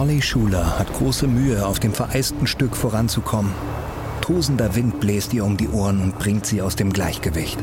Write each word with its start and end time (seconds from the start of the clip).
Molly 0.00 0.22
Schuler 0.22 0.78
hat 0.78 0.90
große 0.94 1.26
Mühe, 1.26 1.66
auf 1.66 1.78
dem 1.78 1.92
vereisten 1.92 2.46
Stück 2.46 2.74
voranzukommen. 2.74 3.52
Tosender 4.22 4.74
Wind 4.74 4.98
bläst 4.98 5.34
ihr 5.34 5.44
um 5.44 5.58
die 5.58 5.68
Ohren 5.68 6.00
und 6.00 6.18
bringt 6.18 6.46
sie 6.46 6.62
aus 6.62 6.74
dem 6.74 6.90
Gleichgewicht. 6.90 7.58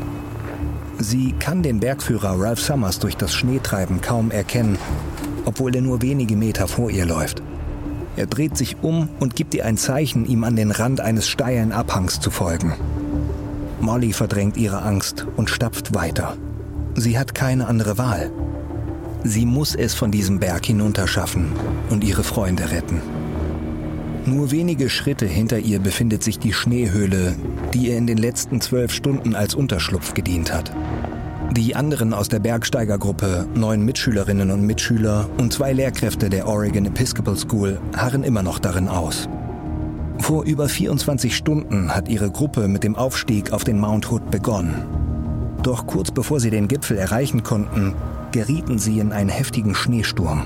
Sie 1.00 1.32
kann 1.40 1.64
den 1.64 1.80
Bergführer 1.80 2.40
Ralph 2.40 2.60
Summers 2.60 3.00
durch 3.00 3.18
das 3.18 3.34
Schneetreiben 3.34 4.02
kaum 4.02 4.30
erkennen, 4.30 4.78
obwohl 5.46 5.76
er 5.76 5.82
nur 5.82 6.04
wenige 6.04 6.36
Meter 6.36 6.68
vor 6.68 6.92
ihr 6.92 7.08
läuft. 7.08 7.42
Er 8.18 8.28
dreht 8.28 8.56
sich 8.56 8.84
um 8.84 9.10
und 9.20 9.36
gibt 9.36 9.56
ihr 9.56 9.66
ein 9.66 9.78
Zeichen, 9.78 10.24
ihm 10.24 10.44
an 10.44 10.56
den 10.56 10.70
Rand 10.70 11.02
eines 11.02 11.28
steilen 11.28 11.72
Abhangs 11.72 12.20
zu 12.20 12.30
folgen. 12.30 12.76
Molly 13.82 14.14
verdrängt 14.14 14.58
ihre 14.58 14.84
Angst 14.84 15.26
und 15.38 15.50
stapft 15.50 15.96
weiter. 15.96 16.38
Sie 16.94 17.18
hat 17.18 17.34
keine 17.34 17.66
andere 17.66 17.98
Wahl. 17.98 18.30
Sie 19.24 19.46
muss 19.46 19.76
es 19.76 19.94
von 19.94 20.12
diesem 20.12 20.40
Berg 20.40 20.66
hinunterschaffen 20.66 21.52
und 21.90 22.04
ihre 22.04 22.24
Freunde 22.24 22.72
retten. 22.72 23.02
Nur 24.26 24.52
wenige 24.52 24.90
Schritte 24.90 25.26
hinter 25.26 25.60
ihr 25.60 25.80
befindet 25.80 26.24
sich 26.24 26.38
die 26.38 26.52
Schneehöhle, 26.52 27.36
die 27.74 27.88
ihr 27.88 27.98
in 27.98 28.08
den 28.08 28.18
letzten 28.18 28.60
zwölf 28.60 28.92
Stunden 28.92 29.36
als 29.36 29.56
Unterschlupf 29.56 30.14
gedient 30.14 30.54
hat. 30.54 30.72
Die 31.52 31.76
anderen 31.76 32.14
aus 32.14 32.28
der 32.28 32.40
Bergsteigergruppe, 32.40 33.48
neun 33.56 33.86
Mitschülerinnen 33.86 34.52
und 34.52 34.64
Mitschüler 34.66 35.30
und 35.38 35.54
zwei 35.54 35.72
Lehrkräfte 35.72 36.30
der 36.30 36.46
Oregon 36.46 36.86
Episcopal 36.86 37.38
School 37.38 37.80
harren 37.96 38.24
immer 38.24 38.44
noch 38.44 38.60
darin 38.60 38.90
aus. 38.90 39.30
Vor 40.20 40.44
über 40.44 40.68
24 40.68 41.36
Stunden 41.36 41.96
hat 41.96 42.10
ihre 42.10 42.30
Gruppe 42.30 42.68
mit 42.68 42.84
dem 42.84 42.96
Aufstieg 42.96 43.54
auf 43.54 43.64
den 43.64 43.80
Mount 43.80 44.12
Hood 44.12 44.30
begonnen. 44.30 44.84
Doch 45.64 45.88
kurz 45.88 46.12
bevor 46.12 46.40
sie 46.40 46.50
den 46.50 46.68
Gipfel 46.68 46.98
erreichen 46.98 47.44
konnten, 47.44 47.94
gerieten 48.32 48.80
sie 48.80 49.00
in 49.00 49.12
einen 49.12 49.30
heftigen 49.30 49.76
Schneesturm. 49.76 50.44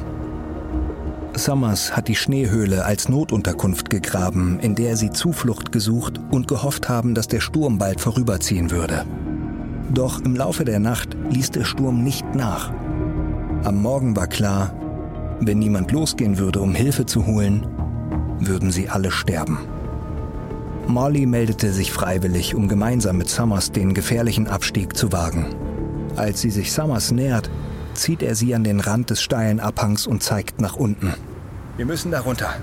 Summers 1.36 1.96
hat 1.96 2.08
die 2.08 2.16
Schneehöhle 2.16 2.86
als 2.86 3.08
Notunterkunft 3.10 3.90
gegraben, 3.90 4.60
in 4.60 4.76
der 4.76 4.98
sie 4.98 5.12
Zuflucht 5.12 5.72
gesucht 5.72 6.20
und 6.30 6.48
gehofft 6.48 6.90
haben, 6.90 7.16
dass 7.16 7.28
der 7.28 7.40
Sturm 7.40 7.78
bald 7.78 8.02
vorüberziehen 8.02 8.70
würde. 8.70 9.06
Doch 9.94 10.20
im 10.22 10.36
Laufe 10.36 10.66
der 10.66 10.80
Nacht 10.80 11.16
ließ 11.30 11.52
der 11.52 11.64
Sturm 11.64 12.04
nicht 12.04 12.36
nach. 12.36 12.72
Am 13.64 13.82
Morgen 13.82 14.16
war 14.16 14.28
klar, 14.28 14.74
wenn 15.40 15.60
niemand 15.60 15.92
losgehen 15.92 16.38
würde, 16.38 16.62
um 16.62 16.76
Hilfe 16.76 17.06
zu 17.06 17.26
holen, 17.26 17.66
würden 18.40 18.72
sie 18.72 18.90
alle 18.90 19.12
sterben. 19.12 19.60
Molly 20.88 21.26
meldete 21.26 21.72
sich 21.72 21.92
freiwillig, 21.92 22.56
um 22.56 22.68
gemeinsam 22.68 23.18
mit 23.18 23.30
Summers 23.30 23.72
den 23.72 23.94
gefährlichen 23.94 24.48
Abstieg 24.48 24.96
zu 24.98 25.12
wagen. 25.12 25.46
Als 26.16 26.42
sie 26.42 26.50
sich 26.50 26.74
Summers 26.74 27.12
nähert, 27.12 27.50
zieht 27.94 28.24
er 28.24 28.36
sie 28.36 28.56
an 28.56 28.64
den 28.64 28.80
Rand 28.80 29.10
des 29.10 29.22
steilen 29.22 29.60
Abhangs 29.60 30.08
und 30.08 30.24
zeigt 30.24 30.62
nach 30.62 30.76
unten. 30.76 31.14
Wir 31.78 31.86
müssen 31.86 32.12
darunter. 32.12 32.54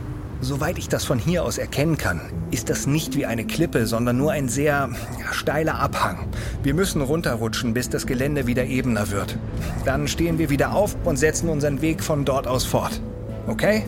Soweit 0.40 0.78
ich 0.78 0.88
das 0.88 1.04
von 1.04 1.18
hier 1.18 1.42
aus 1.42 1.58
erkennen 1.58 1.98
kann, 1.98 2.20
ist 2.52 2.70
das 2.70 2.86
nicht 2.86 3.16
wie 3.16 3.26
eine 3.26 3.44
Klippe, 3.44 3.86
sondern 3.86 4.16
nur 4.16 4.30
ein 4.30 4.48
sehr 4.48 4.90
steiler 5.32 5.80
Abhang. 5.80 6.28
Wir 6.62 6.74
müssen 6.74 7.02
runterrutschen, 7.02 7.74
bis 7.74 7.88
das 7.90 8.06
Gelände 8.06 8.46
wieder 8.46 8.64
ebener 8.64 9.10
wird. 9.10 9.36
Dann 9.84 10.06
stehen 10.06 10.38
wir 10.38 10.48
wieder 10.48 10.72
auf 10.72 10.96
und 11.04 11.16
setzen 11.16 11.48
unseren 11.48 11.80
Weg 11.82 12.04
von 12.04 12.24
dort 12.24 12.46
aus 12.46 12.64
fort. 12.64 13.00
Okay? 13.48 13.82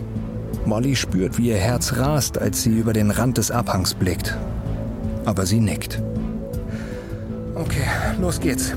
Molly 0.66 0.97
spürt, 0.97 1.38
wie 1.38 1.50
ihr 1.50 1.56
Herz 1.56 1.97
rast, 1.97 2.36
als 2.36 2.62
sie 2.62 2.77
über 2.77 2.92
den 2.92 3.12
Rand 3.12 3.38
des 3.38 3.52
Abhangs 3.52 3.94
blickt. 3.94 4.36
Aber 5.25 5.47
sie 5.47 5.60
nickt. 5.60 6.02
Okay, 7.54 7.84
los 8.20 8.41
geht's. 8.41 8.75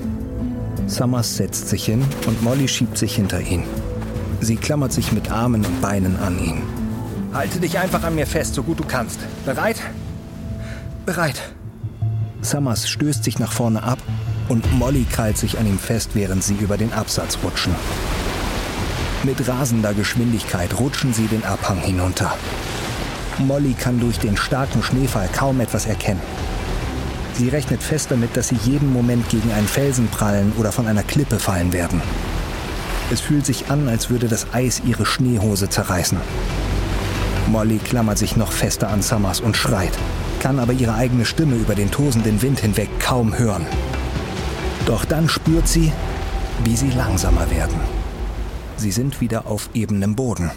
Summers 0.87 1.37
setzt 1.37 1.69
sich 1.69 1.85
hin 1.85 2.03
und 2.27 2.41
Molly 2.43 2.67
schiebt 2.67 2.97
sich 2.97 3.15
hinter 3.15 3.41
ihn. 3.41 3.63
Sie 4.41 4.57
klammert 4.57 4.91
sich 4.91 5.11
mit 5.11 5.31
Armen 5.31 5.65
und 5.65 5.81
Beinen 5.81 6.17
an 6.19 6.39
ihn. 6.39 6.61
Halte 7.33 7.59
dich 7.59 7.79
einfach 7.79 8.03
an 8.03 8.15
mir 8.15 8.27
fest, 8.27 8.55
so 8.55 8.63
gut 8.63 8.79
du 8.79 8.83
kannst. 8.83 9.19
Bereit? 9.45 9.77
Bereit. 11.05 11.41
Summers 12.41 12.89
stößt 12.89 13.23
sich 13.23 13.39
nach 13.39 13.51
vorne 13.51 13.83
ab 13.83 13.99
und 14.49 14.71
Molly 14.73 15.05
krallt 15.09 15.37
sich 15.37 15.57
an 15.57 15.65
ihm 15.65 15.79
fest, 15.79 16.11
während 16.13 16.43
sie 16.43 16.55
über 16.55 16.77
den 16.77 16.93
Absatz 16.93 17.37
rutschen. 17.43 17.73
Mit 19.23 19.47
rasender 19.47 19.93
Geschwindigkeit 19.93 20.77
rutschen 20.77 21.13
sie 21.13 21.27
den 21.27 21.45
Abhang 21.45 21.79
hinunter. 21.79 22.35
Molly 23.39 23.73
kann 23.73 23.99
durch 23.99 24.19
den 24.19 24.35
starken 24.37 24.83
Schneefall 24.83 25.29
kaum 25.33 25.61
etwas 25.61 25.85
erkennen. 25.85 26.21
Sie 27.33 27.49
rechnet 27.49 27.81
fest 27.81 28.11
damit, 28.11 28.37
dass 28.37 28.49
sie 28.49 28.57
jeden 28.63 28.93
Moment 28.93 29.27
gegen 29.29 29.51
einen 29.51 29.67
Felsen 29.67 30.07
prallen 30.07 30.53
oder 30.57 30.71
von 30.71 30.87
einer 30.87 31.03
Klippe 31.03 31.39
fallen 31.39 31.73
werden. 31.73 32.01
Es 33.11 33.21
fühlt 33.21 33.45
sich 33.45 33.69
an, 33.69 33.89
als 33.89 34.09
würde 34.09 34.27
das 34.27 34.53
Eis 34.53 34.81
ihre 34.85 35.05
Schneehose 35.05 35.69
zerreißen. 35.69 36.17
Molly 37.51 37.79
klammert 37.79 38.17
sich 38.17 38.37
noch 38.37 38.51
fester 38.51 38.89
an 38.89 39.01
Summers 39.01 39.41
und 39.41 39.57
schreit, 39.57 39.91
kann 40.39 40.59
aber 40.59 40.73
ihre 40.73 40.93
eigene 40.95 41.25
Stimme 41.25 41.55
über 41.55 41.75
den 41.75 41.91
tosenden 41.91 42.41
Wind 42.41 42.59
hinweg 42.59 42.89
kaum 42.99 43.37
hören. 43.37 43.65
Doch 44.85 45.05
dann 45.05 45.27
spürt 45.27 45.67
sie, 45.67 45.91
wie 46.63 46.75
sie 46.75 46.91
langsamer 46.91 47.49
werden. 47.51 47.75
Sie 48.77 48.91
sind 48.91 49.21
wieder 49.21 49.47
auf 49.47 49.69
ebenem 49.73 50.15
Boden. 50.15 50.51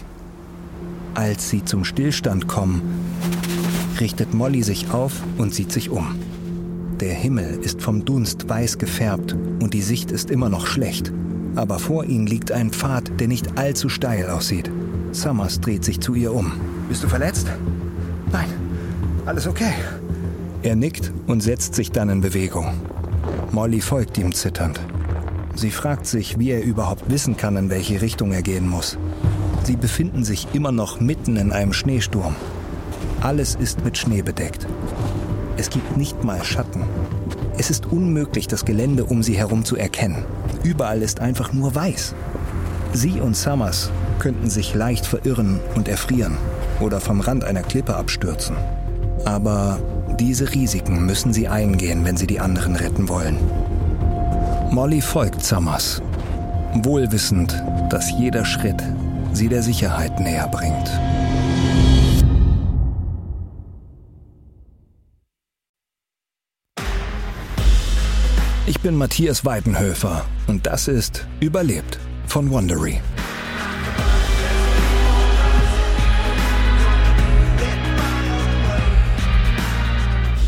Als 1.13 1.49
sie 1.49 1.65
zum 1.65 1.83
Stillstand 1.83 2.47
kommen, 2.47 2.81
richtet 3.99 4.33
Molly 4.33 4.63
sich 4.63 4.91
auf 4.91 5.13
und 5.37 5.53
sieht 5.53 5.71
sich 5.71 5.89
um. 5.89 6.15
Der 6.99 7.13
Himmel 7.13 7.59
ist 7.61 7.79
vom 7.79 8.05
Dunst 8.05 8.49
weiß 8.49 8.79
gefärbt 8.79 9.33
und 9.33 9.75
die 9.75 9.83
Sicht 9.83 10.09
ist 10.09 10.31
immer 10.31 10.49
noch 10.49 10.65
schlecht. 10.65 11.13
Aber 11.55 11.77
vor 11.77 12.05
ihnen 12.05 12.25
liegt 12.25 12.51
ein 12.51 12.71
Pfad, 12.71 13.19
der 13.19 13.27
nicht 13.27 13.57
allzu 13.57 13.87
steil 13.87 14.29
aussieht. 14.31 14.71
Summers 15.11 15.61
dreht 15.61 15.85
sich 15.85 15.99
zu 15.99 16.15
ihr 16.15 16.33
um. 16.33 16.53
Bist 16.89 17.03
du 17.03 17.07
verletzt? 17.07 17.47
Nein, 18.31 18.47
alles 19.27 19.45
okay. 19.45 19.73
Er 20.63 20.75
nickt 20.75 21.13
und 21.27 21.41
setzt 21.41 21.75
sich 21.75 21.91
dann 21.91 22.09
in 22.09 22.21
Bewegung. 22.21 22.73
Molly 23.51 23.81
folgt 23.81 24.17
ihm 24.17 24.33
zitternd. 24.33 24.79
Sie 25.53 25.71
fragt 25.71 26.07
sich, 26.07 26.39
wie 26.39 26.49
er 26.49 26.63
überhaupt 26.63 27.11
wissen 27.11 27.37
kann, 27.37 27.57
in 27.57 27.69
welche 27.69 28.01
Richtung 28.01 28.31
er 28.31 28.41
gehen 28.41 28.67
muss. 28.67 28.97
Sie 29.63 29.75
befinden 29.75 30.23
sich 30.23 30.47
immer 30.53 30.71
noch 30.71 30.99
mitten 30.99 31.35
in 31.35 31.51
einem 31.51 31.73
Schneesturm. 31.73 32.35
Alles 33.21 33.53
ist 33.53 33.83
mit 33.85 33.97
Schnee 33.99 34.23
bedeckt. 34.23 34.67
Es 35.57 35.71
gibt 35.71 35.97
nicht 35.97 36.23
mal 36.23 36.43
Schatten. 36.43 36.83
Es 37.57 37.71
ist 37.71 37.87
unmöglich, 37.87 38.47
das 38.47 38.63
Gelände 38.63 39.05
um 39.05 39.23
sie 39.23 39.35
herum 39.35 39.65
zu 39.65 39.75
erkennen. 39.75 40.23
Überall 40.63 41.01
ist 41.01 41.19
einfach 41.19 41.51
nur 41.51 41.73
weiß. 41.73 42.13
Sie 42.93 43.19
und 43.19 43.35
Summers 43.35 43.89
könnten 44.19 44.49
sich 44.49 44.75
leicht 44.75 45.05
verirren 45.05 45.59
und 45.75 45.87
erfrieren 45.87 46.37
oder 46.79 46.99
vom 46.99 47.21
Rand 47.21 47.43
einer 47.43 47.63
Klippe 47.63 47.95
abstürzen. 47.95 48.55
Aber 49.25 49.79
diese 50.19 50.53
Risiken 50.53 51.05
müssen 51.05 51.33
sie 51.33 51.47
eingehen, 51.47 52.05
wenn 52.05 52.17
sie 52.17 52.27
die 52.27 52.39
anderen 52.39 52.75
retten 52.75 53.09
wollen. 53.09 53.37
Molly 54.71 55.01
folgt 55.01 55.43
Summers, 55.43 56.01
wohlwissend, 56.75 57.63
dass 57.89 58.11
jeder 58.11 58.45
Schritt 58.45 58.81
sie 59.33 59.49
der 59.49 59.63
Sicherheit 59.63 60.19
näher 60.19 60.47
bringt. 60.47 60.89
Ich 68.69 68.81
bin 68.81 68.95
Matthias 68.95 69.45
Weidenhöfer 69.45 70.25
und 70.47 70.67
das 70.67 70.89
ist 70.89 71.25
Überlebt 71.39 71.99
von 72.25 72.49
Wondery. 72.51 72.99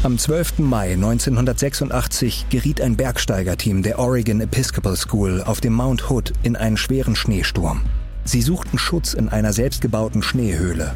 Am 0.04 0.18
12. 0.18 0.60
Mai 0.60 0.92
1986 0.96 2.48
geriet 2.50 2.82
ein 2.82 2.98
Bergsteigerteam 2.98 3.84
der 3.84 4.00
Oregon 4.00 4.42
Episcopal 4.42 4.98
School 4.98 5.42
auf 5.42 5.62
dem 5.62 5.72
Mount 5.72 6.10
Hood 6.10 6.34
in 6.44 6.58
einen 6.58 6.76
schweren 6.76 7.16
Schneesturm. 7.16 7.84
Sie 8.26 8.42
suchten 8.42 8.78
Schutz 8.78 9.14
in 9.14 9.30
einer 9.30 9.54
selbstgebauten 9.54 10.24
Schneehöhle. 10.24 10.94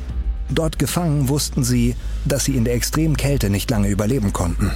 Dort 0.50 0.78
gefangen 0.78 1.30
wussten 1.30 1.64
sie, 1.64 1.96
dass 2.26 2.44
sie 2.44 2.58
in 2.58 2.66
der 2.66 2.74
extremen 2.74 3.16
Kälte 3.16 3.50
nicht 3.50 3.72
lange 3.72 3.88
überleben 3.88 4.34
konnten. 4.34 4.72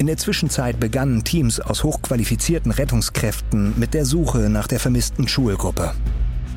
In 0.00 0.06
der 0.06 0.16
Zwischenzeit 0.16 0.80
begannen 0.80 1.24
Teams 1.24 1.60
aus 1.60 1.84
hochqualifizierten 1.84 2.72
Rettungskräften 2.72 3.78
mit 3.78 3.92
der 3.92 4.06
Suche 4.06 4.48
nach 4.48 4.66
der 4.66 4.80
vermissten 4.80 5.28
Schulgruppe. 5.28 5.92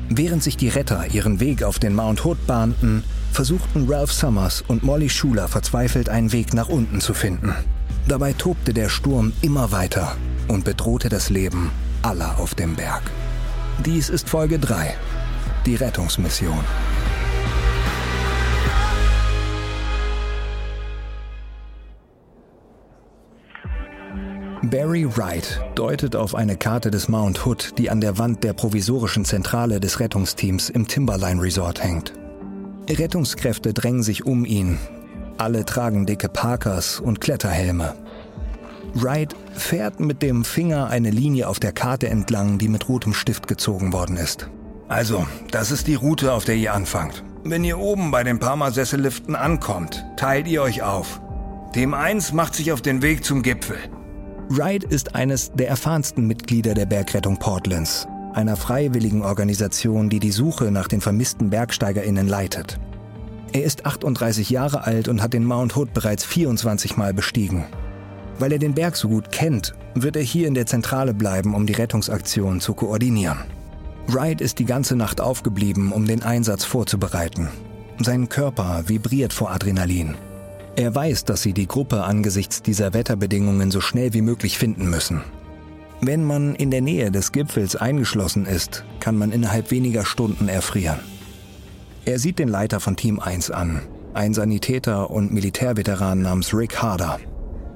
Während 0.08 0.42
sich 0.42 0.56
die 0.56 0.70
Retter 0.70 1.08
ihren 1.12 1.40
Weg 1.40 1.62
auf 1.62 1.78
den 1.78 1.94
Mount 1.94 2.24
Hood 2.24 2.46
bahnten, 2.46 3.04
versuchten 3.32 3.86
Ralph 3.86 4.14
Summers 4.14 4.64
und 4.66 4.82
Molly 4.82 5.10
Schuler 5.10 5.46
verzweifelt 5.46 6.08
einen 6.08 6.32
Weg 6.32 6.54
nach 6.54 6.70
unten 6.70 7.02
zu 7.02 7.12
finden. 7.12 7.54
Dabei 8.08 8.32
tobte 8.32 8.72
der 8.72 8.88
Sturm 8.88 9.34
immer 9.42 9.72
weiter 9.72 10.16
und 10.48 10.64
bedrohte 10.64 11.10
das 11.10 11.28
Leben 11.28 11.70
aller 12.00 12.38
auf 12.38 12.54
dem 12.54 12.76
Berg. 12.76 13.02
Dies 13.84 14.08
ist 14.08 14.26
Folge 14.26 14.58
3, 14.58 14.94
die 15.66 15.74
Rettungsmission. 15.74 16.64
Barry 24.70 25.06
Wright 25.16 25.60
deutet 25.74 26.16
auf 26.16 26.34
eine 26.34 26.56
Karte 26.56 26.90
des 26.90 27.08
Mount 27.08 27.44
Hood, 27.44 27.78
die 27.78 27.90
an 27.90 28.00
der 28.00 28.18
Wand 28.18 28.44
der 28.44 28.52
provisorischen 28.52 29.24
Zentrale 29.24 29.80
des 29.80 30.00
Rettungsteams 30.00 30.70
im 30.70 30.86
Timberline 30.86 31.42
Resort 31.42 31.82
hängt. 31.82 32.12
Rettungskräfte 32.88 33.72
drängen 33.72 34.02
sich 34.02 34.26
um 34.26 34.44
ihn. 34.44 34.78
Alle 35.38 35.64
tragen 35.64 36.06
dicke 36.06 36.28
Parkers 36.28 37.00
und 37.00 37.20
Kletterhelme. 37.20 37.94
Wright 38.94 39.34
fährt 39.54 39.98
mit 39.98 40.22
dem 40.22 40.44
Finger 40.44 40.88
eine 40.88 41.10
Linie 41.10 41.48
auf 41.48 41.58
der 41.58 41.72
Karte 41.72 42.08
entlang, 42.08 42.58
die 42.58 42.68
mit 42.68 42.88
rotem 42.88 43.12
Stift 43.12 43.48
gezogen 43.48 43.92
worden 43.92 44.16
ist. 44.16 44.48
Also, 44.88 45.26
das 45.50 45.72
ist 45.72 45.88
die 45.88 45.96
Route, 45.96 46.32
auf 46.32 46.44
der 46.44 46.56
ihr 46.56 46.74
anfangt. 46.74 47.24
Wenn 47.42 47.64
ihr 47.64 47.78
oben 47.78 48.10
bei 48.10 48.22
den 48.22 48.38
Parma-Sesselliften 48.38 49.34
ankommt, 49.34 50.04
teilt 50.16 50.46
ihr 50.46 50.62
euch 50.62 50.82
auf. 50.82 51.20
Team 51.72 51.92
1 51.92 52.32
macht 52.32 52.54
sich 52.54 52.70
auf 52.72 52.82
den 52.82 53.02
Weg 53.02 53.24
zum 53.24 53.42
Gipfel. 53.42 53.78
Wright 54.50 54.84
ist 54.84 55.14
eines 55.14 55.52
der 55.52 55.68
erfahrensten 55.68 56.26
Mitglieder 56.26 56.74
der 56.74 56.84
Bergrettung 56.84 57.38
Portlands, 57.38 58.06
einer 58.34 58.56
freiwilligen 58.56 59.22
Organisation, 59.22 60.10
die 60.10 60.20
die 60.20 60.32
Suche 60.32 60.70
nach 60.70 60.86
den 60.86 61.00
vermissten 61.00 61.48
BergsteigerInnen 61.48 62.28
leitet. 62.28 62.78
Er 63.52 63.64
ist 63.64 63.86
38 63.86 64.50
Jahre 64.50 64.84
alt 64.84 65.08
und 65.08 65.22
hat 65.22 65.32
den 65.32 65.46
Mount 65.46 65.76
Hood 65.76 65.94
bereits 65.94 66.24
24 66.24 66.96
Mal 66.98 67.14
bestiegen. 67.14 67.64
Weil 68.38 68.52
er 68.52 68.58
den 68.58 68.74
Berg 68.74 68.96
so 68.96 69.08
gut 69.08 69.32
kennt, 69.32 69.74
wird 69.94 70.16
er 70.16 70.22
hier 70.22 70.46
in 70.46 70.54
der 70.54 70.66
Zentrale 70.66 71.14
bleiben, 71.14 71.54
um 71.54 71.66
die 71.66 71.72
Rettungsaktion 71.72 72.60
zu 72.60 72.74
koordinieren. 72.74 73.38
Wright 74.08 74.42
ist 74.42 74.58
die 74.58 74.66
ganze 74.66 74.94
Nacht 74.94 75.22
aufgeblieben, 75.22 75.90
um 75.90 76.06
den 76.06 76.22
Einsatz 76.22 76.64
vorzubereiten. 76.64 77.48
Sein 77.98 78.28
Körper 78.28 78.82
vibriert 78.88 79.32
vor 79.32 79.52
Adrenalin. 79.52 80.16
Er 80.76 80.92
weiß, 80.92 81.24
dass 81.24 81.42
sie 81.42 81.52
die 81.52 81.68
Gruppe 81.68 82.02
angesichts 82.02 82.60
dieser 82.60 82.94
Wetterbedingungen 82.94 83.70
so 83.70 83.80
schnell 83.80 84.12
wie 84.12 84.22
möglich 84.22 84.58
finden 84.58 84.90
müssen. 84.90 85.22
Wenn 86.00 86.24
man 86.24 86.56
in 86.56 86.70
der 86.70 86.80
Nähe 86.80 87.12
des 87.12 87.30
Gipfels 87.30 87.76
eingeschlossen 87.76 88.44
ist, 88.44 88.84
kann 88.98 89.16
man 89.16 89.30
innerhalb 89.30 89.70
weniger 89.70 90.04
Stunden 90.04 90.48
erfrieren. 90.48 90.98
Er 92.04 92.18
sieht 92.18 92.38
den 92.38 92.48
Leiter 92.48 92.80
von 92.80 92.96
Team 92.96 93.20
1 93.20 93.52
an, 93.52 93.82
ein 94.14 94.34
Sanitäter 94.34 95.10
und 95.10 95.32
Militärveteran 95.32 96.22
namens 96.22 96.52
Rick 96.52 96.82
Harder. 96.82 97.20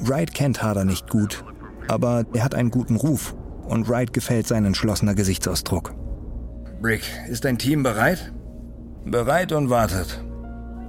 Wright 0.00 0.34
kennt 0.34 0.62
Harder 0.62 0.84
nicht 0.84 1.08
gut, 1.08 1.44
aber 1.86 2.26
er 2.34 2.44
hat 2.44 2.54
einen 2.54 2.70
guten 2.70 2.96
Ruf 2.96 3.34
und 3.66 3.88
Wright 3.88 4.12
gefällt 4.12 4.48
sein 4.48 4.64
entschlossener 4.64 5.14
Gesichtsausdruck. 5.14 5.94
Rick, 6.82 7.02
ist 7.30 7.44
dein 7.44 7.58
Team 7.58 7.82
bereit? 7.84 8.32
Bereit 9.04 9.52
und 9.52 9.70
wartet. 9.70 10.22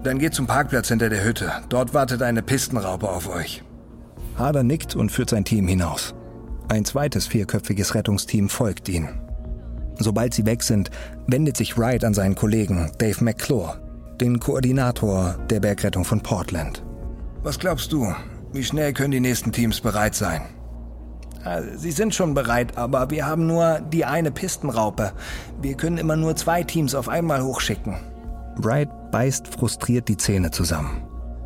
Dann 0.04 0.18
geht 0.18 0.34
zum 0.34 0.48
Parkplatz 0.48 0.88
hinter 0.88 1.10
der 1.10 1.24
Hütte. 1.24 1.51
Dort 1.68 1.94
wartet 1.94 2.22
eine 2.22 2.42
Pistenraupe 2.42 3.10
auf 3.10 3.28
euch. 3.28 3.63
Harder 4.38 4.63
nickt 4.63 4.96
und 4.96 5.12
führt 5.12 5.30
sein 5.30 5.44
Team 5.44 5.68
hinaus. 5.68 6.16
Ein 6.69 6.86
zweites 6.86 7.28
vierköpfiges 7.28 7.96
Rettungsteam 7.96 8.48
folgt 8.48 8.88
ihnen. 8.88 9.22
Sobald 9.98 10.34
sie 10.34 10.46
weg 10.46 10.63
sind, 10.63 10.90
wendet 11.28 11.57
sich 11.57 11.78
Wright 11.78 12.06
an 12.06 12.13
seinen 12.13 12.36
Kollegen 12.36 12.90
Dave 13.00 13.22
McClure, 13.22 13.80
den 14.22 14.40
Koordinator 14.40 15.36
der 15.50 15.60
Bergrettung 15.60 16.06
von 16.06 16.22
Portland. 16.22 16.81
Was 17.44 17.60
glaubst 17.60 17.92
du? 17.92 18.13
Wie 18.54 18.63
schnell 18.63 18.94
können 18.94 19.12
die 19.12 19.19
nächsten 19.19 19.51
Teams 19.51 19.81
bereit 19.81 20.16
sein? 20.16 20.42
Ah, 21.44 21.62
sie 21.75 21.92
sind 21.92 22.16
schon 22.16 22.34
bereit, 22.34 22.78
aber 22.78 23.10
wir 23.10 23.25
haben 23.25 23.48
nur 23.48 23.81
die 23.92 24.06
eine 24.06 24.31
Pistenraupe. 24.31 25.12
Wir 25.62 25.75
können 25.75 25.98
immer 25.98 26.16
nur 26.16 26.36
zwei 26.36 26.63
Teams 26.63 26.96
auf 26.96 27.10
einmal 27.10 27.44
hochschicken. 27.44 27.96
Wright 28.57 28.90
beißt 29.11 29.47
frustriert 29.47 30.07
die 30.07 30.17
Zähne 30.17 30.51
zusammen. 30.51 31.03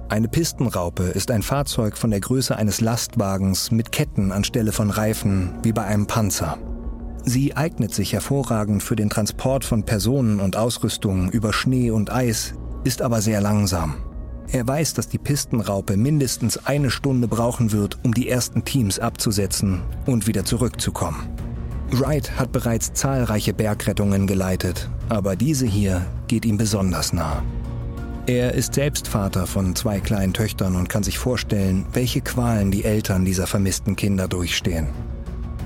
Eine 0.09 0.27
Pistenraupe 0.27 1.03
ist 1.03 1.31
ein 1.31 1.41
Fahrzeug 1.41 1.97
von 1.97 2.11
der 2.11 2.19
Größe 2.19 2.55
eines 2.55 2.81
Lastwagens 2.81 3.71
mit 3.71 3.91
Ketten 3.91 4.31
anstelle 4.31 4.71
von 4.71 4.91
Reifen 4.91 5.55
wie 5.63 5.71
bei 5.71 5.83
einem 5.83 6.05
Panzer. 6.05 6.57
Sie 7.25 7.55
eignet 7.55 7.93
sich 7.93 8.13
hervorragend 8.13 8.83
für 8.83 8.95
den 8.95 9.09
Transport 9.09 9.63
von 9.63 9.83
Personen 9.83 10.39
und 10.39 10.57
Ausrüstung 10.57 11.31
über 11.31 11.53
Schnee 11.53 11.89
und 11.89 12.11
Eis, 12.11 12.53
ist 12.83 13.01
aber 13.01 13.21
sehr 13.21 13.39
langsam. 13.39 13.95
Er 14.51 14.67
weiß, 14.67 14.93
dass 14.93 15.07
die 15.07 15.17
Pistenraupe 15.17 15.97
mindestens 15.97 16.57
eine 16.65 16.91
Stunde 16.91 17.27
brauchen 17.27 17.71
wird, 17.71 17.97
um 18.03 18.13
die 18.13 18.29
ersten 18.29 18.65
Teams 18.65 18.99
abzusetzen 18.99 19.81
und 20.05 20.27
wieder 20.27 20.45
zurückzukommen. 20.45 21.29
Wright 21.91 22.37
hat 22.37 22.51
bereits 22.51 22.93
zahlreiche 22.93 23.53
Bergrettungen 23.53 24.27
geleitet, 24.27 24.89
aber 25.09 25.35
diese 25.35 25.65
hier 25.65 26.05
geht 26.33 26.45
ihm 26.45 26.57
besonders 26.57 27.13
nah. 27.13 27.43
Er 28.25 28.55
ist 28.55 28.73
selbst 28.73 29.07
Vater 29.07 29.45
von 29.45 29.75
zwei 29.75 29.99
kleinen 29.99 30.33
Töchtern 30.33 30.75
und 30.75 30.89
kann 30.89 31.03
sich 31.03 31.19
vorstellen, 31.19 31.85
welche 31.93 32.21
Qualen 32.21 32.71
die 32.71 32.85
Eltern 32.85 33.23
dieser 33.23 33.45
vermissten 33.45 33.95
Kinder 33.95 34.27
durchstehen. 34.27 34.87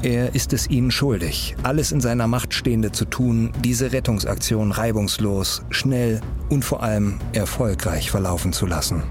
Er 0.02 0.36
ist 0.36 0.52
es 0.52 0.70
ihnen 0.70 0.92
schuldig, 0.92 1.56
alles 1.64 1.94
in 1.94 2.02
seiner 2.02 2.28
Macht 2.28 2.54
Stehende 2.54 2.92
zu 2.92 3.06
tun, 3.06 3.54
diese 3.64 3.94
Rettungsaktion 3.94 4.74
reibungslos, 4.74 5.64
schnell 5.70 6.20
und 6.50 6.66
vor 6.66 6.84
allem 6.84 7.18
erfolgreich 7.32 8.12
verlaufen 8.12 8.52
zu 8.52 8.66
lassen. 8.66 9.04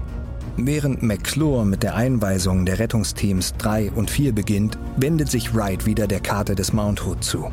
Während 0.57 1.01
McClure 1.01 1.65
mit 1.65 1.81
der 1.81 1.95
Einweisung 1.95 2.67
der 2.67 2.77
Rettungsteams 2.77 3.55
3 3.57 3.93
und 3.93 4.11
4 4.11 4.31
beginnt, 4.35 4.77
wendet 4.97 5.31
sich 5.31 5.55
Wright 5.55 5.87
wieder 5.87 6.05
der 6.05 6.19
Karte 6.19 6.53
des 6.53 6.71
Mount 6.71 7.03
Hood 7.03 7.23
zu. 7.23 7.51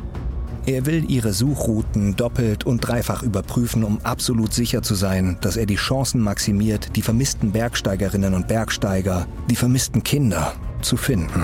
Er 0.67 0.87
will 0.87 1.05
ihre 1.11 1.31
Suchrouten 1.31 2.15
doppelt 2.15 2.63
und 2.63 2.79
dreifach 2.79 3.21
überprüfen, 3.21 3.83
um 3.83 3.99
absolut 4.03 4.51
sicher 4.51 4.81
zu 4.81 4.95
sein, 4.95 5.37
dass 5.41 5.57
er 5.57 5.67
die 5.67 5.75
Chancen 5.75 6.19
maximiert, 6.21 6.95
die 6.95 7.03
vermissten 7.03 7.51
Bergsteigerinnen 7.51 8.33
und 8.33 8.47
Bergsteiger, 8.47 9.27
die 9.47 9.55
vermissten 9.55 10.01
Kinder 10.01 10.53
zu 10.81 10.97
finden. 10.97 11.43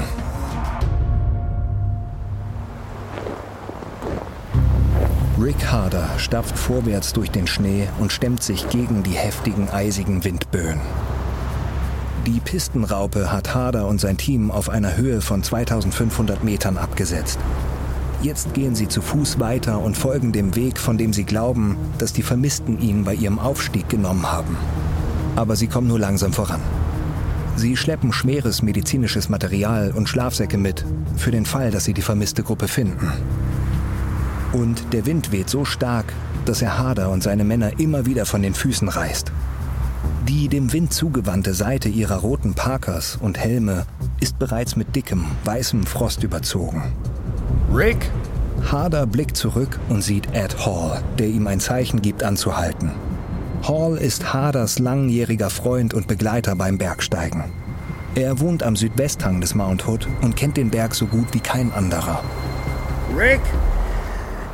Rick 5.39 5.71
Harder 5.71 6.09
stapft 6.17 6.57
vorwärts 6.57 7.13
durch 7.13 7.29
den 7.29 7.45
Schnee 7.45 7.87
und 7.99 8.11
stemmt 8.11 8.41
sich 8.41 8.69
gegen 8.69 9.03
die 9.03 9.11
heftigen 9.11 9.69
eisigen 9.69 10.23
Windböen. 10.23 10.79
Die 12.25 12.39
Pistenraupe 12.39 13.31
hat 13.31 13.53
Harder 13.53 13.87
und 13.87 14.01
sein 14.01 14.17
Team 14.17 14.49
auf 14.49 14.69
einer 14.69 14.97
Höhe 14.97 15.21
von 15.21 15.43
2500 15.43 16.43
Metern 16.43 16.77
abgesetzt. 16.77 17.39
Jetzt 18.23 18.53
gehen 18.53 18.75
sie 18.75 18.87
zu 18.87 19.01
Fuß 19.01 19.39
weiter 19.39 19.79
und 19.79 19.97
folgen 19.97 20.31
dem 20.31 20.55
Weg, 20.55 20.77
von 20.77 20.97
dem 20.99 21.11
sie 21.11 21.23
glauben, 21.23 21.75
dass 21.97 22.13
die 22.13 22.21
Vermissten 22.21 22.79
ihn 22.79 23.03
bei 23.03 23.15
ihrem 23.15 23.39
Aufstieg 23.39 23.89
genommen 23.89 24.31
haben. 24.31 24.55
Aber 25.35 25.55
sie 25.55 25.65
kommen 25.65 25.87
nur 25.87 25.97
langsam 25.97 26.31
voran. 26.31 26.61
Sie 27.55 27.75
schleppen 27.75 28.13
schweres 28.13 28.61
medizinisches 28.61 29.27
Material 29.27 29.91
und 29.95 30.07
Schlafsäcke 30.07 30.59
mit, 30.59 30.85
für 31.17 31.31
den 31.31 31.45
Fall, 31.47 31.71
dass 31.71 31.85
sie 31.85 31.93
die 31.93 32.03
vermisste 32.03 32.43
Gruppe 32.43 32.67
finden. 32.67 33.11
Und 34.53 34.93
der 34.93 35.07
Wind 35.07 35.31
weht 35.31 35.49
so 35.49 35.65
stark, 35.65 36.13
dass 36.45 36.61
er 36.61 36.77
Harder 36.77 37.09
und 37.09 37.23
seine 37.23 37.43
Männer 37.43 37.79
immer 37.79 38.05
wieder 38.05 38.27
von 38.27 38.43
den 38.43 38.53
Füßen 38.53 38.87
reißt. 38.87 39.31
Die 40.27 40.47
dem 40.47 40.71
Wind 40.73 40.93
zugewandte 40.93 41.55
Seite 41.55 41.89
ihrer 41.89 42.17
roten 42.17 42.53
Parkers 42.53 43.17
und 43.19 43.39
Helme 43.39 43.85
ist 44.19 44.37
bereits 44.37 44.75
mit 44.75 44.95
dickem, 44.95 45.25
weißem 45.45 45.85
Frost 45.85 46.23
überzogen. 46.23 46.83
Rick? 47.73 48.11
Harder 48.69 49.07
blickt 49.07 49.37
zurück 49.37 49.79
und 49.87 50.01
sieht 50.01 50.33
Ed 50.33 50.65
Hall, 50.65 51.01
der 51.17 51.27
ihm 51.27 51.47
ein 51.47 51.61
Zeichen 51.61 52.01
gibt, 52.01 52.21
anzuhalten. 52.21 52.91
Hall 53.65 53.97
ist 53.97 54.33
Harders 54.33 54.77
langjähriger 54.79 55.49
Freund 55.49 55.93
und 55.93 56.07
Begleiter 56.07 56.57
beim 56.57 56.77
Bergsteigen. 56.77 57.45
Er 58.13 58.41
wohnt 58.41 58.61
am 58.61 58.75
Südwesthang 58.75 59.39
des 59.39 59.55
Mount 59.55 59.87
Hood 59.87 60.05
und 60.21 60.35
kennt 60.35 60.57
den 60.57 60.69
Berg 60.69 60.95
so 60.95 61.05
gut 61.05 61.27
wie 61.31 61.39
kein 61.39 61.71
anderer. 61.71 62.21
Rick, 63.17 63.39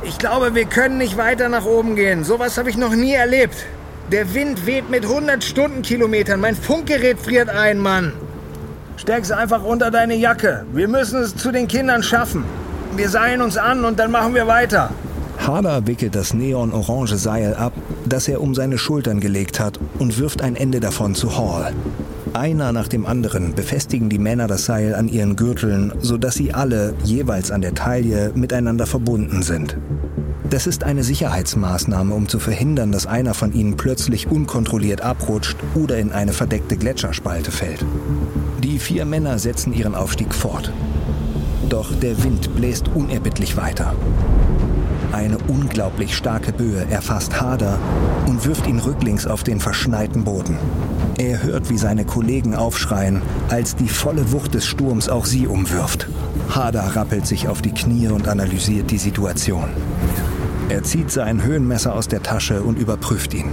ich 0.02 0.16
glaube, 0.18 0.54
wir 0.54 0.66
können 0.66 0.98
nicht 0.98 1.16
weiter 1.16 1.48
nach 1.48 1.64
oben 1.64 1.96
gehen. 1.96 2.22
Sowas 2.22 2.56
habe 2.56 2.70
ich 2.70 2.76
noch 2.76 2.94
nie 2.94 3.14
erlebt. 3.14 3.66
Der 4.12 4.32
Wind 4.32 4.64
weht 4.64 4.90
mit 4.90 5.02
100 5.04 5.42
Stundenkilometern. 5.42 6.38
Mein 6.38 6.54
Funkgerät 6.54 7.18
friert 7.18 7.48
ein, 7.48 7.80
Mann. 7.80 8.12
Steck's 8.96 9.32
einfach 9.32 9.64
unter 9.64 9.90
deine 9.90 10.14
Jacke. 10.14 10.66
Wir 10.72 10.86
müssen 10.86 11.20
es 11.20 11.36
zu 11.36 11.50
den 11.50 11.66
Kindern 11.66 12.04
schaffen. 12.04 12.44
Wir 12.96 13.08
seilen 13.08 13.40
uns 13.42 13.56
an 13.56 13.84
und 13.84 13.98
dann 13.98 14.10
machen 14.10 14.34
wir 14.34 14.46
weiter. 14.46 14.90
Harder 15.38 15.86
wickelt 15.86 16.14
das 16.14 16.34
neon-orange 16.34 17.16
Seil 17.16 17.54
ab, 17.54 17.72
das 18.06 18.28
er 18.28 18.40
um 18.40 18.54
seine 18.54 18.76
Schultern 18.76 19.20
gelegt 19.20 19.60
hat, 19.60 19.78
und 19.98 20.18
wirft 20.18 20.42
ein 20.42 20.56
Ende 20.56 20.80
davon 20.80 21.14
zu 21.14 21.38
Hall. 21.38 21.72
Einer 22.34 22.72
nach 22.72 22.88
dem 22.88 23.06
anderen 23.06 23.54
befestigen 23.54 24.10
die 24.10 24.18
Männer 24.18 24.46
das 24.46 24.66
Seil 24.66 24.94
an 24.94 25.08
ihren 25.08 25.36
Gürteln, 25.36 25.92
sodass 26.00 26.34
sie 26.34 26.52
alle 26.52 26.94
jeweils 27.02 27.50
an 27.50 27.62
der 27.62 27.74
Taille 27.74 28.32
miteinander 28.34 28.86
verbunden 28.86 29.42
sind. 29.42 29.76
Das 30.50 30.66
ist 30.66 30.84
eine 30.84 31.04
Sicherheitsmaßnahme, 31.04 32.14
um 32.14 32.28
zu 32.28 32.38
verhindern, 32.38 32.92
dass 32.92 33.06
einer 33.06 33.34
von 33.34 33.52
ihnen 33.52 33.76
plötzlich 33.76 34.30
unkontrolliert 34.30 35.02
abrutscht 35.02 35.56
oder 35.74 35.98
in 35.98 36.12
eine 36.12 36.32
verdeckte 36.32 36.76
Gletscherspalte 36.76 37.50
fällt. 37.50 37.84
Die 38.62 38.78
vier 38.78 39.04
Männer 39.04 39.38
setzen 39.38 39.72
ihren 39.72 39.94
Aufstieg 39.94 40.34
fort. 40.34 40.72
Doch 41.68 41.94
der 41.94 42.22
Wind 42.24 42.54
bläst 42.56 42.88
unerbittlich 42.94 43.56
weiter. 43.56 43.94
Eine 45.12 45.38
unglaublich 45.48 46.16
starke 46.16 46.52
Böe 46.52 46.86
erfasst 46.90 47.40
Hader 47.40 47.78
und 48.26 48.46
wirft 48.46 48.66
ihn 48.66 48.78
rücklings 48.78 49.26
auf 49.26 49.42
den 49.42 49.60
verschneiten 49.60 50.24
Boden. 50.24 50.58
Er 51.18 51.42
hört, 51.42 51.68
wie 51.68 51.78
seine 51.78 52.04
Kollegen 52.04 52.54
aufschreien, 52.54 53.22
als 53.48 53.76
die 53.76 53.88
volle 53.88 54.32
Wucht 54.32 54.54
des 54.54 54.64
Sturms 54.64 55.08
auch 55.08 55.26
sie 55.26 55.46
umwirft. 55.46 56.08
Hader 56.50 56.96
rappelt 56.96 57.26
sich 57.26 57.48
auf 57.48 57.60
die 57.60 57.72
Knie 57.72 58.08
und 58.08 58.28
analysiert 58.28 58.90
die 58.90 58.98
Situation. 58.98 59.68
Er 60.70 60.82
zieht 60.82 61.10
sein 61.10 61.42
Höhenmesser 61.42 61.94
aus 61.94 62.08
der 62.08 62.22
Tasche 62.22 62.62
und 62.62 62.78
überprüft 62.78 63.34
ihn. 63.34 63.50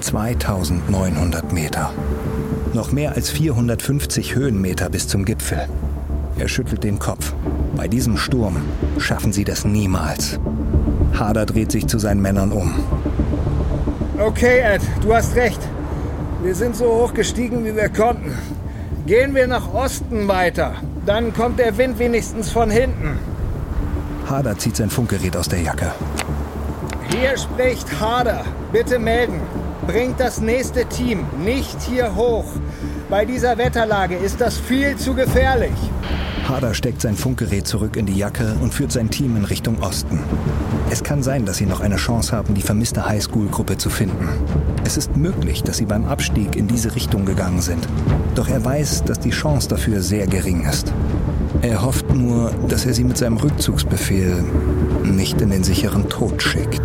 2900 0.00 1.52
Meter. 1.52 1.92
Noch 2.74 2.92
mehr 2.92 3.14
als 3.14 3.30
450 3.30 4.34
Höhenmeter 4.34 4.90
bis 4.90 5.08
zum 5.08 5.24
Gipfel. 5.24 5.66
Er 6.38 6.46
schüttelt 6.46 6.84
den 6.84 6.98
Kopf. 6.98 7.32
Bei 7.76 7.88
diesem 7.88 8.16
Sturm 8.16 8.56
schaffen 8.98 9.32
sie 9.32 9.44
das 9.44 9.64
niemals. 9.64 10.38
Hader 11.18 11.46
dreht 11.46 11.72
sich 11.72 11.86
zu 11.88 11.98
seinen 11.98 12.22
Männern 12.22 12.52
um. 12.52 12.74
Okay, 14.18 14.60
Ed, 14.60 14.82
du 15.02 15.14
hast 15.14 15.34
recht. 15.34 15.60
Wir 16.42 16.54
sind 16.54 16.76
so 16.76 16.86
hoch 16.86 17.14
gestiegen, 17.14 17.64
wie 17.64 17.74
wir 17.74 17.88
konnten. 17.88 18.32
Gehen 19.06 19.34
wir 19.34 19.48
nach 19.48 19.72
Osten 19.74 20.28
weiter. 20.28 20.74
Dann 21.06 21.32
kommt 21.32 21.58
der 21.58 21.76
Wind 21.76 21.98
wenigstens 21.98 22.50
von 22.50 22.70
hinten. 22.70 23.18
Hader 24.28 24.56
zieht 24.58 24.76
sein 24.76 24.90
Funkgerät 24.90 25.36
aus 25.36 25.48
der 25.48 25.62
Jacke. 25.62 25.90
Hier 27.10 27.36
spricht 27.36 28.00
Hader. 28.00 28.44
Bitte 28.72 28.98
melden. 28.98 29.40
Bringt 29.86 30.20
das 30.20 30.40
nächste 30.40 30.84
Team 30.84 31.24
nicht 31.42 31.80
hier 31.82 32.14
hoch. 32.14 32.44
Bei 33.10 33.24
dieser 33.24 33.56
Wetterlage 33.56 34.16
ist 34.16 34.38
das 34.38 34.58
viel 34.58 34.94
zu 34.96 35.14
gefährlich. 35.14 35.72
Hader 36.46 36.74
steckt 36.74 37.00
sein 37.00 37.16
Funkgerät 37.16 37.66
zurück 37.66 37.96
in 37.96 38.04
die 38.04 38.16
Jacke 38.16 38.54
und 38.60 38.74
führt 38.74 38.92
sein 38.92 39.08
Team 39.08 39.34
in 39.36 39.46
Richtung 39.46 39.78
Osten. 39.80 40.20
Es 40.90 41.02
kann 41.02 41.22
sein, 41.22 41.46
dass 41.46 41.56
sie 41.56 41.64
noch 41.64 41.80
eine 41.80 41.96
Chance 41.96 42.36
haben, 42.36 42.52
die 42.52 42.60
vermisste 42.60 43.06
Highschool-Gruppe 43.06 43.78
zu 43.78 43.88
finden. 43.88 44.28
Es 44.84 44.98
ist 44.98 45.16
möglich, 45.16 45.62
dass 45.62 45.78
sie 45.78 45.86
beim 45.86 46.04
Abstieg 46.04 46.54
in 46.54 46.68
diese 46.68 46.94
Richtung 46.94 47.24
gegangen 47.24 47.62
sind. 47.62 47.88
Doch 48.34 48.48
er 48.48 48.62
weiß, 48.62 49.04
dass 49.04 49.18
die 49.18 49.30
Chance 49.30 49.68
dafür 49.68 50.02
sehr 50.02 50.26
gering 50.26 50.66
ist. 50.66 50.92
Er 51.62 51.82
hofft 51.82 52.14
nur, 52.14 52.50
dass 52.68 52.84
er 52.84 52.92
sie 52.92 53.04
mit 53.04 53.16
seinem 53.16 53.38
Rückzugsbefehl 53.38 54.44
nicht 55.02 55.40
in 55.40 55.48
den 55.48 55.64
sicheren 55.64 56.10
Tod 56.10 56.42
schickt. 56.42 56.82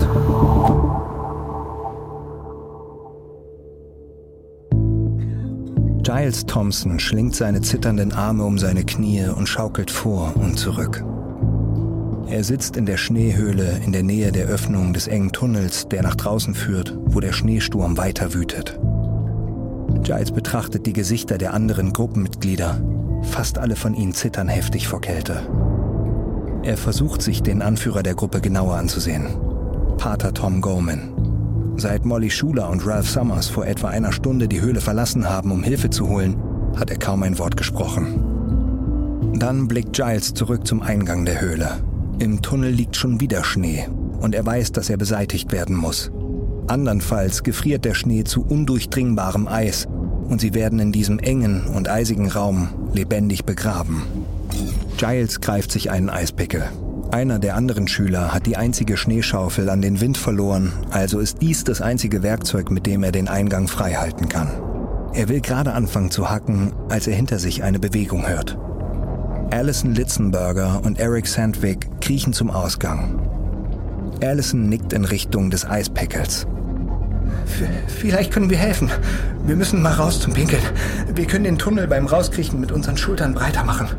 Giles 6.23 6.45
Thompson 6.45 7.01
schlingt 7.01 7.35
seine 7.35 7.59
zitternden 7.59 8.13
Arme 8.13 8.45
um 8.45 8.57
seine 8.57 8.85
Knie 8.85 9.25
und 9.27 9.49
schaukelt 9.49 9.91
vor 9.91 10.31
und 10.37 10.57
zurück. 10.57 11.03
Er 12.27 12.45
sitzt 12.45 12.77
in 12.77 12.85
der 12.85 12.95
Schneehöhle 12.95 13.81
in 13.83 13.91
der 13.91 14.03
Nähe 14.03 14.31
der 14.31 14.45
Öffnung 14.45 14.93
des 14.93 15.07
engen 15.07 15.33
Tunnels, 15.33 15.89
der 15.89 16.01
nach 16.01 16.15
draußen 16.15 16.55
führt, 16.55 16.97
wo 17.07 17.19
der 17.19 17.33
Schneesturm 17.33 17.97
weiter 17.97 18.33
wütet. 18.33 18.79
Giles 20.03 20.31
betrachtet 20.31 20.85
die 20.85 20.93
Gesichter 20.93 21.37
der 21.37 21.53
anderen 21.53 21.91
Gruppenmitglieder. 21.91 22.81
Fast 23.23 23.57
alle 23.57 23.75
von 23.75 23.93
ihnen 23.93 24.13
zittern 24.13 24.47
heftig 24.47 24.87
vor 24.87 25.01
Kälte. 25.01 25.41
Er 26.63 26.77
versucht 26.77 27.21
sich 27.21 27.43
den 27.43 27.61
Anführer 27.61 28.01
der 28.01 28.15
Gruppe 28.15 28.39
genauer 28.39 28.75
anzusehen. 28.75 29.27
Pater 29.97 30.33
Tom 30.33 30.61
Gorman. 30.61 31.32
Seit 31.75 32.05
Molly 32.05 32.29
Schuler 32.29 32.69
und 32.69 32.85
Ralph 32.85 33.09
Summers 33.09 33.47
vor 33.47 33.65
etwa 33.65 33.89
einer 33.89 34.11
Stunde 34.11 34.47
die 34.47 34.61
Höhle 34.61 34.79
verlassen 34.79 35.29
haben, 35.29 35.51
um 35.51 35.63
Hilfe 35.63 35.89
zu 35.89 36.07
holen, 36.07 36.35
hat 36.75 36.91
er 36.91 36.97
kaum 36.97 37.23
ein 37.23 37.39
Wort 37.39 37.57
gesprochen. 37.57 39.33
Dann 39.33 39.67
blickt 39.67 39.93
Giles 39.93 40.33
zurück 40.33 40.67
zum 40.67 40.81
Eingang 40.81 41.25
der 41.25 41.41
Höhle. 41.41 41.83
Im 42.19 42.41
Tunnel 42.41 42.71
liegt 42.71 42.95
schon 42.95 43.19
wieder 43.19 43.43
Schnee 43.43 43.87
und 44.21 44.35
er 44.35 44.45
weiß, 44.45 44.71
dass 44.71 44.89
er 44.89 44.97
beseitigt 44.97 45.51
werden 45.51 45.75
muss. 45.75 46.11
Andernfalls 46.67 47.43
gefriert 47.43 47.83
der 47.85 47.95
Schnee 47.95 48.23
zu 48.23 48.43
undurchdringbarem 48.43 49.47
Eis 49.47 49.87
und 50.29 50.39
sie 50.39 50.53
werden 50.53 50.79
in 50.79 50.91
diesem 50.91 51.19
engen 51.19 51.65
und 51.67 51.89
eisigen 51.89 52.29
Raum 52.29 52.69
lebendig 52.93 53.45
begraben. 53.45 54.03
Giles 54.97 55.41
greift 55.41 55.71
sich 55.71 55.91
einen 55.91 56.09
Eispickel. 56.09 56.63
Einer 57.13 57.37
der 57.37 57.55
anderen 57.55 57.87
Schüler 57.87 58.33
hat 58.33 58.47
die 58.47 58.57
einzige 58.57 58.97
Schneeschaufel 58.97 59.69
an 59.69 59.83
den 59.83 60.01
Wind 60.01 60.17
verloren, 60.17 60.73
also 60.89 61.19
ist 61.19 61.43
dies 61.43 61.63
das 61.63 61.79
einzige 61.79 62.23
Werkzeug, 62.23 62.71
mit 62.71 62.87
dem 62.87 63.03
er 63.03 63.11
den 63.11 63.27
Eingang 63.27 63.67
freihalten 63.67 64.29
kann. 64.29 64.49
Er 65.13 65.29
will 65.29 65.39
gerade 65.39 65.73
anfangen 65.73 66.09
zu 66.09 66.31
hacken, 66.31 66.73
als 66.89 67.05
er 67.05 67.13
hinter 67.13 67.37
sich 67.37 67.61
eine 67.61 67.77
Bewegung 67.77 68.27
hört. 68.27 68.57
Alison 69.51 69.93
Litzenberger 69.93 70.81
und 70.83 70.97
Eric 70.97 71.27
Sandvik 71.27 72.01
kriechen 72.01 72.33
zum 72.33 72.49
Ausgang. 72.49 73.21
Alison 74.23 74.67
nickt 74.67 74.91
in 74.91 75.05
Richtung 75.05 75.51
des 75.51 75.69
Eispäckels. 75.69 76.47
Vielleicht 77.89 78.33
können 78.33 78.49
wir 78.49 78.57
helfen. 78.57 78.89
Wir 79.45 79.55
müssen 79.55 79.83
mal 79.83 79.93
raus 79.93 80.19
zum 80.19 80.33
Pinkeln. 80.33 80.63
Wir 81.13 81.27
können 81.27 81.43
den 81.43 81.59
Tunnel 81.59 81.85
beim 81.85 82.07
Rauskriechen 82.07 82.59
mit 82.59 82.71
unseren 82.71 82.97
Schultern 82.97 83.35
breiter 83.35 83.63
machen. 83.63 83.89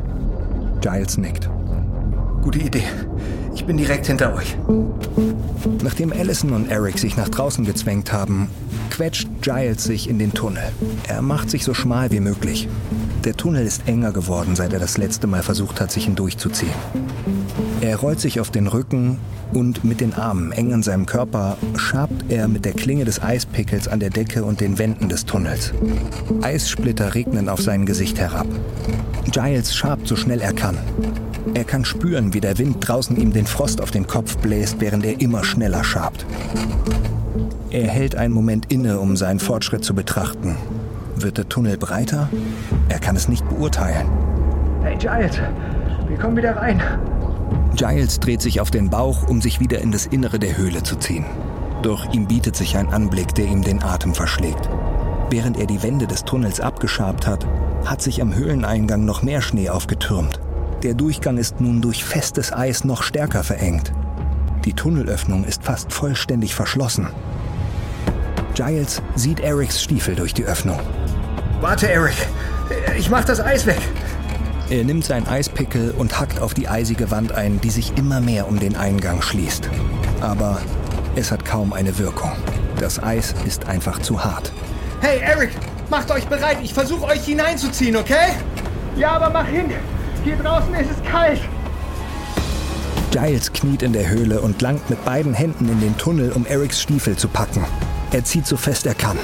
Giles 0.81 1.17
nickt. 1.17 1.49
Gute 2.45 2.59
Idee. 2.59 2.83
Ich 3.55 3.65
bin 3.65 3.75
direkt 3.75 4.05
hinter 4.05 4.35
euch. 4.35 4.55
Nachdem 5.81 6.13
Allison 6.13 6.51
und 6.51 6.69
Eric 6.69 6.99
sich 6.99 7.17
nach 7.17 7.27
draußen 7.27 7.65
gezwängt 7.65 8.13
haben, 8.13 8.51
quetscht 8.91 9.27
Giles 9.41 9.83
sich 9.83 10.07
in 10.07 10.19
den 10.19 10.31
Tunnel. 10.31 10.61
Er 11.07 11.23
macht 11.23 11.49
sich 11.49 11.63
so 11.63 11.73
schmal 11.73 12.11
wie 12.11 12.19
möglich. 12.19 12.69
Der 13.23 13.35
Tunnel 13.35 13.65
ist 13.65 13.87
enger 13.87 14.11
geworden, 14.11 14.55
seit 14.55 14.73
er 14.73 14.79
das 14.79 14.99
letzte 14.99 15.25
Mal 15.25 15.41
versucht 15.41 15.81
hat, 15.81 15.91
sich 15.91 16.05
hindurchzuziehen. 16.05 16.71
Er 17.81 17.95
rollt 17.95 18.19
sich 18.19 18.39
auf 18.39 18.51
den 18.51 18.67
Rücken 18.67 19.17
und 19.51 19.83
mit 19.83 19.99
den 19.99 20.13
Armen 20.13 20.51
eng 20.51 20.71
an 20.71 20.83
seinem 20.83 21.07
Körper 21.07 21.57
schabt 21.77 22.25
er 22.29 22.47
mit 22.47 22.63
der 22.63 22.73
Klinge 22.73 23.05
des 23.05 23.23
Eispickels 23.23 23.87
an 23.87 23.99
der 23.99 24.11
Decke 24.11 24.43
und 24.43 24.59
den 24.61 24.77
Wänden 24.77 25.09
des 25.09 25.25
Tunnels. 25.25 25.73
Eissplitter 26.43 27.15
regnen 27.15 27.49
auf 27.49 27.61
sein 27.61 27.87
Gesicht 27.87 28.19
herab. 28.19 28.47
Giles 29.31 29.75
schabt 29.75 30.07
so 30.07 30.15
schnell 30.15 30.41
er 30.41 30.53
kann. 30.53 30.77
Er 31.53 31.63
kann 31.63 31.85
spüren, 31.85 32.33
wie 32.33 32.41
der 32.41 32.57
Wind 32.57 32.77
draußen 32.79 33.15
ihm 33.17 33.31
den 33.31 33.45
Frost 33.45 33.81
auf 33.81 33.91
den 33.91 34.07
Kopf 34.07 34.37
bläst, 34.37 34.79
während 34.79 35.05
er 35.05 35.21
immer 35.21 35.43
schneller 35.43 35.83
schabt. 35.83 36.25
Er 37.69 37.87
hält 37.87 38.15
einen 38.15 38.33
Moment 38.33 38.71
inne, 38.71 38.99
um 38.99 39.15
seinen 39.15 39.39
Fortschritt 39.39 39.83
zu 39.83 39.93
betrachten. 39.93 40.55
Wird 41.15 41.37
der 41.37 41.47
Tunnel 41.49 41.77
breiter? 41.77 42.29
Er 42.89 42.99
kann 42.99 43.15
es 43.15 43.27
nicht 43.27 43.47
beurteilen. 43.47 44.07
Hey 44.81 44.97
Giles, 44.97 45.39
wir 46.07 46.17
kommen 46.17 46.37
wieder 46.37 46.55
rein. 46.55 46.81
Giles 47.75 48.19
dreht 48.19 48.41
sich 48.41 48.61
auf 48.61 48.71
den 48.71 48.89
Bauch, 48.89 49.27
um 49.27 49.41
sich 49.41 49.59
wieder 49.59 49.79
in 49.79 49.91
das 49.91 50.05
Innere 50.05 50.39
der 50.39 50.57
Höhle 50.57 50.83
zu 50.83 50.95
ziehen. 50.95 51.25
Doch 51.83 52.13
ihm 52.13 52.27
bietet 52.27 52.55
sich 52.55 52.77
ein 52.77 52.89
Anblick, 52.89 53.35
der 53.35 53.45
ihm 53.45 53.61
den 53.61 53.83
Atem 53.83 54.13
verschlägt. 54.13 54.69
Während 55.29 55.57
er 55.57 55.65
die 55.65 55.83
Wände 55.83 56.07
des 56.07 56.23
Tunnels 56.23 56.59
abgeschabt 56.59 57.27
hat, 57.27 57.45
hat 57.85 58.01
sich 58.01 58.21
am 58.21 58.33
Höhleneingang 58.33 59.05
noch 59.05 59.21
mehr 59.21 59.41
Schnee 59.41 59.69
aufgetürmt. 59.69 60.39
Der 60.85 60.93
Durchgang 60.93 61.39
ist 61.39 61.59
nun 61.61 61.81
durch 61.81 62.03
festes 62.03 62.53
Eis 62.53 62.83
noch 62.83 63.01
stärker 63.01 63.43
verengt. 63.43 63.91
Die 64.65 64.73
Tunnelöffnung 64.73 65.43
ist 65.43 65.63
fast 65.63 65.91
vollständig 65.91 66.53
verschlossen. 66.53 67.07
Giles 68.53 69.01
sieht 69.15 69.39
Erics 69.39 69.81
Stiefel 69.81 70.13
durch 70.13 70.35
die 70.35 70.45
Öffnung. 70.45 70.79
Warte, 71.59 71.89
Eric. 71.89 72.13
Ich 72.99 73.09
mach 73.09 73.25
das 73.25 73.39
Eis 73.39 73.65
weg. 73.65 73.79
Er 74.69 74.83
nimmt 74.83 75.05
sein 75.05 75.27
Eispickel 75.27 75.89
und 75.89 76.19
hackt 76.19 76.39
auf 76.39 76.53
die 76.53 76.67
eisige 76.67 77.09
Wand 77.09 77.31
ein, 77.31 77.59
die 77.61 77.71
sich 77.71 77.97
immer 77.97 78.21
mehr 78.21 78.47
um 78.47 78.59
den 78.59 78.75
Eingang 78.75 79.23
schließt. 79.23 79.67
Aber 80.21 80.61
es 81.15 81.31
hat 81.31 81.45
kaum 81.45 81.73
eine 81.73 81.97
Wirkung. 81.97 82.33
Das 82.79 83.01
Eis 83.01 83.33
ist 83.43 83.65
einfach 83.65 84.01
zu 84.01 84.23
hart. 84.23 84.51
Hey, 85.01 85.17
Eric, 85.17 85.49
macht 85.89 86.11
euch 86.11 86.27
bereit. 86.27 86.59
Ich 86.61 86.75
versuche 86.75 87.05
euch 87.05 87.25
hineinzuziehen, 87.25 87.95
okay? 87.95 88.33
Ja, 88.95 89.13
aber 89.13 89.31
mach 89.31 89.47
hin. 89.47 89.71
Hier 90.25 90.37
draußen 90.37 90.73
ist 90.73 90.89
es 90.89 91.03
kalt. 91.03 91.39
Giles 93.11 93.53
kniet 93.53 93.83
in 93.83 93.93
der 93.93 94.09
Höhle 94.09 94.41
und 94.41 94.59
langt 94.59 94.89
mit 94.89 95.05
beiden 95.05 95.35
Händen 95.35 95.69
in 95.69 95.79
den 95.79 95.95
Tunnel, 95.99 96.31
um 96.31 96.47
Erics 96.47 96.81
Stiefel 96.81 97.15
zu 97.15 97.27
packen. 97.27 97.63
Er 98.11 98.23
zieht 98.23 98.47
so 98.47 98.57
fest 98.57 98.87
er 98.87 98.95
kann. 98.95 99.19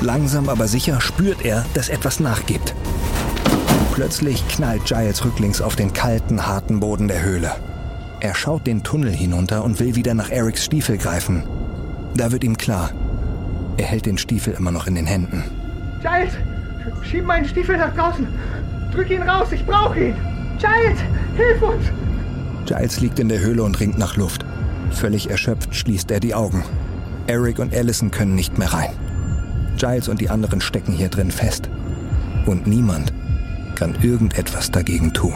Langsam 0.00 0.48
aber 0.48 0.66
sicher 0.66 1.00
spürt 1.00 1.44
er, 1.44 1.64
dass 1.72 1.88
etwas 1.88 2.18
nachgibt. 2.18 2.74
Plötzlich 3.94 4.46
knallt 4.48 4.86
Giles 4.86 5.24
rücklings 5.24 5.62
auf 5.62 5.76
den 5.76 5.92
kalten, 5.92 6.48
harten 6.48 6.80
Boden 6.80 7.06
der 7.06 7.22
Höhle. 7.22 7.52
Er 8.18 8.34
schaut 8.34 8.66
den 8.66 8.82
Tunnel 8.82 9.12
hinunter 9.12 9.62
und 9.62 9.78
will 9.78 9.94
wieder 9.94 10.14
nach 10.14 10.30
Erics 10.30 10.64
Stiefel 10.64 10.98
greifen. 10.98 11.44
Da 12.16 12.32
wird 12.32 12.42
ihm 12.42 12.56
klar, 12.56 12.90
er 13.76 13.86
hält 13.86 14.06
den 14.06 14.18
Stiefel 14.18 14.54
immer 14.54 14.72
noch 14.72 14.88
in 14.88 14.96
den 14.96 15.06
Händen. 15.06 15.44
Giles, 16.02 16.32
schieb 17.08 17.24
meinen 17.24 17.46
Stiefel 17.46 17.76
nach 17.76 17.94
draußen. 17.94 18.26
Drück 18.92 19.10
ihn 19.10 19.22
raus, 19.22 19.48
ich 19.52 19.64
brauche 19.64 19.98
ihn! 19.98 20.14
Giles, 20.58 20.98
hilf 21.36 21.62
uns! 21.62 21.84
Giles 22.66 23.00
liegt 23.00 23.18
in 23.18 23.28
der 23.28 23.40
Höhle 23.40 23.62
und 23.62 23.78
ringt 23.80 23.98
nach 23.98 24.16
Luft. 24.16 24.44
Völlig 24.90 25.30
erschöpft 25.30 25.74
schließt 25.74 26.10
er 26.10 26.20
die 26.20 26.34
Augen. 26.34 26.64
Eric 27.26 27.58
und 27.58 27.74
Allison 27.74 28.10
können 28.10 28.34
nicht 28.34 28.58
mehr 28.58 28.72
rein. 28.72 28.90
Giles 29.76 30.08
und 30.08 30.20
die 30.20 30.30
anderen 30.30 30.60
stecken 30.60 30.92
hier 30.92 31.08
drin 31.08 31.30
fest. 31.30 31.68
Und 32.46 32.66
niemand 32.66 33.12
kann 33.74 33.94
irgendetwas 34.02 34.70
dagegen 34.70 35.12
tun. 35.12 35.34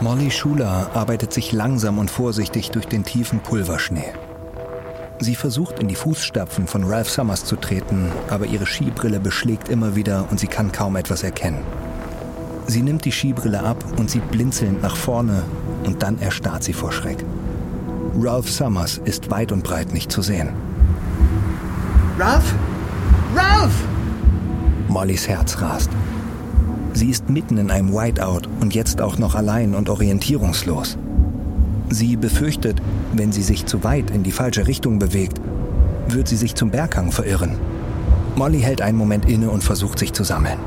Molly 0.00 0.30
Schuler 0.30 0.90
arbeitet 0.94 1.32
sich 1.32 1.52
langsam 1.52 1.98
und 1.98 2.10
vorsichtig 2.10 2.70
durch 2.70 2.86
den 2.86 3.04
tiefen 3.04 3.40
Pulverschnee. 3.40 4.12
Sie 5.18 5.34
versucht 5.34 5.78
in 5.78 5.88
die 5.88 5.94
Fußstapfen 5.94 6.66
von 6.66 6.84
Ralph 6.84 7.08
Summers 7.08 7.44
zu 7.44 7.56
treten, 7.56 8.12
aber 8.28 8.46
ihre 8.46 8.66
Skibrille 8.66 9.18
beschlägt 9.18 9.68
immer 9.68 9.96
wieder 9.96 10.26
und 10.30 10.38
sie 10.38 10.46
kann 10.46 10.72
kaum 10.72 10.96
etwas 10.96 11.22
erkennen. 11.22 11.62
Sie 12.66 12.82
nimmt 12.82 13.04
die 13.04 13.12
Skibrille 13.12 13.62
ab 13.62 13.82
und 13.96 14.10
sieht 14.10 14.30
blinzelnd 14.30 14.82
nach 14.82 14.96
vorne, 14.96 15.44
und 15.84 16.02
dann 16.02 16.18
erstarrt 16.20 16.64
sie 16.64 16.72
vor 16.72 16.92
Schreck. 16.92 17.24
Ralph 18.18 18.50
Summers 18.50 19.00
ist 19.04 19.30
weit 19.30 19.52
und 19.52 19.62
breit 19.62 19.92
nicht 19.92 20.10
zu 20.10 20.20
sehen. 20.20 20.50
Ralph? 22.18 22.54
Ralph! 23.34 23.84
Mollys 24.88 25.28
Herz 25.28 25.60
rast. 25.60 25.90
Sie 26.92 27.10
ist 27.10 27.28
mitten 27.28 27.58
in 27.58 27.70
einem 27.70 27.92
Whiteout 27.92 28.48
und 28.60 28.74
jetzt 28.74 29.00
auch 29.00 29.18
noch 29.18 29.34
allein 29.34 29.74
und 29.74 29.88
orientierungslos. 29.88 30.98
Sie 31.88 32.16
befürchtet, 32.16 32.82
wenn 33.12 33.32
sie 33.32 33.42
sich 33.42 33.66
zu 33.66 33.84
weit 33.84 34.10
in 34.10 34.22
die 34.22 34.32
falsche 34.32 34.66
Richtung 34.66 34.98
bewegt, 34.98 35.40
wird 36.08 36.28
sie 36.28 36.36
sich 36.36 36.54
zum 36.54 36.70
Berghang 36.70 37.12
verirren. 37.12 37.58
Molly 38.34 38.60
hält 38.60 38.82
einen 38.82 38.98
Moment 38.98 39.28
inne 39.28 39.50
und 39.50 39.64
versucht 39.64 39.98
sich 39.98 40.12
zu 40.12 40.24
sammeln. 40.24 40.58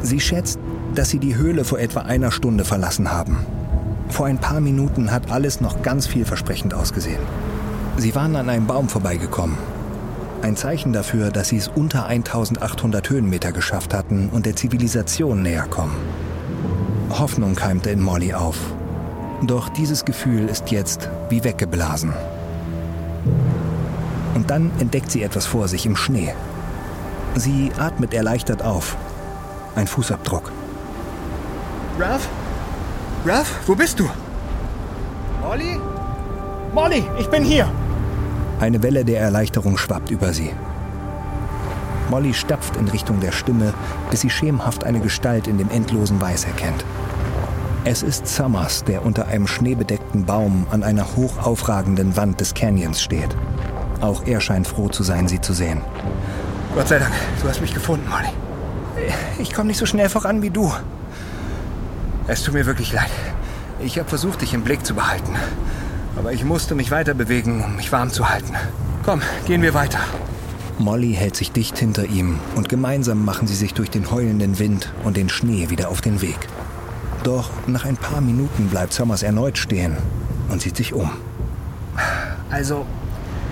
Sie 0.00 0.20
schätzt, 0.20 0.58
dass 0.94 1.10
sie 1.10 1.18
die 1.18 1.36
Höhle 1.36 1.64
vor 1.64 1.78
etwa 1.78 2.00
einer 2.00 2.30
Stunde 2.30 2.64
verlassen 2.64 3.10
haben. 3.10 3.38
Vor 4.08 4.26
ein 4.26 4.38
paar 4.38 4.60
Minuten 4.60 5.10
hat 5.10 5.30
alles 5.30 5.60
noch 5.60 5.82
ganz 5.82 6.06
vielversprechend 6.06 6.74
ausgesehen. 6.74 7.20
Sie 7.96 8.14
waren 8.14 8.36
an 8.36 8.48
einem 8.48 8.66
Baum 8.66 8.88
vorbeigekommen. 8.88 9.56
Ein 10.42 10.56
Zeichen 10.56 10.92
dafür, 10.92 11.30
dass 11.30 11.48
sie 11.48 11.56
es 11.56 11.68
unter 11.68 12.06
1800 12.06 13.10
Höhenmeter 13.10 13.52
geschafft 13.52 13.92
hatten 13.92 14.28
und 14.30 14.46
der 14.46 14.54
Zivilisation 14.54 15.42
näher 15.42 15.66
kommen. 15.68 15.96
Hoffnung 17.10 17.54
keimte 17.54 17.90
in 17.90 18.00
Molly 18.00 18.34
auf. 18.34 18.56
Doch 19.42 19.68
dieses 19.68 20.04
Gefühl 20.04 20.48
ist 20.48 20.70
jetzt 20.70 21.08
wie 21.28 21.44
weggeblasen. 21.44 22.12
Und 24.34 24.50
dann 24.50 24.70
entdeckt 24.80 25.10
sie 25.10 25.22
etwas 25.22 25.46
vor 25.46 25.68
sich 25.68 25.86
im 25.86 25.96
Schnee. 25.96 26.34
Sie 27.34 27.70
atmet 27.78 28.14
erleichtert 28.14 28.64
auf. 28.64 28.96
Ein 29.76 29.86
Fußabdruck. 29.86 30.50
Ralph? 31.98 32.28
Ralph, 33.24 33.54
wo 33.66 33.74
bist 33.74 34.00
du? 34.00 34.08
Molly? 35.40 35.78
Molly, 36.74 37.04
ich 37.18 37.28
bin 37.28 37.44
hier! 37.44 37.70
Eine 38.60 38.82
Welle 38.82 39.04
der 39.04 39.20
Erleichterung 39.20 39.76
schwappt 39.78 40.10
über 40.10 40.32
sie. 40.32 40.52
Molly 42.10 42.34
stapft 42.34 42.76
in 42.76 42.88
Richtung 42.88 43.20
der 43.20 43.32
Stimme, 43.32 43.72
bis 44.10 44.22
sie 44.22 44.30
schemenhaft 44.30 44.84
eine 44.84 45.00
Gestalt 45.00 45.46
in 45.46 45.58
dem 45.58 45.70
endlosen 45.70 46.20
Weiß 46.20 46.44
erkennt. 46.44 46.84
Es 47.90 48.02
ist 48.02 48.26
Summers, 48.26 48.84
der 48.84 49.02
unter 49.02 49.28
einem 49.28 49.46
schneebedeckten 49.46 50.26
Baum 50.26 50.66
an 50.70 50.82
einer 50.82 51.16
hoch 51.16 51.38
aufragenden 51.38 52.18
Wand 52.18 52.38
des 52.38 52.52
Canyons 52.52 53.00
steht. 53.00 53.34
Auch 54.02 54.26
er 54.26 54.42
scheint 54.42 54.66
froh 54.66 54.90
zu 54.90 55.02
sein, 55.02 55.26
sie 55.26 55.40
zu 55.40 55.54
sehen. 55.54 55.80
Gott 56.74 56.88
sei 56.88 56.98
Dank, 56.98 57.14
du 57.40 57.48
hast 57.48 57.62
mich 57.62 57.72
gefunden, 57.72 58.06
Molly. 58.10 58.28
Ich 59.38 59.54
komme 59.54 59.68
nicht 59.68 59.78
so 59.78 59.86
schnell 59.86 60.10
voran 60.10 60.42
wie 60.42 60.50
du. 60.50 60.70
Es 62.26 62.42
tut 62.42 62.52
mir 62.52 62.66
wirklich 62.66 62.92
leid. 62.92 63.08
Ich 63.80 63.98
habe 63.98 64.06
versucht, 64.06 64.42
dich 64.42 64.52
im 64.52 64.64
Blick 64.64 64.84
zu 64.84 64.94
behalten. 64.94 65.34
Aber 66.18 66.34
ich 66.34 66.44
musste 66.44 66.74
mich 66.74 66.90
weiter 66.90 67.14
bewegen, 67.14 67.64
um 67.64 67.76
mich 67.76 67.90
warm 67.90 68.10
zu 68.10 68.28
halten. 68.28 68.54
Komm, 69.02 69.22
gehen 69.46 69.62
wir 69.62 69.72
weiter. 69.72 70.00
Molly 70.78 71.14
hält 71.14 71.36
sich 71.36 71.52
dicht 71.52 71.78
hinter 71.78 72.04
ihm 72.04 72.38
und 72.54 72.68
gemeinsam 72.68 73.24
machen 73.24 73.48
sie 73.48 73.56
sich 73.56 73.72
durch 73.72 73.88
den 73.88 74.10
heulenden 74.10 74.58
Wind 74.58 74.92
und 75.04 75.16
den 75.16 75.30
Schnee 75.30 75.70
wieder 75.70 75.88
auf 75.88 76.02
den 76.02 76.20
Weg. 76.20 76.36
Doch 77.28 77.50
nach 77.66 77.84
ein 77.84 77.98
paar 77.98 78.22
Minuten 78.22 78.68
bleibt 78.68 78.94
Summers 78.94 79.22
erneut 79.22 79.58
stehen 79.58 79.98
und 80.48 80.62
sieht 80.62 80.78
sich 80.78 80.94
um. 80.94 81.10
Also, 82.50 82.86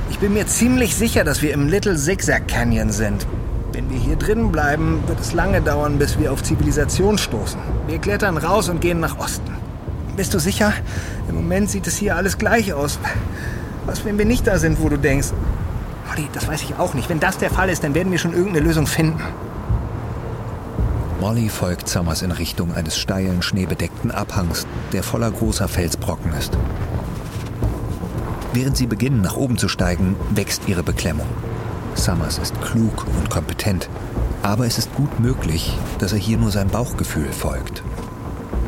ich 0.08 0.18
bin 0.18 0.32
mir 0.32 0.46
ziemlich 0.46 0.96
sicher, 0.96 1.24
dass 1.24 1.42
wir 1.42 1.52
im 1.52 1.68
Little 1.68 1.94
Zigzag 1.94 2.48
Canyon 2.48 2.90
sind. 2.90 3.26
Wenn 3.72 3.90
wir 3.90 3.98
hier 3.98 4.16
drinnen 4.16 4.50
bleiben, 4.50 5.02
wird 5.06 5.20
es 5.20 5.34
lange 5.34 5.60
dauern, 5.60 5.98
bis 5.98 6.18
wir 6.18 6.32
auf 6.32 6.42
Zivilisation 6.42 7.18
stoßen. 7.18 7.60
Wir 7.86 7.98
klettern 7.98 8.38
raus 8.38 8.70
und 8.70 8.80
gehen 8.80 8.98
nach 8.98 9.18
Osten. 9.18 9.52
Bist 10.16 10.32
du 10.32 10.38
sicher? 10.38 10.72
Im 11.28 11.34
Moment 11.34 11.68
sieht 11.68 11.86
es 11.86 11.98
hier 11.98 12.16
alles 12.16 12.38
gleich 12.38 12.72
aus. 12.72 12.98
Was, 13.84 14.06
wenn 14.06 14.16
wir 14.16 14.24
nicht 14.24 14.46
da 14.46 14.58
sind, 14.58 14.80
wo 14.80 14.88
du 14.88 14.96
denkst? 14.96 15.32
Molly, 16.08 16.30
das 16.32 16.48
weiß 16.48 16.62
ich 16.62 16.76
auch 16.78 16.94
nicht. 16.94 17.10
Wenn 17.10 17.20
das 17.20 17.36
der 17.36 17.50
Fall 17.50 17.68
ist, 17.68 17.84
dann 17.84 17.94
werden 17.94 18.10
wir 18.10 18.18
schon 18.18 18.32
irgendeine 18.32 18.64
Lösung 18.66 18.86
finden. 18.86 19.20
Molly 21.26 21.48
folgt 21.48 21.88
Summers 21.88 22.22
in 22.22 22.30
Richtung 22.30 22.72
eines 22.72 22.96
steilen, 22.96 23.42
schneebedeckten 23.42 24.12
Abhangs, 24.12 24.64
der 24.92 25.02
voller 25.02 25.28
großer 25.28 25.66
Felsbrocken 25.66 26.32
ist. 26.34 26.56
Während 28.52 28.76
sie 28.76 28.86
beginnen, 28.86 29.22
nach 29.22 29.36
oben 29.36 29.58
zu 29.58 29.68
steigen, 29.68 30.14
wächst 30.30 30.68
ihre 30.68 30.84
Beklemmung. 30.84 31.26
Summers 31.96 32.38
ist 32.38 32.54
klug 32.62 33.04
und 33.18 33.28
kompetent, 33.28 33.88
aber 34.44 34.66
es 34.66 34.78
ist 34.78 34.94
gut 34.94 35.18
möglich, 35.18 35.76
dass 35.98 36.12
er 36.12 36.18
hier 36.20 36.38
nur 36.38 36.52
seinem 36.52 36.70
Bauchgefühl 36.70 37.32
folgt. 37.32 37.82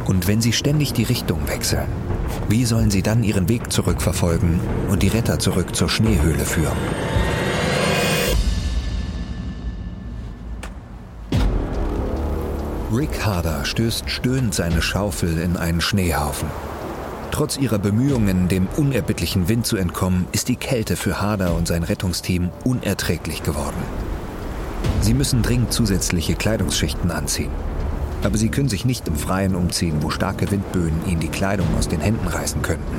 Und 0.06 0.26
wenn 0.26 0.40
sie 0.40 0.52
ständig 0.52 0.92
die 0.92 1.04
Richtung 1.04 1.46
wechseln, 1.46 1.86
wie 2.48 2.64
sollen 2.64 2.90
sie 2.90 3.02
dann 3.02 3.22
ihren 3.22 3.48
Weg 3.48 3.72
zurückverfolgen 3.72 4.58
und 4.90 5.04
die 5.04 5.08
Retter 5.08 5.38
zurück 5.38 5.76
zur 5.76 5.88
Schneehöhle 5.88 6.44
führen? 6.44 6.76
Rick 12.98 13.24
Harder 13.24 13.64
stößt 13.64 14.10
stöhnend 14.10 14.54
seine 14.54 14.82
Schaufel 14.82 15.38
in 15.38 15.56
einen 15.56 15.80
Schneehaufen. 15.80 16.48
Trotz 17.30 17.56
ihrer 17.56 17.78
Bemühungen, 17.78 18.48
dem 18.48 18.66
unerbittlichen 18.76 19.48
Wind 19.48 19.68
zu 19.68 19.76
entkommen, 19.76 20.26
ist 20.32 20.48
die 20.48 20.56
Kälte 20.56 20.96
für 20.96 21.20
Harder 21.20 21.54
und 21.54 21.68
sein 21.68 21.84
Rettungsteam 21.84 22.50
unerträglich 22.64 23.44
geworden. 23.44 23.76
Sie 25.00 25.14
müssen 25.14 25.42
dringend 25.42 25.72
zusätzliche 25.72 26.34
Kleidungsschichten 26.34 27.12
anziehen. 27.12 27.52
Aber 28.24 28.36
sie 28.36 28.48
können 28.48 28.68
sich 28.68 28.84
nicht 28.84 29.06
im 29.06 29.14
Freien 29.14 29.54
umziehen, 29.54 29.98
wo 30.00 30.10
starke 30.10 30.50
Windböen 30.50 30.94
ihnen 31.06 31.20
die 31.20 31.28
Kleidung 31.28 31.68
aus 31.78 31.86
den 31.86 32.00
Händen 32.00 32.26
reißen 32.26 32.62
könnten. 32.62 32.96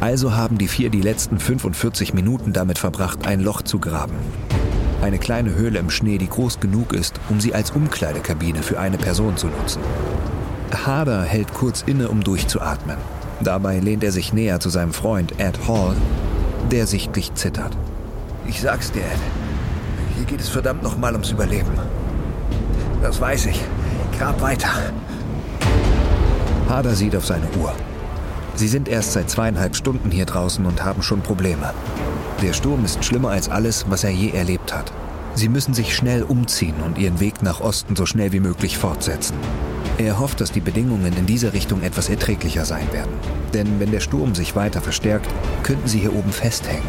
Also 0.00 0.34
haben 0.34 0.56
die 0.56 0.68
vier 0.68 0.88
die 0.88 1.02
letzten 1.02 1.38
45 1.38 2.14
Minuten 2.14 2.54
damit 2.54 2.78
verbracht, 2.78 3.26
ein 3.26 3.40
Loch 3.40 3.60
zu 3.60 3.78
graben. 3.78 4.16
Eine 5.02 5.18
kleine 5.18 5.52
Höhle 5.56 5.80
im 5.80 5.90
Schnee, 5.90 6.16
die 6.16 6.28
groß 6.28 6.60
genug 6.60 6.92
ist, 6.92 7.18
um 7.28 7.40
sie 7.40 7.54
als 7.54 7.72
Umkleidekabine 7.72 8.62
für 8.62 8.78
eine 8.78 8.98
Person 8.98 9.36
zu 9.36 9.48
nutzen. 9.48 9.82
Harder 10.86 11.24
hält 11.24 11.52
kurz 11.52 11.82
inne, 11.84 12.08
um 12.08 12.22
durchzuatmen. 12.22 12.96
Dabei 13.40 13.80
lehnt 13.80 14.04
er 14.04 14.12
sich 14.12 14.32
näher 14.32 14.60
zu 14.60 14.68
seinem 14.68 14.92
Freund 14.92 15.40
Ed 15.40 15.66
Hall, 15.66 15.96
der 16.70 16.86
sichtlich 16.86 17.34
zittert. 17.34 17.76
Ich 18.46 18.60
sag's 18.60 18.92
dir, 18.92 19.00
Ed. 19.02 19.18
Hier 20.16 20.24
geht 20.24 20.40
es 20.40 20.48
verdammt 20.48 20.84
nochmal 20.84 21.14
ums 21.14 21.32
Überleben. 21.32 21.72
Das 23.02 23.20
weiß 23.20 23.46
ich. 23.46 23.60
Grab 24.16 24.40
weiter. 24.40 24.70
Harder 26.68 26.94
sieht 26.94 27.16
auf 27.16 27.26
seine 27.26 27.48
Uhr. 27.60 27.74
Sie 28.54 28.68
sind 28.68 28.86
erst 28.86 29.14
seit 29.14 29.28
zweieinhalb 29.28 29.74
Stunden 29.74 30.12
hier 30.12 30.26
draußen 30.26 30.64
und 30.64 30.84
haben 30.84 31.02
schon 31.02 31.22
Probleme. 31.22 31.74
Der 32.42 32.52
Sturm 32.52 32.84
ist 32.84 33.04
schlimmer 33.04 33.30
als 33.30 33.48
alles, 33.48 33.86
was 33.88 34.02
er 34.02 34.10
je 34.10 34.30
erlebt 34.30 34.74
hat. 34.74 34.92
Sie 35.34 35.48
müssen 35.48 35.74
sich 35.74 35.94
schnell 35.94 36.24
umziehen 36.24 36.74
und 36.84 36.98
ihren 36.98 37.20
Weg 37.20 37.40
nach 37.40 37.60
Osten 37.60 37.94
so 37.94 38.04
schnell 38.04 38.32
wie 38.32 38.40
möglich 38.40 38.76
fortsetzen. 38.76 39.36
Er 39.96 40.18
hofft, 40.18 40.40
dass 40.40 40.50
die 40.50 40.60
Bedingungen 40.60 41.16
in 41.16 41.24
dieser 41.24 41.52
Richtung 41.52 41.82
etwas 41.82 42.08
erträglicher 42.08 42.64
sein 42.64 42.92
werden. 42.92 43.12
Denn 43.54 43.78
wenn 43.78 43.92
der 43.92 44.00
Sturm 44.00 44.34
sich 44.34 44.56
weiter 44.56 44.80
verstärkt, 44.80 45.28
könnten 45.62 45.86
sie 45.86 46.00
hier 46.00 46.16
oben 46.16 46.32
festhängen. 46.32 46.82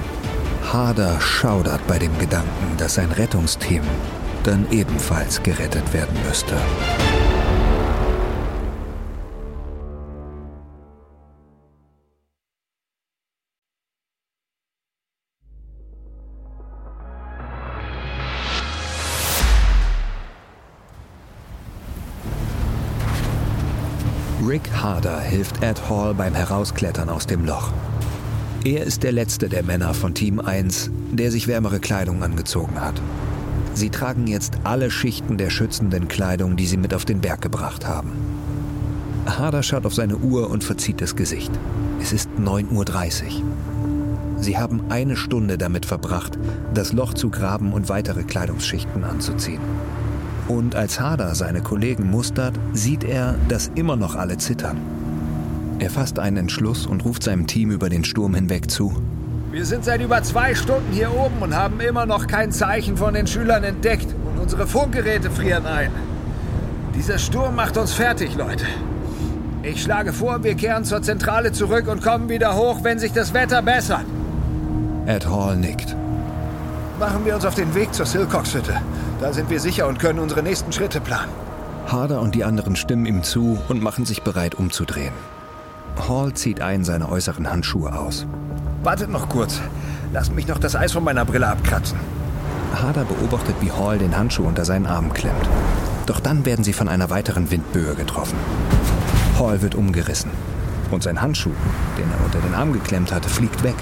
Harder 0.72 1.22
schaudert 1.22 1.86
bei 1.86 2.00
dem 2.00 2.18
Gedanken, 2.18 2.78
dass 2.80 2.96
sein 2.96 3.12
Rettungsteam 3.12 3.84
dann 4.44 4.66
ebenfalls 4.72 5.44
gerettet 5.44 5.94
werden 5.94 6.18
müsste. 6.28 6.56
Hilft 25.34 25.64
Ed 25.64 25.90
Hall 25.90 26.14
beim 26.14 26.36
Herausklettern 26.36 27.10
aus 27.10 27.26
dem 27.26 27.44
Loch. 27.44 27.72
Er 28.64 28.84
ist 28.84 29.02
der 29.02 29.12
letzte 29.12 29.50
der 29.50 29.64
Männer 29.64 29.96
von 29.96 30.14
Team 30.14 30.40
1, 30.40 30.92
der 31.12 31.32
sich 31.32 31.48
wärmere 31.48 31.80
Kleidung 31.80 32.22
angezogen 32.22 32.80
hat. 32.80 33.02
Sie 33.74 33.90
tragen 33.90 34.28
jetzt 34.28 34.60
alle 34.64 34.92
Schichten 34.92 35.40
der 35.40 35.50
schützenden 35.50 36.08
Kleidung, 36.08 36.56
die 36.56 36.68
sie 36.68 36.78
mit 36.78 36.94
auf 36.94 37.04
den 37.04 37.20
Berg 37.20 37.42
gebracht 37.42 37.88
haben. 37.88 38.12
Harder 39.26 39.64
schaut 39.64 39.88
auf 39.88 39.96
seine 39.96 40.18
Uhr 40.18 40.52
und 40.52 40.64
verzieht 40.64 41.02
das 41.02 41.16
Gesicht. 41.16 41.52
Es 42.00 42.14
ist 42.14 42.30
9.30 42.40 43.24
Uhr. 43.24 43.44
Sie 44.40 44.60
haben 44.60 44.84
eine 44.90 45.16
Stunde 45.16 45.58
damit 45.58 45.88
verbracht, 45.88 46.38
das 46.76 46.94
Loch 46.94 47.16
zu 47.16 47.32
graben 47.32 47.74
und 47.74 47.90
weitere 47.90 48.22
Kleidungsschichten 48.22 49.04
anzuziehen. 49.04 49.62
Und 50.48 50.76
als 50.76 51.00
Hader 51.00 51.34
seine 51.34 51.62
Kollegen 51.62 52.12
mustert, 52.12 52.54
sieht 52.74 53.04
er, 53.04 53.34
dass 53.48 53.72
immer 53.74 53.96
noch 53.96 54.14
alle 54.16 54.38
zittern. 54.38 54.78
Er 55.80 55.90
fasst 55.90 56.20
einen 56.20 56.38
Entschluss 56.38 56.86
und 56.86 57.04
ruft 57.06 57.24
seinem 57.24 57.48
Team 57.48 57.72
über 57.72 57.90
den 57.90 58.04
Sturm 58.04 58.36
hinweg 58.36 58.70
zu. 58.70 59.02
Wir 59.52 59.66
sind 59.66 59.86
seit 59.86 60.02
über 60.02 60.24
zwei 60.24 60.56
Stunden 60.56 60.92
hier 60.92 61.14
oben 61.14 61.42
und 61.42 61.56
haben 61.56 61.80
immer 61.80 62.06
noch 62.06 62.26
kein 62.28 62.52
Zeichen 62.52 62.98
von 62.98 63.14
den 63.14 63.28
Schülern 63.28 63.64
entdeckt 63.64 64.08
und 64.26 64.42
unsere 64.42 64.66
Funkgeräte 64.66 65.30
frieren 65.30 65.66
ein. 65.66 65.92
Dieser 66.96 67.18
Sturm 67.18 67.56
macht 67.56 67.78
uns 67.78 67.94
fertig, 67.94 68.36
Leute. 68.36 68.66
Ich 69.62 69.82
schlage 69.82 70.12
vor, 70.12 70.44
wir 70.44 70.56
kehren 70.56 70.86
zur 70.86 71.02
Zentrale 71.02 71.52
zurück 71.52 71.88
und 71.88 72.04
kommen 72.04 72.30
wieder 72.30 72.56
hoch, 72.56 72.84
wenn 72.84 73.00
sich 73.00 73.14
das 73.14 73.34
Wetter 73.34 73.62
bessert. 73.62 74.06
Ed 75.06 75.28
Hall 75.28 75.56
nickt. 75.56 75.96
Machen 77.00 77.26
wir 77.26 77.36
uns 77.36 77.46
auf 77.46 77.56
den 77.56 77.74
Weg 77.76 77.94
zur 77.94 78.06
Silcox-Hütte. 78.06 78.76
Da 79.20 79.34
sind 79.34 79.50
wir 79.50 79.60
sicher 79.60 79.88
und 79.88 80.00
können 80.00 80.20
unsere 80.20 80.44
nächsten 80.44 80.72
Schritte 80.72 81.00
planen. 81.00 81.32
Harder 81.88 82.22
und 82.22 82.36
die 82.36 82.44
anderen 82.44 82.76
stimmen 82.76 83.06
ihm 83.06 83.24
zu 83.24 83.60
und 83.70 83.82
machen 83.82 84.06
sich 84.06 84.24
bereit, 84.24 84.56
umzudrehen. 84.56 85.14
Hall 86.08 86.34
zieht 86.34 86.62
einen 86.62 86.84
seiner 86.84 87.10
äußeren 87.10 87.50
Handschuhe 87.50 87.98
aus. 87.98 88.26
Wartet 88.84 89.10
noch 89.10 89.30
kurz. 89.30 89.62
Lasst 90.12 90.34
mich 90.34 90.48
noch 90.48 90.60
das 90.60 90.76
Eis 90.76 90.92
von 90.92 91.04
meiner 91.04 91.26
Brille 91.26 91.48
abkratzen. 91.48 91.98
Harder 92.82 93.06
beobachtet, 93.06 93.56
wie 93.62 93.72
Hall 93.72 93.98
den 93.98 94.18
Handschuh 94.18 94.44
unter 94.44 94.66
seinen 94.66 94.86
Arm 94.86 95.14
klemmt. 95.14 95.50
Doch 96.06 96.20
dann 96.20 96.46
werden 96.46 96.64
sie 96.64 96.74
von 96.74 96.90
einer 96.90 97.10
weiteren 97.10 97.50
Windböe 97.52 97.96
getroffen. 97.96 98.38
Hall 99.40 99.62
wird 99.62 99.76
umgerissen. 99.76 100.32
Und 100.92 101.04
sein 101.04 101.22
Handschuh, 101.22 101.54
den 101.98 102.06
er 102.12 102.26
unter 102.26 102.40
den 102.40 102.54
Arm 102.54 102.74
geklemmt 102.74 103.12
hatte, 103.12 103.30
fliegt 103.30 103.64
weg. 103.64 103.76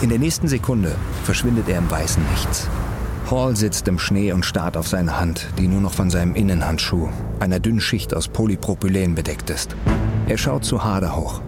In 0.00 0.08
der 0.08 0.18
nächsten 0.18 0.48
Sekunde 0.48 0.94
verschwindet 1.24 1.68
er 1.68 1.78
im 1.78 1.90
weißen 1.90 2.22
Nichts. 2.30 2.68
Hall 3.30 3.54
sitzt 3.56 3.86
im 3.88 3.98
Schnee 3.98 4.32
und 4.32 4.46
starrt 4.46 4.76
auf 4.76 4.88
seine 4.88 5.20
Hand, 5.20 5.48
die 5.58 5.68
nur 5.68 5.82
noch 5.82 5.92
von 5.92 6.08
seinem 6.08 6.34
Innenhandschuh, 6.34 7.08
einer 7.40 7.60
dünnen 7.60 7.80
Schicht 7.80 8.14
aus 8.14 8.28
Polypropylen 8.28 9.14
bedeckt 9.14 9.50
ist. 9.50 9.76
Er 10.26 10.38
schaut 10.38 10.64
zu 10.64 10.82
Harder 10.82 11.14
hoch. 11.14 11.42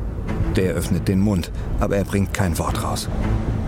Der 0.61 0.75
öffnet 0.75 1.09
den 1.09 1.20
Mund, 1.20 1.51
aber 1.81 1.96
er 1.96 2.05
bringt 2.05 2.35
kein 2.35 2.59
Wort 2.59 2.85
raus. 2.85 3.09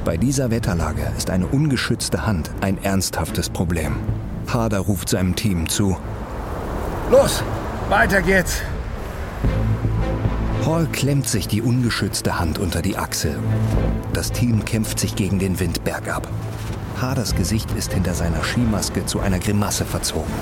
Bei 0.05 0.19
dieser 0.19 0.51
Wetterlage 0.51 1.11
ist 1.17 1.31
eine 1.31 1.47
ungeschützte 1.47 2.27
Hand 2.27 2.51
ein 2.61 2.77
ernsthaftes 2.85 3.49
Problem. 3.49 3.97
Harder 4.47 4.81
ruft 4.81 5.09
seinem 5.09 5.35
Team 5.35 5.71
zu. 5.71 5.97
Los, 7.11 7.43
weiter 7.89 8.21
geht's. 8.21 8.61
Hall 10.67 10.87
klemmt 10.93 11.27
sich 11.27 11.49
die 11.49 11.63
ungeschützte 11.63 12.39
Hand 12.39 12.59
unter 12.59 12.83
die 12.83 12.99
Achsel. 12.99 13.39
Das 14.13 14.31
Team 14.31 14.67
kämpft 14.67 15.01
sich 15.01 15.17
gegen 15.17 15.39
den 15.39 15.61
Wind 15.61 15.85
bergab. 15.85 16.29
Harders 17.01 17.35
Gesicht 17.35 17.71
ist 17.71 17.95
hinter 17.95 18.13
seiner 18.13 18.45
Skimaske 18.45 19.07
zu 19.07 19.21
einer 19.21 19.39
Grimasse 19.39 19.87
verzogen. 19.87 20.35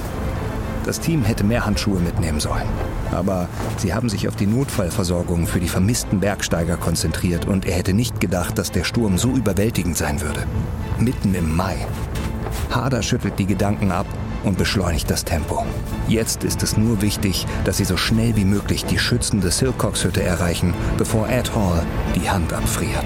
Das 0.85 1.01
Team 1.01 1.25
hätte 1.25 1.45
mehr 1.45 1.67
Handschuhe 1.67 2.01
mitnehmen 2.01 2.41
sollen. 2.41 2.69
Aber 3.13 3.49
sie 3.77 3.93
haben 3.93 4.09
sich 4.09 4.29
auf 4.29 4.37
die 4.37 4.47
Notfallversorgung 4.47 5.47
für 5.47 5.61
die 5.61 5.69
vermissten 5.69 6.21
Bergsteiger 6.21 6.77
konzentriert 6.77 7.47
und 7.47 7.67
er 7.67 7.77
hätte 7.77 7.93
nicht 7.93 8.21
gedacht, 8.21 8.59
dass 8.59 8.73
der 8.73 8.85
Sturm 8.85 9.19
so 9.19 9.31
überwältigend 9.31 9.97
sein 9.97 10.21
würde. 10.21 10.45
Mitten 10.99 11.35
im 11.35 11.55
Mai. 11.55 11.87
Harder 12.71 13.03
schüttelt 13.03 13.39
die 13.39 13.47
Gedanken 13.47 13.91
ab 13.91 14.07
und 14.45 14.57
beschleunigt 14.57 15.11
das 15.11 15.25
Tempo. 15.25 15.65
Jetzt 16.09 16.45
ist 16.45 16.63
es 16.63 16.77
nur 16.77 17.03
wichtig, 17.03 17.47
dass 17.65 17.77
sie 17.77 17.85
so 17.85 17.97
schnell 17.97 18.37
wie 18.37 18.45
möglich 18.45 18.85
die 18.85 18.99
schützende 18.99 19.51
Silcox-Hütte 19.51 20.23
erreichen, 20.23 20.75
bevor 20.97 21.29
Ed 21.29 21.55
Hall 21.55 21.83
die 22.15 22.31
Hand 22.31 22.53
abfriert. 22.53 23.05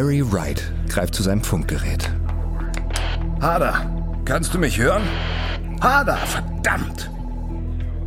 Barry 0.00 0.22
Wright 0.32 0.72
greift 0.88 1.14
zu 1.14 1.22
seinem 1.22 1.42
Funkgerät. 1.42 2.10
Harder, 3.38 3.84
kannst 4.24 4.54
du 4.54 4.58
mich 4.58 4.78
hören? 4.78 5.02
Harder, 5.78 6.16
verdammt! 6.16 7.10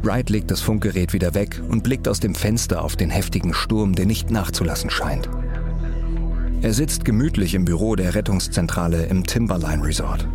Wright 0.01 0.27
legt 0.31 0.49
das 0.49 0.59
Funkgerät 0.59 1.13
wieder 1.13 1.35
weg 1.35 1.61
und 1.69 1.83
blickt 1.83 2.07
aus 2.07 2.19
dem 2.19 2.33
Fenster 2.33 2.81
auf 2.81 2.95
den 2.95 3.11
heftigen 3.11 3.53
Sturm, 3.53 3.93
der 3.93 4.07
nicht 4.07 4.31
nachzulassen 4.31 4.89
scheint. 4.89 5.29
Er 6.63 6.73
sitzt 6.73 7.05
gemütlich 7.05 7.53
im 7.53 7.63
Büro 7.63 7.95
der 7.95 8.15
Rettungszentrale 8.15 9.05
im 9.05 9.23
Timberline 9.27 9.83
Resort. 9.83 10.27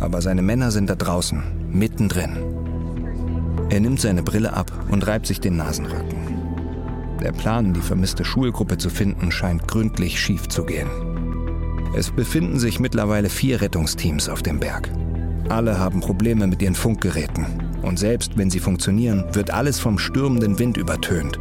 Aber 0.00 0.20
seine 0.20 0.42
Männer 0.42 0.70
sind 0.72 0.90
da 0.90 0.94
draußen, 0.94 1.42
mittendrin. 1.70 2.36
Er 3.70 3.80
nimmt 3.80 4.02
seine 4.02 4.22
Brille 4.22 4.52
ab 4.52 4.70
und 4.90 5.06
reibt 5.06 5.26
sich 5.26 5.40
den 5.40 5.56
Nasenrücken. 5.56 6.27
Der 7.20 7.32
Plan, 7.32 7.74
die 7.74 7.80
vermisste 7.80 8.24
Schulgruppe 8.24 8.78
zu 8.78 8.90
finden, 8.90 9.32
scheint 9.32 9.66
gründlich 9.66 10.20
schief 10.20 10.48
zu 10.48 10.64
gehen. 10.64 10.88
Es 11.96 12.10
befinden 12.10 12.58
sich 12.58 12.78
mittlerweile 12.78 13.28
vier 13.28 13.60
Rettungsteams 13.60 14.28
auf 14.28 14.42
dem 14.42 14.60
Berg. 14.60 14.88
Alle 15.48 15.78
haben 15.78 16.00
Probleme 16.00 16.46
mit 16.46 16.62
ihren 16.62 16.74
Funkgeräten. 16.74 17.46
Und 17.82 17.98
selbst 17.98 18.36
wenn 18.36 18.50
sie 18.50 18.60
funktionieren, 18.60 19.24
wird 19.32 19.50
alles 19.50 19.80
vom 19.80 19.98
stürmenden 19.98 20.58
Wind 20.58 20.76
übertönt. 20.76 21.38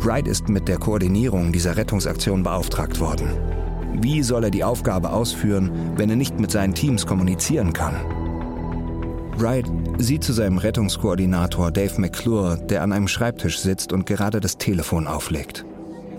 Wright 0.00 0.26
ist 0.26 0.48
mit 0.48 0.66
der 0.66 0.78
Koordinierung 0.78 1.52
dieser 1.52 1.76
Rettungsaktion 1.76 2.42
beauftragt 2.42 3.00
worden. 3.00 3.28
Wie 4.00 4.22
soll 4.22 4.44
er 4.44 4.50
die 4.50 4.64
Aufgabe 4.64 5.10
ausführen, 5.10 5.70
wenn 5.96 6.10
er 6.10 6.16
nicht 6.16 6.40
mit 6.40 6.50
seinen 6.50 6.74
Teams 6.74 7.06
kommunizieren 7.06 7.72
kann? 7.72 7.94
Wright 9.36 9.66
sieht 9.98 10.22
zu 10.22 10.32
seinem 10.32 10.58
Rettungskoordinator 10.58 11.72
Dave 11.72 12.00
McClure, 12.00 12.56
der 12.56 12.82
an 12.82 12.92
einem 12.92 13.08
Schreibtisch 13.08 13.58
sitzt 13.58 13.92
und 13.92 14.06
gerade 14.06 14.40
das 14.40 14.58
Telefon 14.58 15.06
auflegt. 15.06 15.64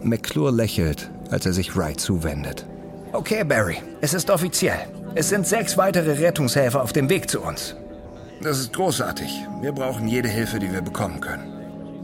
McClure 0.03 0.51
lächelt, 0.51 1.09
als 1.29 1.45
er 1.45 1.53
sich 1.53 1.77
Wright 1.77 1.99
zuwendet. 1.99 2.65
Okay, 3.13 3.43
Barry, 3.45 3.77
es 4.01 4.13
ist 4.13 4.29
offiziell. 4.29 4.79
Es 5.15 5.29
sind 5.29 5.47
sechs 5.47 5.77
weitere 5.77 6.25
Rettungshelfer 6.25 6.83
auf 6.83 6.91
dem 6.91 7.09
Weg 7.09 7.29
zu 7.29 7.41
uns. 7.41 7.75
Das 8.41 8.59
ist 8.59 8.73
großartig. 8.73 9.29
Wir 9.61 9.71
brauchen 9.71 10.09
jede 10.09 10.27
Hilfe, 10.27 10.59
die 10.59 10.71
wir 10.71 10.81
bekommen 10.81 11.21
können. 11.21 11.53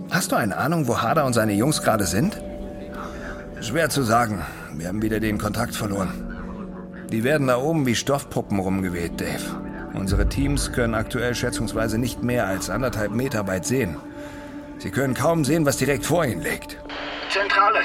Hast 0.10 0.32
du 0.32 0.38
eine 0.38 0.56
Ahnung, 0.56 0.88
wo 0.88 1.02
Harder 1.02 1.26
und 1.26 1.34
seine 1.34 1.54
Jungs 1.54 1.82
gerade 1.82 2.06
sind? 2.06 2.42
Schwer 3.60 3.90
zu 3.90 4.04
sagen. 4.04 4.42
Wir 4.76 4.88
haben 4.88 5.02
wieder 5.02 5.20
den 5.20 5.38
Kontakt 5.38 5.76
verloren. 5.76 6.14
Die 7.12 7.26
werden 7.26 7.48
da 7.48 7.58
oben 7.58 7.86
wie 7.86 7.96
Stoffpuppen 7.96 8.60
rumgeweht, 8.60 9.20
Dave. 9.20 9.71
Unsere 9.94 10.28
Teams 10.28 10.72
können 10.72 10.96
aktuell 10.96 11.36
schätzungsweise 11.36 11.98
nicht 11.98 12.24
mehr 12.24 12.48
als 12.48 12.70
anderthalb 12.70 13.12
Meter 13.12 13.48
weit 13.48 13.66
sehen. 13.66 13.98
Sie 14.78 14.90
können 14.90 15.14
kaum 15.14 15.46
sehen, 15.46 15.66
was 15.66 15.78
direkt 15.78 16.06
vor 16.06 16.26
ihnen 16.26 16.42
liegt. 16.42 16.78
Zentrale. 17.30 17.80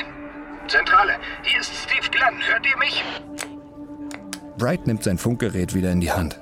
Zentrale. 0.66 1.16
Hier 1.42 1.61
ist 1.61 1.73
Steve 1.75 2.09
Glenn. 2.11 2.35
Hört 2.49 2.66
ihr 2.66 2.79
mich? 2.79 3.05
Bright 4.57 4.87
nimmt 4.87 5.05
sein 5.05 5.19
Funkgerät 5.19 5.75
wieder 5.75 5.90
in 5.90 6.01
die 6.01 6.12
Hand. 6.12 6.40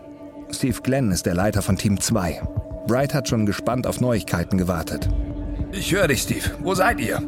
Steve 0.50 0.81
Glenn 0.83 1.11
ist 1.11 1.27
der 1.27 1.35
Leiter 1.35 1.62
von 1.62 1.77
Team 1.77 2.00
2. 2.00 2.40
Bright 2.87 3.14
hat 3.14 3.29
schon 3.29 3.46
gespannt 3.46 3.87
auf 3.87 4.00
Neuigkeiten 4.00 4.59
gewartet. 4.59 5.09
Ich 5.72 5.92
höre 5.92 6.07
dich, 6.07 6.22
Steve. 6.22 6.50
Wo 6.61 6.74
seid 6.74 7.00
ihr? 7.00 7.20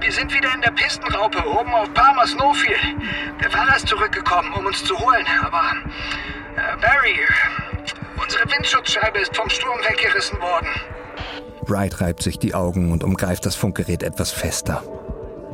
Wir 0.00 0.12
sind 0.12 0.34
wieder 0.34 0.52
in 0.54 0.60
der 0.62 0.70
Pistenraupe 0.70 1.46
oben 1.46 1.72
auf 1.72 1.92
Palmer 1.94 2.26
Snowfield. 2.26 2.80
Der 3.40 3.50
Fahrer 3.50 3.76
ist 3.76 3.86
zurückgekommen, 3.86 4.52
um 4.54 4.66
uns 4.66 4.82
zu 4.82 4.98
holen, 4.98 5.24
aber... 5.42 5.62
Äh, 6.58 6.76
Barry, 6.80 7.20
unsere 8.20 8.42
Windschutzscheibe 8.50 9.18
ist 9.18 9.36
vom 9.36 9.48
Sturm 9.48 9.78
weggerissen 9.88 10.40
worden. 10.40 10.68
Bright 11.64 12.00
reibt 12.00 12.22
sich 12.22 12.38
die 12.38 12.54
Augen 12.54 12.90
und 12.90 13.04
umgreift 13.04 13.46
das 13.46 13.54
Funkgerät 13.54 14.02
etwas 14.02 14.32
fester. 14.32 14.82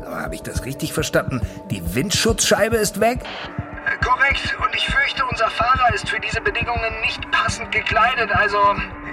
Habe 0.07 0.35
ich 0.35 0.43
das 0.43 0.65
richtig 0.65 0.93
verstanden? 0.93 1.43
Die 1.71 1.95
Windschutzscheibe 1.95 2.77
ist 2.77 3.01
weg? 3.01 3.21
Äh, 3.21 4.05
korrekt. 4.05 4.57
Und 4.65 4.75
ich 4.75 4.87
fürchte, 4.87 5.25
unser 5.31 5.51
Fahrer 5.51 5.95
ist 5.95 6.09
für 6.09 6.21
diese 6.21 6.41
Bedingungen 6.41 7.01
nicht 7.03 7.31
passend 7.31 7.71
gekleidet. 7.71 8.31
Also 8.33 8.59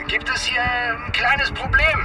gibt 0.07 0.29
es 0.33 0.43
hier 0.43 0.61
ein 0.61 1.11
kleines 1.11 1.51
Problem. 1.51 1.99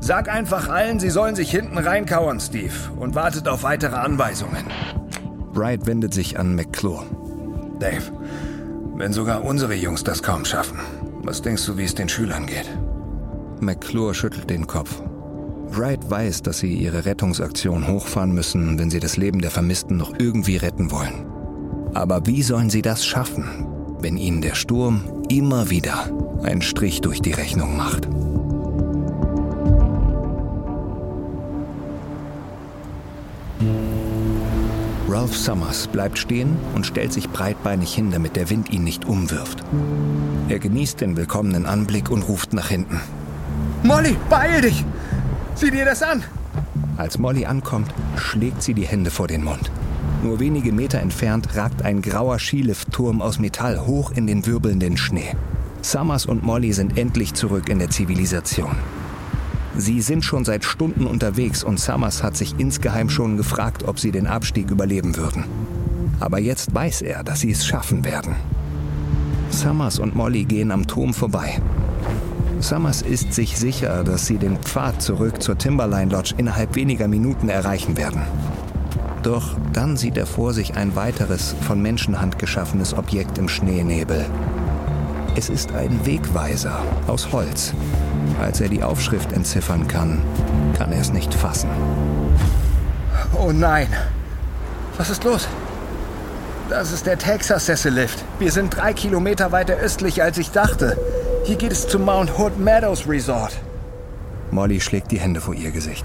Sag 0.00 0.28
einfach 0.28 0.68
allen, 0.68 1.00
sie 1.00 1.10
sollen 1.10 1.36
sich 1.36 1.50
hinten 1.50 1.78
reinkauern, 1.78 2.38
Steve, 2.38 2.74
und 2.96 3.14
wartet 3.14 3.48
auf 3.48 3.62
weitere 3.62 3.96
Anweisungen. 3.96 4.66
Bright 5.54 5.86
wendet 5.86 6.12
sich 6.12 6.38
an 6.38 6.54
McClure. 6.54 7.06
Dave, 7.78 8.12
wenn 8.94 9.12
sogar 9.12 9.44
unsere 9.44 9.74
Jungs 9.74 10.04
das 10.04 10.22
kaum 10.22 10.44
schaffen, 10.44 10.78
was 11.22 11.42
denkst 11.42 11.66
du, 11.66 11.76
wie 11.76 11.84
es 11.84 11.94
den 11.94 12.08
Schülern 12.08 12.46
geht? 12.46 12.68
McClure 13.60 14.14
schüttelt 14.14 14.50
den 14.50 14.66
Kopf. 14.66 15.02
Wright 15.68 16.08
weiß, 16.08 16.42
dass 16.42 16.58
sie 16.58 16.74
ihre 16.74 17.04
Rettungsaktion 17.04 17.88
hochfahren 17.88 18.32
müssen, 18.32 18.78
wenn 18.78 18.90
sie 18.90 19.00
das 19.00 19.16
Leben 19.16 19.40
der 19.40 19.50
Vermissten 19.50 19.96
noch 19.96 20.14
irgendwie 20.18 20.56
retten 20.56 20.90
wollen. 20.90 21.26
Aber 21.94 22.26
wie 22.26 22.42
sollen 22.42 22.70
sie 22.70 22.82
das 22.82 23.04
schaffen, 23.04 23.66
wenn 24.00 24.16
ihnen 24.16 24.40
der 24.40 24.54
Sturm 24.54 25.02
immer 25.28 25.70
wieder 25.70 26.10
einen 26.42 26.62
Strich 26.62 27.00
durch 27.00 27.20
die 27.20 27.32
Rechnung 27.32 27.76
macht? 27.76 28.06
Ralph 35.16 35.34
Summers 35.34 35.86
bleibt 35.86 36.18
stehen 36.18 36.58
und 36.74 36.84
stellt 36.84 37.10
sich 37.10 37.30
breitbeinig 37.30 37.94
hin, 37.94 38.10
damit 38.10 38.36
der 38.36 38.50
Wind 38.50 38.68
ihn 38.70 38.84
nicht 38.84 39.06
umwirft. 39.06 39.64
Er 40.50 40.58
genießt 40.58 41.00
den 41.00 41.16
willkommenen 41.16 41.64
Anblick 41.64 42.10
und 42.10 42.28
ruft 42.28 42.52
nach 42.52 42.68
hinten. 42.68 43.00
Molly, 43.82 44.14
beeil 44.28 44.60
dich! 44.60 44.84
Sieh 45.54 45.70
dir 45.70 45.86
das 45.86 46.02
an! 46.02 46.22
Als 46.98 47.16
Molly 47.16 47.46
ankommt, 47.46 47.94
schlägt 48.18 48.62
sie 48.62 48.74
die 48.74 48.86
Hände 48.86 49.10
vor 49.10 49.26
den 49.26 49.42
Mund. 49.42 49.70
Nur 50.22 50.38
wenige 50.38 50.70
Meter 50.70 51.00
entfernt 51.00 51.56
ragt 51.56 51.80
ein 51.80 52.02
grauer 52.02 52.38
Skiliftturm 52.38 53.22
aus 53.22 53.38
Metall 53.38 53.86
hoch 53.86 54.10
in 54.10 54.26
den 54.26 54.44
wirbelnden 54.44 54.98
Schnee. 54.98 55.34
Summers 55.80 56.26
und 56.26 56.42
Molly 56.42 56.74
sind 56.74 56.98
endlich 56.98 57.32
zurück 57.32 57.70
in 57.70 57.78
der 57.78 57.88
Zivilisation. 57.88 58.76
Sie 59.78 60.00
sind 60.00 60.24
schon 60.24 60.44
seit 60.44 60.64
Stunden 60.64 61.06
unterwegs 61.06 61.62
und 61.62 61.78
Summers 61.78 62.22
hat 62.22 62.36
sich 62.36 62.54
insgeheim 62.58 63.10
schon 63.10 63.36
gefragt, 63.36 63.84
ob 63.84 64.00
sie 64.00 64.10
den 64.10 64.26
Abstieg 64.26 64.70
überleben 64.70 65.16
würden. 65.16 65.44
Aber 66.18 66.38
jetzt 66.38 66.74
weiß 66.74 67.02
er, 67.02 67.22
dass 67.22 67.40
sie 67.40 67.50
es 67.50 67.66
schaffen 67.66 68.04
werden. 68.04 68.36
Summers 69.50 69.98
und 69.98 70.16
Molly 70.16 70.44
gehen 70.44 70.70
am 70.70 70.86
Turm 70.86 71.12
vorbei. 71.12 71.60
Summers 72.60 73.02
ist 73.02 73.34
sich 73.34 73.58
sicher, 73.58 74.02
dass 74.02 74.26
sie 74.26 74.38
den 74.38 74.56
Pfad 74.56 75.02
zurück 75.02 75.42
zur 75.42 75.58
Timberline 75.58 76.10
Lodge 76.10 76.34
innerhalb 76.38 76.74
weniger 76.74 77.06
Minuten 77.06 77.50
erreichen 77.50 77.98
werden. 77.98 78.22
Doch 79.22 79.56
dann 79.72 79.96
sieht 79.96 80.16
er 80.16 80.26
vor 80.26 80.54
sich 80.54 80.76
ein 80.76 80.96
weiteres 80.96 81.54
von 81.62 81.82
Menschenhand 81.82 82.38
geschaffenes 82.38 82.94
Objekt 82.94 83.36
im 83.38 83.48
Schneenebel. 83.48 84.24
Es 85.36 85.50
ist 85.50 85.72
ein 85.72 86.06
Wegweiser 86.06 86.80
aus 87.06 87.30
Holz. 87.32 87.74
Als 88.40 88.60
er 88.60 88.68
die 88.68 88.82
Aufschrift 88.82 89.32
entziffern 89.32 89.88
kann, 89.88 90.22
kann 90.76 90.92
er 90.92 91.00
es 91.00 91.12
nicht 91.12 91.32
fassen. 91.34 91.70
Oh 93.38 93.52
nein. 93.52 93.88
Was 94.96 95.10
ist 95.10 95.24
los? 95.24 95.48
Das 96.68 96.92
ist 96.92 97.06
der 97.06 97.18
Texas 97.18 97.66
Sessellift. 97.66 98.24
Wir 98.38 98.50
sind 98.50 98.76
drei 98.76 98.92
Kilometer 98.92 99.52
weiter 99.52 99.74
östlich, 99.74 100.22
als 100.22 100.38
ich 100.38 100.50
dachte. 100.50 100.98
Hier 101.44 101.56
geht 101.56 101.72
es 101.72 101.86
zum 101.86 102.02
Mount 102.04 102.38
Hood 102.38 102.58
Meadows 102.58 103.08
Resort. 103.08 103.52
Molly 104.50 104.80
schlägt 104.80 105.12
die 105.12 105.20
Hände 105.20 105.40
vor 105.40 105.54
ihr 105.54 105.70
Gesicht. 105.70 106.04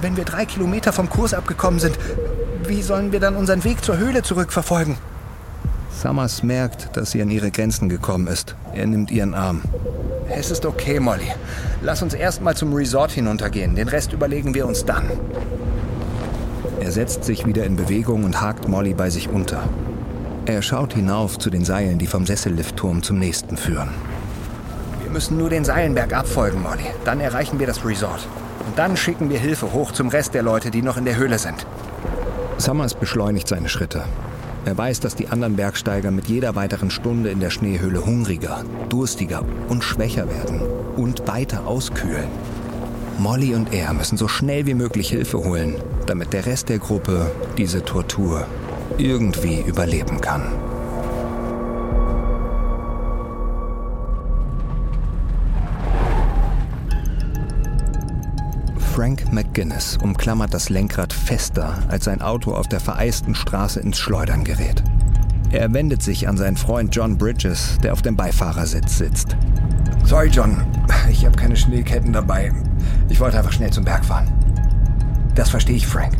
Wenn 0.00 0.16
wir 0.16 0.24
drei 0.24 0.44
Kilometer 0.44 0.92
vom 0.92 1.08
Kurs 1.08 1.34
abgekommen 1.34 1.80
sind, 1.80 1.98
wie 2.66 2.82
sollen 2.82 3.12
wir 3.12 3.20
dann 3.20 3.34
unseren 3.36 3.64
Weg 3.64 3.84
zur 3.84 3.98
Höhle 3.98 4.22
zurückverfolgen? 4.22 4.96
Summers 5.90 6.42
merkt, 6.42 6.96
dass 6.96 7.10
sie 7.10 7.22
an 7.22 7.30
ihre 7.30 7.50
Grenzen 7.50 7.88
gekommen 7.88 8.26
ist. 8.26 8.54
Er 8.74 8.86
nimmt 8.86 9.10
ihren 9.10 9.34
Arm. 9.34 9.62
Es 10.28 10.50
ist 10.50 10.66
okay, 10.66 11.00
Molly. 11.00 11.32
Lass 11.82 12.02
uns 12.02 12.14
erstmal 12.14 12.56
zum 12.56 12.72
Resort 12.72 13.12
hinuntergehen. 13.12 13.74
Den 13.76 13.88
Rest 13.88 14.12
überlegen 14.12 14.54
wir 14.54 14.66
uns 14.66 14.84
dann. 14.84 15.10
Er 16.80 16.92
setzt 16.92 17.24
sich 17.24 17.46
wieder 17.46 17.64
in 17.64 17.76
Bewegung 17.76 18.24
und 18.24 18.40
hakt 18.40 18.68
Molly 18.68 18.94
bei 18.94 19.10
sich 19.10 19.28
unter. 19.28 19.62
Er 20.46 20.62
schaut 20.62 20.94
hinauf 20.94 21.38
zu 21.38 21.50
den 21.50 21.64
Seilen, 21.64 21.98
die 21.98 22.06
vom 22.06 22.26
Sesselliftturm 22.26 23.02
zum 23.02 23.18
nächsten 23.18 23.56
führen. 23.56 23.90
Wir 25.02 25.10
müssen 25.10 25.38
nur 25.38 25.50
den 25.50 25.64
Seilenberg 25.64 26.12
abfolgen, 26.12 26.62
Molly. 26.62 26.86
Dann 27.04 27.20
erreichen 27.20 27.58
wir 27.58 27.66
das 27.66 27.84
Resort. 27.84 28.28
Und 28.66 28.78
dann 28.78 28.96
schicken 28.96 29.30
wir 29.30 29.38
Hilfe 29.38 29.72
hoch 29.72 29.92
zum 29.92 30.08
Rest 30.08 30.34
der 30.34 30.42
Leute, 30.42 30.70
die 30.70 30.82
noch 30.82 30.96
in 30.96 31.04
der 31.04 31.16
Höhle 31.16 31.38
sind. 31.38 31.66
Summers 32.58 32.94
beschleunigt 32.94 33.48
seine 33.48 33.68
Schritte. 33.68 34.04
Er 34.66 34.76
weiß, 34.76 34.98
dass 34.98 35.14
die 35.14 35.28
anderen 35.28 35.54
Bergsteiger 35.54 36.10
mit 36.10 36.26
jeder 36.26 36.56
weiteren 36.56 36.90
Stunde 36.90 37.30
in 37.30 37.38
der 37.38 37.50
Schneehöhle 37.50 38.04
hungriger, 38.04 38.64
durstiger 38.88 39.44
und 39.68 39.84
schwächer 39.84 40.28
werden 40.28 40.60
und 40.96 41.28
weiter 41.28 41.68
auskühlen. 41.68 42.26
Molly 43.16 43.54
und 43.54 43.72
er 43.72 43.92
müssen 43.92 44.18
so 44.18 44.26
schnell 44.26 44.66
wie 44.66 44.74
möglich 44.74 45.08
Hilfe 45.08 45.38
holen, 45.38 45.76
damit 46.06 46.32
der 46.32 46.46
Rest 46.46 46.68
der 46.68 46.80
Gruppe 46.80 47.30
diese 47.56 47.84
Tortur 47.84 48.44
irgendwie 48.98 49.60
überleben 49.60 50.20
kann. 50.20 50.42
Frank 58.96 59.30
McGuinness 59.30 59.98
umklammert 59.98 60.54
das 60.54 60.70
Lenkrad 60.70 61.12
fester, 61.12 61.74
als 61.88 62.04
sein 62.04 62.22
Auto 62.22 62.54
auf 62.54 62.66
der 62.66 62.80
vereisten 62.80 63.34
Straße 63.34 63.78
ins 63.78 63.98
Schleudern 63.98 64.42
gerät. 64.42 64.82
Er 65.50 65.70
wendet 65.74 66.02
sich 66.02 66.26
an 66.26 66.38
seinen 66.38 66.56
Freund 66.56 66.96
John 66.96 67.18
Bridges, 67.18 67.76
der 67.82 67.92
auf 67.92 68.00
dem 68.00 68.16
Beifahrersitz 68.16 68.96
sitzt. 68.96 69.36
Sorry, 70.02 70.28
John. 70.28 70.64
Ich 71.10 71.26
habe 71.26 71.36
keine 71.36 71.56
Schneeketten 71.56 72.10
dabei. 72.10 72.50
Ich 73.10 73.20
wollte 73.20 73.36
einfach 73.36 73.52
schnell 73.52 73.70
zum 73.70 73.84
Berg 73.84 74.02
fahren. 74.02 74.32
Das 75.34 75.50
verstehe 75.50 75.76
ich, 75.76 75.86
Frank. 75.86 76.14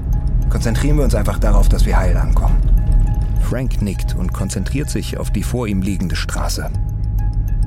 Konzentrieren 0.50 0.98
wir 0.98 1.04
uns 1.04 1.14
einfach 1.14 1.38
darauf, 1.38 1.70
dass 1.70 1.86
wir 1.86 1.96
heil 1.96 2.18
ankommen. 2.18 2.58
Frank 3.40 3.80
nickt 3.80 4.14
und 4.14 4.34
konzentriert 4.34 4.90
sich 4.90 5.16
auf 5.16 5.30
die 5.30 5.44
vor 5.44 5.66
ihm 5.66 5.80
liegende 5.80 6.14
Straße. 6.14 6.68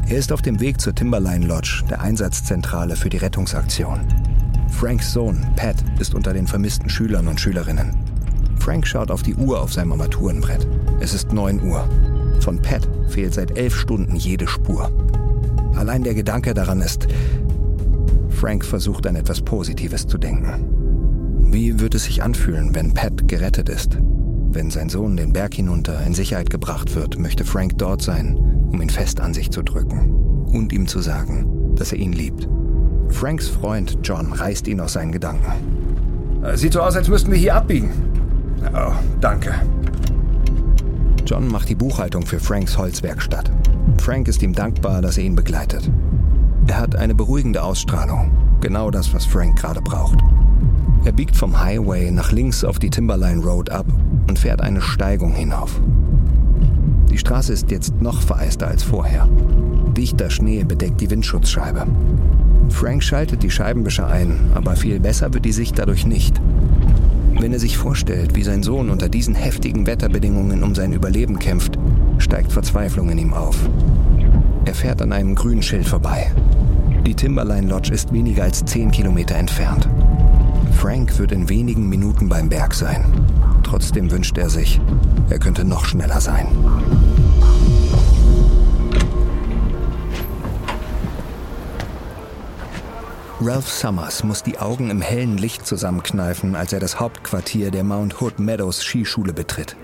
Er 0.08 0.18
ist 0.18 0.32
auf 0.32 0.44
dem 0.44 0.60
Weg 0.60 0.80
zur 0.80 0.94
Timberline 0.94 1.48
Lodge, 1.48 1.84
der 1.90 2.00
Einsatzzentrale 2.00 2.96
für 2.96 3.10
die 3.10 3.18
Rettungsaktion. 3.18 4.02
Franks 4.72 5.12
Sohn, 5.12 5.46
Pat, 5.56 5.76
ist 6.00 6.16
unter 6.16 6.34
den 6.34 6.48
vermissten 6.48 6.90
Schülern 6.90 7.28
und 7.28 7.40
Schülerinnen. 7.40 7.96
Frank 8.60 8.88
schaut 8.88 9.12
auf 9.12 9.24
die 9.24 9.36
Uhr 9.36 9.62
auf 9.62 9.74
seinem 9.74 9.92
Armaturenbrett. 9.92 10.68
Es 11.00 11.14
ist 11.14 11.34
9 11.34 11.62
Uhr. 11.64 11.88
Von 12.40 12.62
Pat 12.62 12.88
fehlt 13.08 13.34
seit 13.34 13.58
elf 13.58 13.76
Stunden 13.76 14.16
jede 14.16 14.48
Spur. 14.48 14.92
Allein 15.76 16.04
der 16.04 16.14
Gedanke 16.14 16.54
daran 16.54 16.82
ist, 16.82 17.08
Frank 18.30 18.64
versucht 18.64 19.06
an 19.08 19.16
etwas 19.16 19.42
Positives 19.42 20.08
zu 20.08 20.18
denken. 20.18 21.50
Wie 21.52 21.80
wird 21.80 21.96
es 21.96 22.06
sich 22.06 22.24
anfühlen, 22.24 22.76
wenn 22.76 22.94
Pat 22.94 23.28
gerettet 23.28 23.70
ist? 23.70 23.98
Wenn 24.52 24.72
sein 24.72 24.90
Sohn 24.90 25.18
den 25.18 25.34
Berg 25.34 25.56
hinunter 25.56 26.06
in 26.06 26.14
Sicherheit 26.14 26.50
gebracht 26.50 26.96
wird, 26.96 27.20
möchte 27.20 27.44
Frank 27.44 27.78
dort 27.78 28.02
sein, 28.02 28.38
um 28.72 28.82
ihn 28.82 28.90
fest 28.90 29.20
an 29.20 29.34
sich 29.34 29.52
zu 29.52 29.62
drücken 29.62 30.46
und 30.52 30.74
ihm 30.74 30.88
zu 30.88 31.00
sagen, 31.00 31.76
dass 31.76 31.92
er 31.92 32.00
ihn 32.00 32.14
liebt. 32.14 32.48
Franks 33.10 33.48
Freund 33.48 33.98
John 34.04 34.34
reißt 34.34 34.68
ihn 34.68 34.80
aus 34.80 34.94
seinen 34.94 35.12
Gedanken. 35.12 36.44
Äh, 36.44 36.56
sieht 36.58 36.74
so 36.74 36.82
aus, 36.82 36.96
als 36.96 37.10
müssten 37.10 37.32
wir 37.32 37.38
hier 37.38 37.56
abbiegen. 37.56 37.92
Oh, 38.74 38.92
danke. 39.20 39.54
John 41.26 41.48
macht 41.48 41.70
die 41.70 41.76
Buchhaltung 41.76 42.26
für 42.26 42.40
Franks 42.40 42.78
Holzwerkstatt. 42.78 43.52
Frank 44.00 44.28
ist 44.28 44.42
ihm 44.42 44.54
dankbar, 44.54 45.02
dass 45.02 45.18
er 45.18 45.24
ihn 45.24 45.36
begleitet. 45.36 45.90
Er 46.68 46.80
hat 46.80 46.96
eine 46.96 47.16
beruhigende 47.16 47.64
Ausstrahlung. 47.64 48.32
Genau 48.62 48.92
das, 48.92 49.14
was 49.14 49.26
Frank 49.26 49.60
gerade 49.60 49.82
braucht. 49.82 50.20
Er 51.06 51.12
biegt 51.12 51.36
vom 51.36 51.60
Highway 51.60 52.12
nach 52.12 52.32
links 52.32 52.64
auf 52.64 52.80
die 52.80 52.90
Timberline 52.90 53.42
Road 53.42 53.70
ab 53.70 53.86
und 54.28 54.38
fährt 54.38 54.62
eine 54.62 54.82
Steigung 54.82 55.34
hinauf. 55.34 55.80
Die 57.10 57.18
Straße 57.18 57.54
ist 57.54 57.72
jetzt 57.72 58.02
noch 58.02 58.22
vereister 58.22 58.68
als 58.68 58.84
vorher. 58.84 59.28
Dichter 59.96 60.30
Schnee 60.30 60.64
bedeckt 60.64 61.02
die 61.02 61.10
Windschutzscheibe. 61.10 61.88
Frank 62.70 63.04
schaltet 63.04 63.44
die 63.44 63.52
Scheibenwischer 63.52 64.08
ein, 64.08 64.52
aber 64.54 64.76
viel 64.76 65.00
besser 65.00 65.34
wird 65.34 65.46
die 65.46 65.52
Sicht 65.52 65.78
dadurch 65.78 66.06
nicht. 66.06 66.40
Wenn 67.40 67.54
er 67.54 67.60
sich 67.60 67.78
vorstellt, 67.78 68.36
wie 68.36 68.44
sein 68.44 68.64
Sohn 68.64 68.90
unter 68.90 69.10
diesen 69.10 69.36
heftigen 69.36 69.88
Wetterbedingungen 69.88 70.64
um 70.64 70.76
sein 70.76 70.94
Überleben 70.94 71.40
kämpft, 71.40 71.78
steigt 72.18 72.52
Verzweiflung 72.52 73.10
in 73.10 73.18
ihm 73.18 73.34
auf. 73.34 73.56
Er 74.66 74.74
fährt 74.74 75.02
an 75.02 75.14
einem 75.14 75.36
grünen 75.36 75.64
Schild 75.64 75.88
vorbei. 75.88 76.32
Die 77.06 77.16
Timberline 77.16 77.68
Lodge 77.68 77.94
ist 77.94 78.12
weniger 78.14 78.44
als 78.44 78.64
10 78.66 78.92
Kilometer 78.92 79.36
entfernt. 79.36 79.88
Frank 80.78 81.18
wird 81.18 81.32
in 81.32 81.50
wenigen 81.50 81.90
Minuten 81.90 82.30
beim 82.30 82.50
Berg 82.50 82.74
sein. 82.74 83.06
Trotzdem 83.64 84.12
wünscht 84.12 84.38
er 84.38 84.50
sich, 84.50 84.80
er 85.30 85.40
könnte 85.40 85.64
noch 85.64 85.86
schneller 85.86 86.22
sein. 86.22 86.48
Ralph 93.42 93.70
Summers 93.70 94.26
muss 94.26 94.44
die 94.44 94.60
Augen 94.60 94.90
im 94.90 95.02
hellen 95.02 95.38
Licht 95.38 95.66
zusammenkneifen, 95.66 96.58
als 96.58 96.74
er 96.74 96.82
das 96.82 97.00
Hauptquartier 97.00 97.72
der 97.72 97.86
Mount 97.86 98.20
Hood 98.20 98.38
Meadows 98.38 98.84
Skischule 98.84 99.32
betritt. 99.32 99.78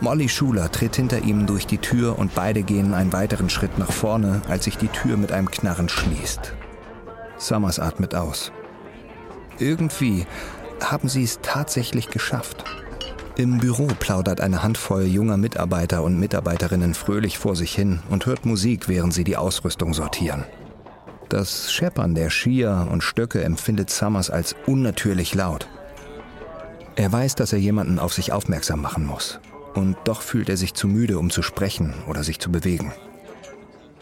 Molly 0.00 0.30
Schuler 0.30 0.72
tritt 0.72 0.96
hinter 0.96 1.18
ihm 1.18 1.46
durch 1.46 1.66
die 1.66 1.76
Tür 1.76 2.18
und 2.18 2.34
beide 2.34 2.62
gehen 2.62 2.94
einen 2.94 3.12
weiteren 3.12 3.50
Schritt 3.50 3.76
nach 3.76 3.92
vorne, 3.92 4.40
als 4.48 4.64
sich 4.64 4.78
die 4.78 4.88
Tür 4.88 5.18
mit 5.18 5.30
einem 5.30 5.50
Knarren 5.50 5.90
schließt. 5.90 6.54
Summers 7.36 7.78
atmet 7.78 8.14
aus. 8.14 8.50
Irgendwie 9.58 10.26
haben 10.82 11.10
sie 11.10 11.24
es 11.24 11.40
tatsächlich 11.42 12.08
geschafft. 12.08 12.64
Im 13.36 13.58
Büro 13.58 13.88
plaudert 13.88 14.40
eine 14.40 14.62
Handvoll 14.62 15.04
junger 15.04 15.36
Mitarbeiter 15.36 16.02
und 16.02 16.18
Mitarbeiterinnen 16.18 16.94
fröhlich 16.94 17.36
vor 17.36 17.56
sich 17.56 17.74
hin 17.74 18.00
und 18.08 18.24
hört 18.24 18.46
Musik, 18.46 18.88
während 18.88 19.12
sie 19.12 19.24
die 19.24 19.36
Ausrüstung 19.36 19.92
sortieren. 19.92 20.46
Das 21.28 21.72
Scheppern 21.72 22.14
der 22.14 22.30
Skier 22.30 22.86
und 22.90 23.02
Stöcke 23.02 23.42
empfindet 23.42 23.90
Summers 23.90 24.30
als 24.30 24.54
unnatürlich 24.66 25.34
laut. 25.34 25.68
Er 26.94 27.10
weiß, 27.10 27.34
dass 27.34 27.52
er 27.52 27.58
jemanden 27.58 27.98
auf 27.98 28.14
sich 28.14 28.32
aufmerksam 28.32 28.80
machen 28.80 29.04
muss. 29.04 29.40
Und 29.74 29.96
doch 30.04 30.22
fühlt 30.22 30.48
er 30.48 30.56
sich 30.56 30.72
zu 30.74 30.88
müde, 30.88 31.18
um 31.18 31.30
zu 31.30 31.42
sprechen 31.42 31.94
oder 32.08 32.22
sich 32.22 32.38
zu 32.38 32.50
bewegen. 32.50 32.92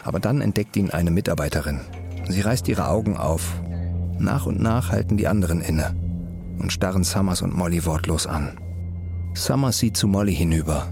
Aber 0.03 0.19
dann 0.19 0.39
entdeckt 0.39 0.77
ihn 0.77 0.91
eine 0.91 1.11
Mitarbeiterin. 1.11 1.81
Sie 2.29 2.41
reißt 2.41 2.67
ihre 2.67 2.87
Augen 2.87 3.17
auf. 3.17 3.59
Nach 4.19 4.45
und 4.45 4.61
nach 4.61 4.91
halten 4.91 5.17
die 5.17 5.27
anderen 5.27 5.61
inne 5.61 5.95
und 6.59 6.71
starren 6.71 7.03
Summers 7.03 7.41
und 7.41 7.57
Molly 7.57 7.85
wortlos 7.85 8.27
an. 8.27 8.57
Summers 9.33 9.79
sieht 9.79 9.97
zu 9.97 10.07
Molly 10.07 10.33
hinüber. 10.33 10.87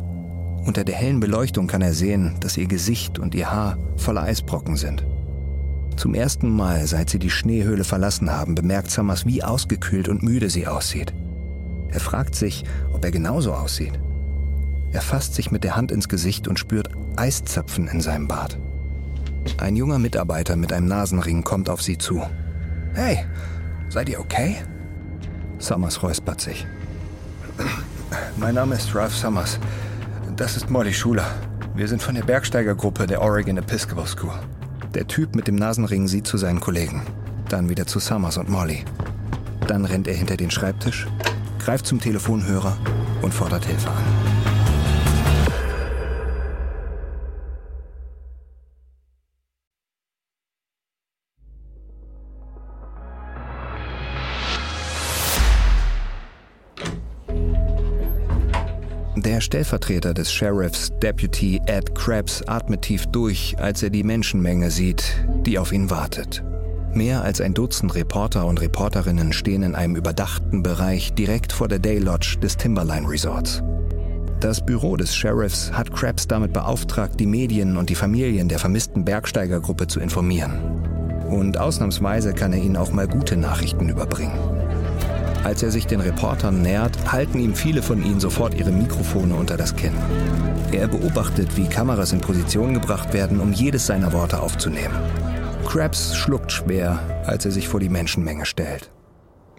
Unter 0.65 0.83
der 0.83 0.95
hellen 0.95 1.19
Beleuchtung 1.19 1.67
kann 1.67 1.81
er 1.81 1.93
sehen, 1.93 2.35
dass 2.41 2.57
ihr 2.57 2.67
Gesicht 2.67 3.19
und 3.19 3.35
ihr 3.35 3.51
Haar 3.51 3.77
voller 3.95 4.23
Eisbrocken 4.23 4.75
sind. 4.75 5.05
Zum 5.95 6.15
ersten 6.15 6.49
Mal, 6.49 6.85
seit 6.87 7.09
sie 7.09 7.19
die 7.19 7.29
Schneehöhle 7.29 7.83
verlassen 7.83 8.31
haben, 8.31 8.55
bemerkt 8.55 8.91
Summers, 8.91 9.25
wie 9.25 9.43
ausgekühlt 9.43 10.09
und 10.09 10.23
müde 10.23 10.49
sie 10.49 10.67
aussieht. 10.67 11.13
Er 11.89 11.99
fragt 11.99 12.35
sich, 12.35 12.63
ob 12.91 13.05
er 13.05 13.11
genauso 13.11 13.53
aussieht. 13.53 13.99
Er 14.91 15.01
fasst 15.01 15.35
sich 15.35 15.51
mit 15.51 15.63
der 15.63 15.75
Hand 15.75 15.91
ins 15.91 16.09
Gesicht 16.09 16.47
und 16.47 16.59
spürt 16.59 16.89
Eiszapfen 17.15 17.87
in 17.87 18.01
seinem 18.01 18.27
Bart. 18.27 18.57
Ein 19.57 19.75
junger 19.75 19.99
Mitarbeiter 19.99 20.55
mit 20.55 20.73
einem 20.73 20.87
Nasenring 20.87 21.43
kommt 21.43 21.69
auf 21.69 21.81
sie 21.81 21.97
zu. 21.97 22.21
Hey, 22.93 23.25
seid 23.89 24.09
ihr 24.09 24.19
okay? 24.19 24.57
Summers 25.59 26.01
räuspert 26.01 26.41
sich. 26.41 26.65
Mein 28.37 28.55
Name 28.55 28.75
ist 28.75 28.93
Ralph 28.95 29.15
Summers. 29.15 29.59
Das 30.35 30.57
ist 30.57 30.69
Molly 30.69 30.93
Schuler. 30.93 31.25
Wir 31.75 31.87
sind 31.87 32.01
von 32.01 32.15
der 32.15 32.23
Bergsteigergruppe 32.23 33.07
der 33.07 33.21
Oregon 33.21 33.57
Episcopal 33.57 34.07
School. 34.07 34.33
Der 34.93 35.07
Typ 35.07 35.35
mit 35.35 35.47
dem 35.47 35.55
Nasenring 35.55 36.07
sieht 36.07 36.27
zu 36.27 36.37
seinen 36.37 36.59
Kollegen. 36.59 37.01
Dann 37.49 37.67
wieder 37.67 37.87
zu 37.87 37.99
Summers 37.99 38.37
und 38.37 38.47
Molly. 38.47 38.85
Dann 39.67 39.85
rennt 39.85 40.07
er 40.07 40.13
hinter 40.13 40.37
den 40.37 40.51
Schreibtisch, 40.51 41.07
greift 41.57 41.87
zum 41.87 41.99
Telefonhörer 41.99 42.77
und 43.23 43.33
fordert 43.33 43.65
Hilfe 43.65 43.89
an. 43.89 44.22
Stellvertreter 59.43 60.13
des 60.13 60.31
Sheriffs, 60.31 60.91
Deputy 61.01 61.61
Ed 61.65 61.93
Krabs, 61.93 62.41
atmet 62.47 62.83
tief 62.83 63.05
durch, 63.07 63.55
als 63.59 63.83
er 63.83 63.89
die 63.89 64.03
Menschenmenge 64.03 64.71
sieht, 64.71 65.03
die 65.45 65.59
auf 65.59 65.71
ihn 65.73 65.89
wartet. 65.89 66.43
Mehr 66.93 67.23
als 67.23 67.41
ein 67.41 67.53
Dutzend 67.53 67.93
Reporter 67.93 68.45
und 68.45 68.61
Reporterinnen 68.61 69.33
stehen 69.33 69.63
in 69.63 69.75
einem 69.75 69.95
überdachten 69.95 70.63
Bereich 70.63 71.13
direkt 71.13 71.51
vor 71.51 71.67
der 71.67 71.79
Day 71.79 71.99
Lodge 71.99 72.37
des 72.41 72.55
Timberline 72.55 73.07
Resorts. 73.07 73.61
Das 74.39 74.65
Büro 74.65 74.95
des 74.95 75.15
Sheriffs 75.15 75.71
hat 75.71 75.93
Krabs 75.93 76.27
damit 76.27 76.53
beauftragt, 76.53 77.19
die 77.19 77.25
Medien 77.25 77.77
und 77.77 77.89
die 77.89 77.95
Familien 77.95 78.47
der 78.47 78.59
vermissten 78.59 79.03
Bergsteigergruppe 79.03 79.87
zu 79.87 79.99
informieren. 79.99 80.53
Und 81.29 81.57
ausnahmsweise 81.57 82.33
kann 82.33 82.53
er 82.53 82.59
ihnen 82.59 82.77
auch 82.77 82.91
mal 82.91 83.07
gute 83.07 83.37
Nachrichten 83.37 83.89
überbringen. 83.89 84.62
Als 85.43 85.61
er 85.61 85.71
sich 85.71 85.85
den 85.87 85.99
Reportern 85.99 86.61
nähert, 86.61 87.11
halten 87.11 87.37
ihm 87.37 87.53
viele 87.53 87.81
von 87.81 88.01
ihnen 88.01 88.21
sofort 88.21 88.53
ihre 88.53 88.71
Mikrofone 88.71 89.35
unter 89.35 89.57
das 89.57 89.75
Kinn. 89.75 89.93
Er 90.71 90.87
beobachtet, 90.87 91.57
wie 91.57 91.67
Kameras 91.67 92.13
in 92.13 92.21
Position 92.21 92.73
gebracht 92.73 93.13
werden, 93.13 93.41
um 93.41 93.51
jedes 93.51 93.85
seiner 93.85 94.13
Worte 94.13 94.39
aufzunehmen. 94.39 94.95
Krabs 95.67 96.15
schluckt 96.15 96.51
schwer, 96.51 96.99
als 97.25 97.43
er 97.43 97.51
sich 97.51 97.67
vor 97.67 97.81
die 97.81 97.89
Menschenmenge 97.89 98.45
stellt. 98.45 98.89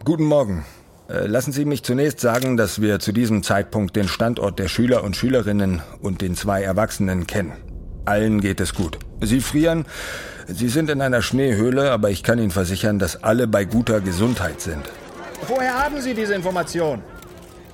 Guten 0.04 0.24
Morgen. 0.24 0.64
Äh, 1.10 1.26
lassen 1.26 1.52
Sie 1.52 1.66
mich 1.66 1.82
zunächst 1.82 2.18
sagen, 2.18 2.56
dass 2.56 2.80
wir 2.80 2.98
zu 2.98 3.12
diesem 3.12 3.42
Zeitpunkt 3.42 3.94
den 3.94 4.08
Standort 4.08 4.58
der 4.58 4.68
Schüler 4.68 5.04
und 5.04 5.16
Schülerinnen 5.16 5.82
und 6.00 6.22
den 6.22 6.34
zwei 6.34 6.62
Erwachsenen 6.62 7.26
kennen. 7.26 7.52
Allen 8.06 8.40
geht 8.40 8.60
es 8.60 8.74
gut. 8.74 8.98
Sie 9.20 9.40
frieren, 9.40 9.84
Sie 10.46 10.68
sind 10.68 10.88
in 10.88 11.02
einer 11.02 11.22
Schneehöhle, 11.22 11.90
aber 11.90 12.10
ich 12.10 12.22
kann 12.22 12.38
Ihnen 12.38 12.50
versichern, 12.50 12.98
dass 12.98 13.22
alle 13.22 13.46
bei 13.46 13.64
guter 13.64 14.00
Gesundheit 14.00 14.60
sind. 14.60 14.90
Woher 15.46 15.74
haben 15.74 16.00
Sie 16.00 16.14
diese 16.14 16.34
Information? 16.34 17.02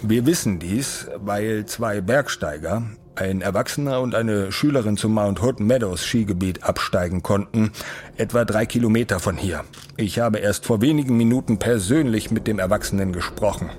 Wir 0.02 0.24
wissen 0.26 0.58
dies, 0.58 1.08
weil 1.16 1.66
zwei 1.66 2.00
Bergsteiger, 2.00 2.82
ein 3.16 3.42
Erwachsener 3.42 4.00
und 4.00 4.14
eine 4.14 4.50
Schülerin 4.50 4.96
zum 4.96 5.12
Mount 5.12 5.42
Hood 5.42 5.60
Meadows 5.60 6.02
Skigebiet 6.04 6.64
absteigen 6.64 7.22
konnten, 7.22 7.72
etwa 8.16 8.44
drei 8.44 8.64
Kilometer 8.64 9.20
von 9.20 9.36
hier. 9.36 9.64
Ich 9.96 10.18
habe 10.18 10.38
erst 10.38 10.64
vor 10.64 10.80
wenigen 10.80 11.16
Minuten 11.16 11.58
persönlich 11.58 12.30
mit 12.30 12.46
dem 12.46 12.58
Erwachsenen 12.58 13.12
gesprochen. 13.12 13.70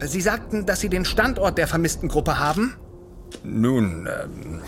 Sie 0.00 0.20
sagten, 0.20 0.66
dass 0.66 0.80
Sie 0.80 0.88
den 0.88 1.04
Standort 1.04 1.58
der 1.58 1.68
vermissten 1.68 2.08
Gruppe 2.08 2.40
haben? 2.40 2.74
Nun, 3.44 4.08
ähm, 4.08 4.60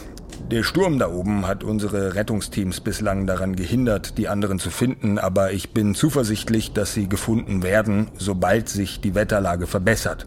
der 0.50 0.62
Sturm 0.62 0.98
da 0.98 1.10
oben 1.10 1.46
hat 1.46 1.64
unsere 1.64 2.14
Rettungsteams 2.14 2.80
bislang 2.80 3.26
daran 3.26 3.56
gehindert, 3.56 4.18
die 4.18 4.28
anderen 4.28 4.58
zu 4.58 4.70
finden, 4.70 5.18
aber 5.18 5.52
ich 5.52 5.70
bin 5.70 5.94
zuversichtlich, 5.94 6.72
dass 6.72 6.94
sie 6.94 7.08
gefunden 7.08 7.62
werden, 7.62 8.08
sobald 8.18 8.68
sich 8.68 9.00
die 9.00 9.14
Wetterlage 9.14 9.66
verbessert. 9.66 10.26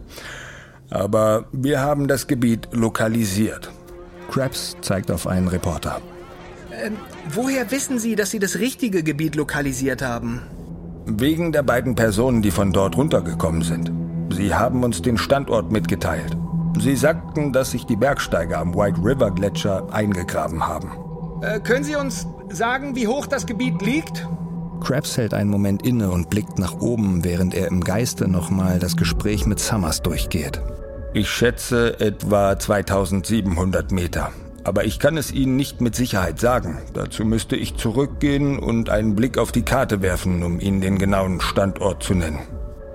Aber 0.89 1.45
wir 1.51 1.81
haben 1.81 2.07
das 2.07 2.27
Gebiet 2.27 2.69
lokalisiert. 2.71 3.71
Krabs 4.29 4.75
zeigt 4.81 5.11
auf 5.11 5.27
einen 5.27 5.47
Reporter. 5.47 6.01
Ähm, 6.71 6.95
woher 7.29 7.71
wissen 7.71 7.99
Sie, 7.99 8.15
dass 8.15 8.31
Sie 8.31 8.39
das 8.39 8.59
richtige 8.59 9.03
Gebiet 9.03 9.35
lokalisiert 9.35 10.01
haben? 10.01 10.41
Wegen 11.05 11.51
der 11.51 11.63
beiden 11.63 11.95
Personen, 11.95 12.41
die 12.41 12.51
von 12.51 12.73
dort 12.73 12.97
runtergekommen 12.97 13.61
sind. 13.61 13.91
Sie 14.33 14.53
haben 14.53 14.83
uns 14.83 15.01
den 15.01 15.17
Standort 15.17 15.71
mitgeteilt. 15.71 16.37
Sie 16.79 16.95
sagten, 16.95 17.53
dass 17.53 17.71
sich 17.71 17.85
die 17.85 17.95
Bergsteiger 17.95 18.59
am 18.59 18.75
White 18.75 18.99
River 19.03 19.31
Gletscher 19.31 19.87
eingegraben 19.91 20.67
haben. 20.67 20.91
Äh, 21.41 21.59
können 21.59 21.83
Sie 21.83 21.95
uns 21.95 22.27
sagen, 22.49 22.95
wie 22.95 23.07
hoch 23.07 23.27
das 23.27 23.45
Gebiet 23.45 23.81
liegt? 23.81 24.27
Krabs 24.81 25.17
hält 25.17 25.33
einen 25.33 25.49
Moment 25.49 25.85
inne 25.85 26.11
und 26.11 26.29
blickt 26.29 26.59
nach 26.59 26.79
oben, 26.79 27.23
während 27.23 27.55
er 27.55 27.67
im 27.67 27.81
Geiste 27.83 28.27
nochmal 28.27 28.79
das 28.79 28.95
Gespräch 28.95 29.45
mit 29.45 29.59
Summers 29.59 30.01
durchgeht. 30.01 30.61
Ich 31.13 31.29
schätze 31.29 31.99
etwa 31.99 32.57
2700 32.57 33.91
Meter. 33.91 34.31
Aber 34.63 34.83
ich 34.83 34.99
kann 34.99 35.15
es 35.15 35.31
Ihnen 35.31 35.55
nicht 35.55 35.79
mit 35.79 35.95
Sicherheit 35.95 36.39
sagen. 36.39 36.79
Dazu 36.93 37.23
müsste 37.23 37.55
ich 37.55 37.77
zurückgehen 37.77 38.59
und 38.59 38.89
einen 38.89 39.15
Blick 39.15 39.37
auf 39.37 39.53
die 39.53 39.61
Karte 39.61 40.01
werfen, 40.01 40.43
um 40.43 40.59
Ihnen 40.59 40.81
den 40.81 40.97
genauen 40.97 41.39
Standort 41.39 42.03
zu 42.03 42.13
nennen. 42.13 42.39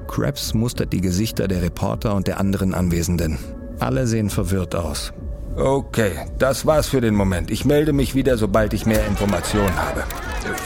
Krabs 0.07 0.53
mustert 0.53 0.93
die 0.93 1.01
Gesichter 1.01 1.49
der 1.49 1.63
Reporter 1.63 2.15
und 2.15 2.27
der 2.27 2.39
anderen 2.39 2.75
Anwesenden. 2.75 3.39
Alle 3.81 4.07
sehen 4.07 4.31
verwirrt 4.31 4.75
aus. 4.75 5.13
Okay, 5.57 6.13
das 6.39 6.65
war's 6.65 6.89
für 6.89 7.01
den 7.01 7.15
Moment. 7.15 7.51
Ich 7.51 7.65
melde 7.65 7.93
mich 7.93 8.15
wieder, 8.15 8.39
sobald 8.39 8.73
ich 8.73 8.87
mehr 8.87 9.07
Informationen 9.07 9.77
habe. 9.77 10.05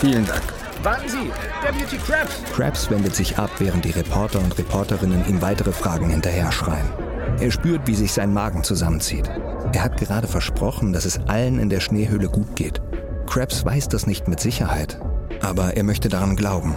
Vielen 0.01 0.25
Dank. 0.27 0.43
Warten 0.83 1.09
Sie, 1.09 1.31
Deputy 1.67 1.97
Krabs! 1.97 2.43
Krabs 2.55 2.91
wendet 2.91 3.17
sich 3.17 3.39
ab, 3.39 3.51
während 3.59 3.85
die 3.85 3.91
Reporter 3.91 4.39
und 4.39 4.57
Reporterinnen 4.57 5.27
ihm 5.29 5.43
weitere 5.43 5.73
Fragen 5.73 6.11
hinterher 6.11 6.53
schreien. 6.53 6.87
Er 7.41 7.51
spürt, 7.51 7.87
wie 7.87 7.97
sich 7.97 8.13
sein 8.13 8.33
Magen 8.33 8.63
zusammenzieht. 8.63 9.29
Er 9.73 9.83
hat 9.83 9.97
gerade 9.97 10.29
versprochen, 10.29 10.93
dass 10.93 11.05
es 11.05 11.19
allen 11.27 11.59
in 11.59 11.69
der 11.69 11.81
Schneehöhle 11.81 12.29
gut 12.29 12.55
geht. 12.55 12.81
Krabs 13.27 13.65
weiß 13.65 13.89
das 13.89 14.07
nicht 14.07 14.29
mit 14.29 14.39
Sicherheit, 14.39 15.01
aber 15.43 15.77
er 15.77 15.83
möchte 15.83 16.09
daran 16.09 16.37
glauben. 16.37 16.77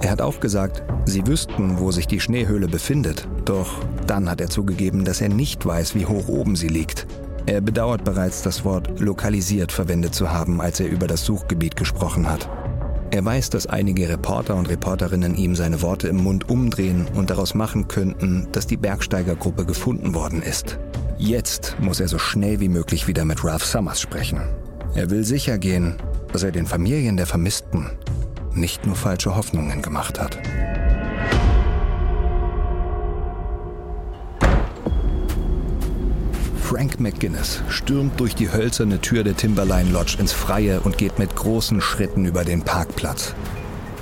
Er 0.00 0.10
hat 0.10 0.20
auch 0.20 0.38
gesagt, 0.38 0.82
sie 1.06 1.26
wüssten, 1.26 1.78
wo 1.80 1.90
sich 1.90 2.06
die 2.06 2.20
Schneehöhle 2.20 2.68
befindet. 2.68 3.26
Doch 3.44 3.80
dann 4.06 4.30
hat 4.30 4.40
er 4.40 4.48
zugegeben, 4.48 5.04
dass 5.04 5.20
er 5.20 5.28
nicht 5.28 5.66
weiß, 5.66 5.94
wie 5.94 6.06
hoch 6.06 6.28
oben 6.28 6.54
sie 6.54 6.68
liegt. 6.68 7.06
Er 7.46 7.60
bedauert 7.60 8.04
bereits, 8.04 8.42
das 8.42 8.64
Wort 8.64 9.00
lokalisiert 9.00 9.72
verwendet 9.72 10.14
zu 10.14 10.30
haben, 10.30 10.60
als 10.60 10.80
er 10.80 10.88
über 10.88 11.06
das 11.06 11.24
Suchgebiet 11.24 11.76
gesprochen 11.76 12.28
hat. 12.30 12.48
Er 13.10 13.24
weiß, 13.24 13.50
dass 13.50 13.66
einige 13.66 14.08
Reporter 14.08 14.54
und 14.54 14.68
Reporterinnen 14.68 15.34
ihm 15.34 15.56
seine 15.56 15.80
Worte 15.80 16.08
im 16.08 16.22
Mund 16.22 16.50
umdrehen 16.50 17.06
und 17.14 17.30
daraus 17.30 17.54
machen 17.54 17.88
könnten, 17.88 18.46
dass 18.52 18.66
die 18.66 18.76
Bergsteigergruppe 18.76 19.64
gefunden 19.64 20.14
worden 20.14 20.42
ist. 20.42 20.78
Jetzt 21.16 21.76
muss 21.80 22.00
er 22.00 22.08
so 22.08 22.18
schnell 22.18 22.60
wie 22.60 22.68
möglich 22.68 23.08
wieder 23.08 23.24
mit 23.24 23.42
Ralph 23.42 23.64
Summers 23.64 24.00
sprechen. 24.00 24.42
Er 24.94 25.10
will 25.10 25.24
sicher 25.24 25.58
gehen, 25.58 25.96
dass 26.32 26.42
er 26.42 26.52
den 26.52 26.66
Familien 26.66 27.16
der 27.16 27.26
Vermissten 27.26 27.86
nicht 28.54 28.86
nur 28.86 28.96
falsche 28.96 29.36
Hoffnungen 29.36 29.82
gemacht 29.82 30.20
hat. 30.20 30.38
Frank 36.68 37.00
McGuinness 37.00 37.62
stürmt 37.70 38.20
durch 38.20 38.34
die 38.34 38.52
hölzerne 38.52 39.00
Tür 39.00 39.24
der 39.24 39.34
Timberline 39.34 39.90
Lodge 39.90 40.18
ins 40.18 40.32
Freie 40.32 40.80
und 40.80 40.98
geht 40.98 41.18
mit 41.18 41.34
großen 41.34 41.80
Schritten 41.80 42.26
über 42.26 42.44
den 42.44 42.62
Parkplatz. 42.62 43.34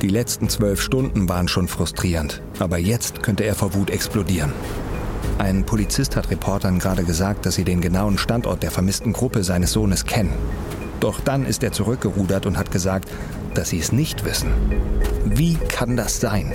Die 0.03 0.09
letzten 0.09 0.49
zwölf 0.49 0.83
Stunden 0.83 1.29
waren 1.29 1.47
schon 1.47 1.69
frustrierend, 1.69 2.43
aber 2.59 2.79
jetzt 2.79 3.23
könnte 3.23 3.45
er 3.45 3.55
vor 3.55 3.73
Wut 3.75 3.89
explodieren. 3.89 4.53
Ein 5.39 5.65
Polizist 5.65 6.17
hat 6.17 6.31
Reportern 6.31 6.79
gerade 6.79 7.05
gesagt, 7.05 7.47
dass 7.47 7.55
sie 7.55 7.65
den 7.65 7.81
genauen 7.81 8.19
Standort 8.19 8.63
der 8.63 8.71
vermissten 8.71 9.13
Gruppe 9.13 9.45
seines 9.45 9.73
Sohnes 9.73 10.05
kennen. 10.05 10.33
Doch 10.99 11.21
dann 11.21 11.47
ist 11.47 11.63
er 11.63 11.73
zurückgerudert 11.73 12.47
und 12.47 12.59
hat 12.59 12.71
gesagt, 12.71 13.09
dass 13.57 13.71
sie 13.71 13.79
es 13.79 13.93
nicht 13.93 14.25
wissen. 14.25 14.53
Wie 15.25 15.57
kann 15.57 15.97
das 15.97 16.21
sein? 16.21 16.53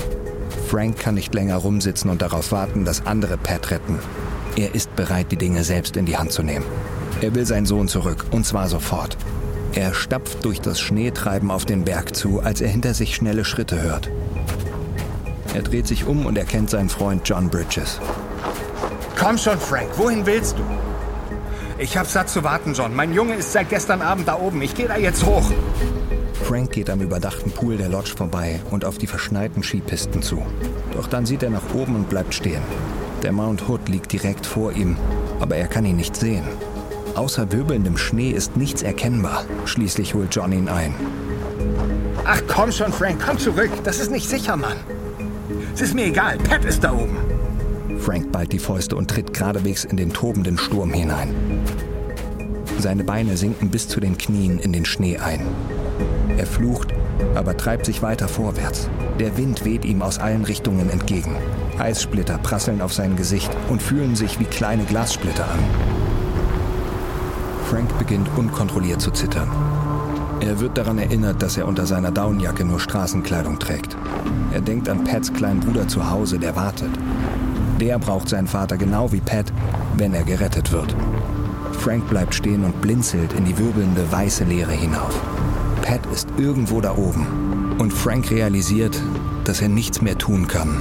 Frank 0.67 0.99
kann 0.99 1.15
nicht 1.15 1.33
länger 1.33 1.57
rumsitzen 1.57 2.09
und 2.09 2.21
darauf 2.21 2.51
warten, 2.51 2.85
dass 2.85 3.05
andere 3.05 3.37
Pat 3.37 3.71
retten. 3.71 3.99
Er 4.55 4.75
ist 4.75 4.95
bereit, 4.95 5.31
die 5.31 5.37
Dinge 5.37 5.63
selbst 5.63 5.97
in 5.97 6.05
die 6.05 6.17
Hand 6.17 6.31
zu 6.31 6.43
nehmen. 6.43 6.65
Er 7.21 7.35
will 7.35 7.45
seinen 7.45 7.65
Sohn 7.65 7.87
zurück, 7.87 8.25
und 8.31 8.45
zwar 8.45 8.67
sofort. 8.67 9.17
Er 9.73 9.93
stapft 9.93 10.43
durch 10.43 10.59
das 10.59 10.79
Schneetreiben 10.79 11.51
auf 11.51 11.65
den 11.65 11.83
Berg 11.85 12.15
zu, 12.15 12.41
als 12.41 12.61
er 12.61 12.69
hinter 12.69 12.93
sich 12.93 13.15
schnelle 13.15 13.45
Schritte 13.45 13.81
hört. 13.81 14.09
Er 15.53 15.61
dreht 15.61 15.87
sich 15.87 16.05
um 16.05 16.25
und 16.25 16.37
erkennt 16.37 16.69
seinen 16.69 16.89
Freund 16.89 17.27
John 17.27 17.49
Bridges. 17.49 17.99
Komm 19.19 19.37
schon, 19.37 19.59
Frank, 19.59 19.89
wohin 19.97 20.25
willst 20.25 20.57
du? 20.57 20.63
Ich 21.77 21.97
hab 21.97 22.07
satt 22.07 22.29
zu 22.29 22.43
warten, 22.43 22.73
John. 22.73 22.95
Mein 22.95 23.13
Junge 23.13 23.35
ist 23.35 23.51
seit 23.53 23.69
gestern 23.69 24.01
Abend 24.01 24.27
da 24.27 24.37
oben. 24.37 24.61
Ich 24.61 24.75
gehe 24.75 24.87
da 24.87 24.97
jetzt 24.97 25.25
hoch. 25.25 25.51
Frank 26.51 26.71
geht 26.71 26.89
am 26.89 26.99
überdachten 26.99 27.49
Pool 27.49 27.77
der 27.77 27.87
Lodge 27.87 28.11
vorbei 28.13 28.59
und 28.71 28.83
auf 28.83 28.97
die 28.97 29.07
verschneiten 29.07 29.63
Skipisten 29.63 30.21
zu. 30.21 30.45
Doch 30.91 31.07
dann 31.07 31.25
sieht 31.25 31.43
er 31.43 31.49
nach 31.49 31.73
oben 31.73 31.95
und 31.95 32.09
bleibt 32.09 32.33
stehen. 32.33 32.61
Der 33.23 33.31
Mount 33.31 33.69
Hood 33.69 33.87
liegt 33.87 34.11
direkt 34.11 34.45
vor 34.45 34.73
ihm, 34.73 34.97
aber 35.39 35.55
er 35.55 35.67
kann 35.67 35.85
ihn 35.85 35.95
nicht 35.95 36.13
sehen. 36.13 36.43
Außer 37.15 37.53
wirbelndem 37.53 37.95
Schnee 37.95 38.31
ist 38.31 38.57
nichts 38.57 38.81
erkennbar. 38.81 39.45
Schließlich 39.63 40.13
holt 40.13 40.35
John 40.35 40.51
ihn 40.51 40.67
ein. 40.67 40.93
Ach 42.25 42.41
komm 42.49 42.69
schon, 42.73 42.91
Frank, 42.91 43.21
komm 43.25 43.37
zurück. 43.37 43.71
Das 43.85 44.01
ist 44.01 44.11
nicht 44.11 44.27
sicher, 44.27 44.57
Mann. 44.57 44.75
Es 45.73 45.79
ist 45.79 45.95
mir 45.95 46.07
egal, 46.07 46.37
Pat 46.37 46.65
ist 46.65 46.83
da 46.83 46.91
oben. 46.91 47.15
Frank 47.97 48.29
ballt 48.33 48.51
die 48.51 48.59
Fäuste 48.59 48.97
und 48.97 49.09
tritt 49.09 49.33
geradewegs 49.33 49.85
in 49.85 49.95
den 49.95 50.11
tobenden 50.11 50.57
Sturm 50.57 50.91
hinein. 50.91 51.33
Seine 52.77 53.05
Beine 53.05 53.37
sinken 53.37 53.69
bis 53.69 53.87
zu 53.87 54.01
den 54.01 54.17
Knien 54.17 54.59
in 54.59 54.73
den 54.73 54.83
Schnee 54.83 55.17
ein. 55.17 55.45
Er 56.41 56.47
flucht, 56.47 56.91
aber 57.35 57.55
treibt 57.55 57.85
sich 57.85 58.01
weiter 58.01 58.27
vorwärts. 58.27 58.89
Der 59.19 59.37
Wind 59.37 59.63
weht 59.63 59.85
ihm 59.85 60.01
aus 60.01 60.17
allen 60.17 60.43
Richtungen 60.43 60.89
entgegen. 60.89 61.35
Eissplitter 61.77 62.39
prasseln 62.39 62.81
auf 62.81 62.93
sein 62.93 63.15
Gesicht 63.15 63.55
und 63.69 63.79
fühlen 63.79 64.15
sich 64.15 64.39
wie 64.39 64.45
kleine 64.45 64.85
Glassplitter 64.85 65.43
an. 65.43 65.59
Frank 67.69 67.95
beginnt 67.99 68.27
unkontrolliert 68.35 68.99
zu 69.01 69.11
zittern. 69.11 69.51
Er 70.39 70.59
wird 70.59 70.79
daran 70.79 70.97
erinnert, 70.97 71.43
dass 71.43 71.57
er 71.57 71.67
unter 71.67 71.85
seiner 71.85 72.09
Downjacke 72.09 72.65
nur 72.65 72.79
Straßenkleidung 72.79 73.59
trägt. 73.59 73.95
Er 74.51 74.61
denkt 74.61 74.89
an 74.89 75.03
Pats 75.03 75.31
kleinen 75.31 75.59
Bruder 75.59 75.87
zu 75.87 76.09
Hause, 76.09 76.39
der 76.39 76.55
wartet. 76.55 76.89
Der 77.79 77.99
braucht 77.99 78.29
seinen 78.29 78.47
Vater 78.47 78.77
genau 78.77 79.11
wie 79.11 79.21
Pat, 79.21 79.53
wenn 79.95 80.15
er 80.15 80.23
gerettet 80.23 80.71
wird. 80.71 80.95
Frank 81.73 82.09
bleibt 82.09 82.33
stehen 82.33 82.65
und 82.65 82.81
blinzelt 82.81 83.31
in 83.33 83.45
die 83.45 83.59
wirbelnde 83.59 84.11
weiße 84.11 84.43
Leere 84.45 84.71
hinauf. 84.71 85.21
Pat 85.91 86.05
ist 86.05 86.29
irgendwo 86.37 86.79
da 86.79 86.95
oben. 86.95 87.75
Und 87.77 87.91
Frank 87.91 88.31
realisiert, 88.31 88.97
dass 89.43 89.61
er 89.61 89.67
nichts 89.67 90.01
mehr 90.01 90.17
tun 90.17 90.47
kann, 90.47 90.77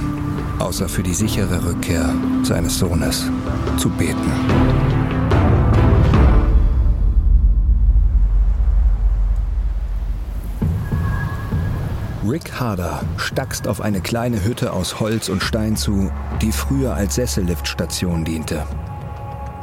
außer 0.57 0.87
für 0.87 1.03
die 1.03 1.13
sichere 1.13 1.65
Rückkehr 1.65 2.15
seines 2.43 2.79
Sohnes 2.79 3.29
zu 3.75 3.89
beten. 3.89 4.31
Rick 12.25 12.53
Harder 12.57 13.01
stackst 13.17 13.67
auf 13.67 13.81
eine 13.81 13.99
kleine 13.99 14.45
Hütte 14.45 14.71
aus 14.71 15.01
Holz 15.01 15.27
und 15.27 15.43
Stein 15.43 15.75
zu, 15.75 16.09
die 16.41 16.53
früher 16.53 16.93
als 16.93 17.15
Sesselliftstation 17.15 18.23
diente. 18.23 18.65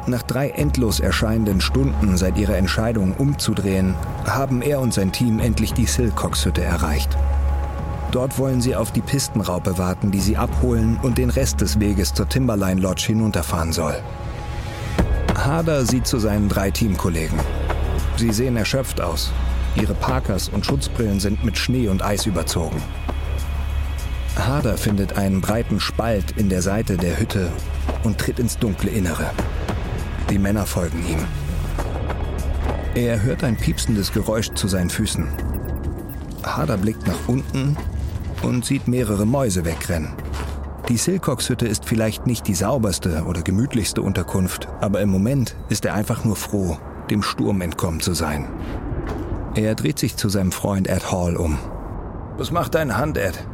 Nach 0.08 0.22
drei 0.22 0.48
endlos 0.48 1.00
erscheinenden 1.00 1.60
Stunden 1.60 2.16
seit 2.16 2.38
ihrer 2.38 2.56
Entscheidung 2.56 3.12
umzudrehen, 3.12 3.94
haben 4.24 4.62
er 4.62 4.80
und 4.80 4.94
sein 4.94 5.12
Team 5.12 5.38
endlich 5.38 5.74
die 5.74 5.84
Silcox-Hütte 5.84 6.64
erreicht. 6.64 7.14
Dort 8.10 8.38
wollen 8.38 8.62
sie 8.62 8.74
auf 8.74 8.90
die 8.90 9.02
Pistenraupe 9.02 9.76
warten, 9.76 10.10
die 10.10 10.20
sie 10.20 10.38
abholen 10.38 10.98
und 11.02 11.18
den 11.18 11.28
Rest 11.28 11.60
des 11.60 11.78
Weges 11.78 12.14
zur 12.14 12.26
Timberline 12.26 12.80
Lodge 12.80 13.04
hinunterfahren 13.08 13.70
soll. 13.72 13.96
Harder 15.36 15.84
sieht 15.84 16.06
zu 16.06 16.18
seinen 16.18 16.48
drei 16.48 16.70
Teamkollegen. 16.70 17.38
Sie 18.16 18.32
sehen 18.32 18.56
erschöpft 18.56 19.02
aus, 19.02 19.30
Ihre 19.74 19.92
Parkers 19.94 20.48
und 20.48 20.64
Schutzbrillen 20.64 21.20
sind 21.20 21.44
mit 21.44 21.58
Schnee 21.58 21.88
und 21.88 22.02
Eis 22.02 22.24
überzogen. 22.24 22.80
Harder 24.38 24.78
findet 24.78 25.18
einen 25.18 25.42
breiten 25.42 25.80
Spalt 25.80 26.30
in 26.38 26.48
der 26.48 26.62
Seite 26.62 26.96
der 26.96 27.20
Hütte 27.20 27.52
und 28.04 28.16
tritt 28.16 28.38
ins 28.38 28.56
dunkle 28.56 28.90
Innere. 28.90 29.30
Die 30.30 30.38
Männer 30.38 30.66
folgen 30.66 30.98
ihm. 31.08 31.24
Er 32.94 33.22
hört 33.22 33.44
ein 33.44 33.56
piepsendes 33.56 34.12
Geräusch 34.12 34.50
zu 34.54 34.68
seinen 34.68 34.90
Füßen. 34.90 35.26
Harder 36.42 36.76
blickt 36.76 37.06
nach 37.06 37.28
unten 37.28 37.76
und 38.42 38.64
sieht 38.64 38.88
mehrere 38.88 39.24
Mäuse 39.24 39.64
wegrennen. 39.64 40.12
Die 40.88 40.96
Silcox-Hütte 40.96 41.66
ist 41.66 41.84
vielleicht 41.84 42.26
nicht 42.26 42.46
die 42.46 42.54
sauberste 42.54 43.24
oder 43.26 43.42
gemütlichste 43.42 44.02
Unterkunft, 44.02 44.68
aber 44.80 45.00
im 45.00 45.10
Moment 45.10 45.54
ist 45.68 45.84
er 45.84 45.94
einfach 45.94 46.24
nur 46.24 46.36
froh, 46.36 46.78
dem 47.10 47.22
Sturm 47.22 47.60
entkommen 47.60 48.00
zu 48.00 48.14
sein. 48.14 48.48
Er 49.54 49.74
dreht 49.74 49.98
sich 49.98 50.16
zu 50.16 50.28
seinem 50.28 50.52
Freund 50.52 50.88
Ed 50.88 51.10
Hall 51.10 51.36
um. 51.36 51.58
Was 52.36 52.50
macht 52.50 52.74
deine 52.74 52.96
Hand, 52.96 53.18
Ed? 53.18 53.46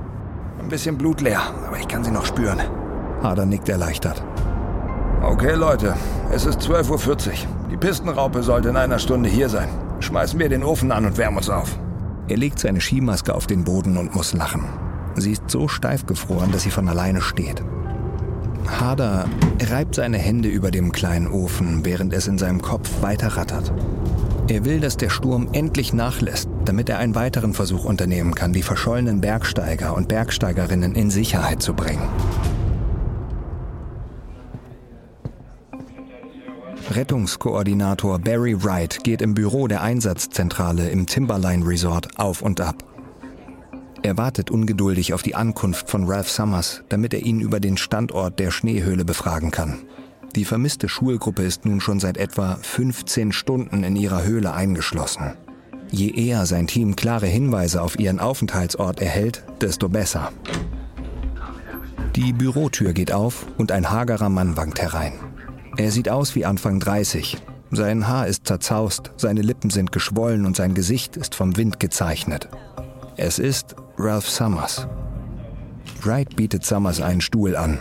Ein 0.60 0.68
bisschen 0.68 0.98
blutleer, 0.98 1.40
aber 1.66 1.78
ich 1.78 1.88
kann 1.88 2.04
sie 2.04 2.10
noch 2.10 2.26
spüren. 2.26 2.60
Hader 3.22 3.46
nickt 3.46 3.68
erleichtert. 3.68 4.22
Okay, 5.26 5.54
Leute, 5.54 5.96
es 6.32 6.44
ist 6.44 6.60
12.40 6.60 7.28
Uhr. 7.28 7.32
Die 7.70 7.78
Pistenraupe 7.78 8.42
sollte 8.42 8.68
in 8.68 8.76
einer 8.76 8.98
Stunde 8.98 9.30
hier 9.30 9.48
sein. 9.48 9.68
Schmeißen 10.00 10.38
wir 10.38 10.50
den 10.50 10.62
Ofen 10.62 10.92
an 10.92 11.06
und 11.06 11.16
wärmen 11.16 11.38
uns 11.38 11.48
auf. 11.48 11.78
Er 12.28 12.36
legt 12.36 12.58
seine 12.58 12.82
Skimaske 12.82 13.34
auf 13.34 13.46
den 13.46 13.64
Boden 13.64 13.96
und 13.96 14.14
muss 14.14 14.34
lachen. 14.34 14.66
Sie 15.16 15.32
ist 15.32 15.44
so 15.48 15.66
steif 15.66 16.04
gefroren, 16.04 16.52
dass 16.52 16.64
sie 16.64 16.70
von 16.70 16.90
alleine 16.90 17.22
steht. 17.22 17.62
Hader 18.66 19.24
reibt 19.70 19.94
seine 19.94 20.18
Hände 20.18 20.50
über 20.50 20.70
dem 20.70 20.92
kleinen 20.92 21.28
Ofen, 21.28 21.86
während 21.86 22.12
es 22.12 22.26
in 22.26 22.36
seinem 22.36 22.60
Kopf 22.60 22.90
weiter 23.00 23.28
rattert. 23.28 23.72
Er 24.48 24.66
will, 24.66 24.78
dass 24.78 24.98
der 24.98 25.08
Sturm 25.08 25.48
endlich 25.52 25.94
nachlässt, 25.94 26.50
damit 26.66 26.90
er 26.90 26.98
einen 26.98 27.14
weiteren 27.14 27.54
Versuch 27.54 27.86
unternehmen 27.86 28.34
kann, 28.34 28.52
die 28.52 28.62
verschollenen 28.62 29.22
Bergsteiger 29.22 29.96
und 29.96 30.06
Bergsteigerinnen 30.08 30.94
in 30.94 31.10
Sicherheit 31.10 31.62
zu 31.62 31.72
bringen. 31.72 32.10
Rettungskoordinator 36.95 38.20
Barry 38.20 38.62
Wright 38.62 39.03
geht 39.03 39.20
im 39.20 39.34
Büro 39.34 39.66
der 39.66 39.82
Einsatzzentrale 39.82 40.90
im 40.90 41.07
Timberline 41.07 41.66
Resort 41.66 42.20
auf 42.20 42.40
und 42.40 42.61
ab. 42.61 42.84
Er 44.05 44.16
wartet 44.16 44.53
ungeduldig 44.53 45.12
auf 45.12 45.22
die 45.22 45.34
Ankunft 45.34 45.90
von 45.90 46.05
Ralph 46.07 46.30
Summers, 46.30 46.84
damit 46.88 47.12
er 47.12 47.24
ihn 47.24 47.40
über 47.40 47.59
den 47.59 47.76
Standort 47.76 48.38
der 48.38 48.53
Schneehöhle 48.53 49.05
befragen 49.05 49.51
kann. 49.51 49.80
Die 50.36 50.45
vermisste 50.45 50.88
Schulgruppe 50.88 51.42
ist 51.42 51.64
nun 51.64 51.80
schon 51.80 51.99
seit 51.99 52.16
etwa 52.16 52.59
15 52.62 53.32
Stunden 53.32 53.82
in 53.82 53.97
ihrer 53.97 54.22
Höhle 54.22 54.53
eingeschlossen. 54.53 55.32
Je 55.90 56.11
eher 56.11 56.47
sein 56.47 56.68
Team 56.68 56.95
klare 56.95 57.26
Hinweise 57.26 57.82
auf 57.82 57.99
ihren 57.99 58.20
Aufenthaltsort 58.20 59.01
erhält, 59.01 59.42
desto 59.61 59.88
besser. 59.88 60.30
Die 62.14 62.32
Bürotür 62.32 62.92
geht 62.92 63.11
auf 63.11 63.47
und 63.59 63.72
ein 63.72 63.90
hagerer 63.90 64.28
Mann 64.28 64.57
wankt 64.57 64.80
herein. 64.80 65.34
Er 65.76 65.90
sieht 65.90 66.08
aus 66.08 66.34
wie 66.34 66.44
Anfang 66.44 66.78
30. 66.78 67.36
Sein 67.72 68.06
Haar 68.06 68.28
ist 68.28 68.46
zerzaust, 68.46 69.10
seine 69.16 69.42
Lippen 69.42 69.70
sind 69.70 69.90
geschwollen 69.90 70.46
und 70.46 70.54
sein 70.54 70.74
Gesicht 70.74 71.16
ist 71.16 71.34
vom 71.34 71.56
Wind 71.56 71.80
gezeichnet. 71.80 72.48
Es 73.16 73.40
ist 73.40 73.74
Ralph 73.98 74.28
Summers. 74.28 74.86
Wright 76.02 76.36
bietet 76.36 76.64
Summers 76.64 77.00
einen 77.00 77.20
Stuhl 77.20 77.56
an. 77.56 77.80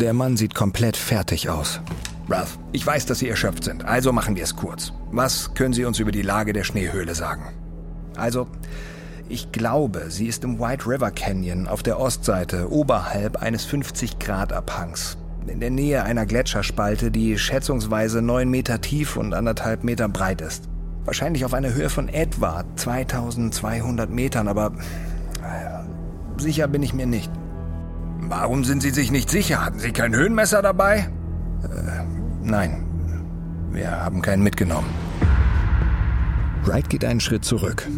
Der 0.00 0.14
Mann 0.14 0.38
sieht 0.38 0.54
komplett 0.54 0.96
fertig 0.96 1.50
aus. 1.50 1.80
Ralph, 2.28 2.58
ich 2.72 2.86
weiß, 2.86 3.04
dass 3.06 3.18
Sie 3.18 3.28
erschöpft 3.28 3.64
sind, 3.64 3.84
also 3.84 4.12
machen 4.12 4.36
wir 4.36 4.44
es 4.44 4.56
kurz. 4.56 4.92
Was 5.10 5.52
können 5.52 5.74
Sie 5.74 5.84
uns 5.84 5.98
über 5.98 6.12
die 6.12 6.22
Lage 6.22 6.54
der 6.54 6.64
Schneehöhle 6.64 7.14
sagen? 7.14 7.42
Also, 8.16 8.46
ich 9.28 9.52
glaube, 9.52 10.06
sie 10.08 10.26
ist 10.26 10.42
im 10.42 10.58
White 10.58 10.86
River 10.86 11.10
Canyon 11.10 11.68
auf 11.68 11.82
der 11.82 12.00
Ostseite, 12.00 12.70
oberhalb 12.70 13.36
eines 13.36 13.66
50-Grad-Abhangs. 13.68 15.16
In 15.46 15.60
der 15.60 15.70
Nähe 15.70 16.04
einer 16.04 16.26
Gletscherspalte, 16.26 17.10
die 17.10 17.38
schätzungsweise 17.38 18.22
9 18.22 18.48
Meter 18.48 18.80
tief 18.80 19.16
und 19.16 19.34
anderthalb 19.34 19.84
Meter 19.84 20.08
breit 20.08 20.40
ist. 20.40 20.68
Wahrscheinlich 21.04 21.44
auf 21.44 21.54
einer 21.54 21.74
Höhe 21.74 21.90
von 21.90 22.08
etwa 22.08 22.64
2200 22.76 24.10
Metern, 24.10 24.48
aber 24.48 24.72
sicher 26.38 26.68
bin 26.68 26.82
ich 26.82 26.94
mir 26.94 27.06
nicht. 27.06 27.30
Warum 28.20 28.64
sind 28.64 28.82
Sie 28.82 28.90
sich 28.90 29.10
nicht 29.10 29.30
sicher? 29.30 29.64
Hatten 29.64 29.78
Sie 29.78 29.92
kein 29.92 30.14
Höhenmesser 30.14 30.62
dabei? 30.62 31.08
Äh, 31.62 32.04
nein. 32.42 32.86
Wir 33.72 33.90
haben 33.90 34.22
keinen 34.22 34.42
mitgenommen. 34.42 34.88
Wright 36.64 36.88
geht 36.90 37.04
einen 37.04 37.20
Schritt 37.20 37.44
zurück. 37.44 37.88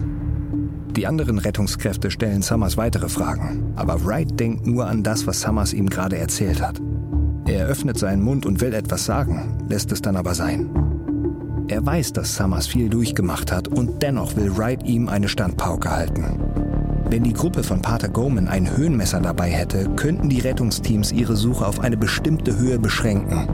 Die 0.97 1.07
anderen 1.07 1.39
Rettungskräfte 1.39 2.11
stellen 2.11 2.43
Summers 2.43 2.77
weitere 2.77 3.09
Fragen, 3.09 3.73
aber 3.77 4.05
Wright 4.05 4.39
denkt 4.39 4.67
nur 4.67 4.87
an 4.87 5.03
das, 5.03 5.27
was 5.27 5.41
Summers 5.41 5.73
ihm 5.73 5.89
gerade 5.89 6.19
erzählt 6.19 6.61
hat. 6.61 6.81
Er 7.47 7.67
öffnet 7.67 7.99
seinen 7.99 8.23
Mund 8.23 8.47
und 8.47 8.61
will 8.61 8.73
etwas 8.73 9.05
sagen, 9.05 9.59
lässt 9.69 9.93
es 9.93 10.01
dann 10.01 10.17
aber 10.17 10.35
sein. 10.35 10.71
Er 11.69 11.85
weiß, 11.85 12.13
dass 12.13 12.37
Summers 12.37 12.67
viel 12.67 12.89
durchgemacht 12.89 13.51
hat 13.51 13.69
und 13.69 14.03
dennoch 14.03 14.37
will 14.37 14.57
Wright 14.57 14.83
ihm 14.85 15.09
eine 15.09 15.29
Standpauke 15.29 15.91
halten. 15.91 16.25
Wenn 17.09 17.25
die 17.25 17.33
Gruppe 17.33 17.63
von 17.63 17.83
Pater 17.83 18.09
Goman 18.09 18.49
ein 18.49 18.77
Höhenmesser 18.77 19.21
dabei 19.21 19.51
hätte, 19.51 19.91
könnten 19.97 20.29
die 20.29 20.41
Rettungsteams 20.41 21.13
ihre 21.13 21.37
Suche 21.37 21.67
auf 21.67 21.81
eine 21.81 21.97
bestimmte 21.97 22.59
Höhe 22.59 22.79
beschränken. 22.79 23.49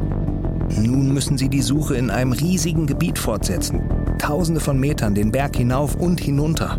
Nun 0.80 1.12
müssen 1.12 1.38
sie 1.38 1.48
die 1.48 1.62
Suche 1.62 1.96
in 1.96 2.10
einem 2.10 2.32
riesigen 2.32 2.86
Gebiet 2.86 3.18
fortsetzen. 3.18 3.80
Tausende 4.18 4.60
von 4.60 4.78
Metern 4.78 5.14
den 5.14 5.32
Berg 5.32 5.56
hinauf 5.56 5.94
und 5.96 6.20
hinunter. 6.20 6.78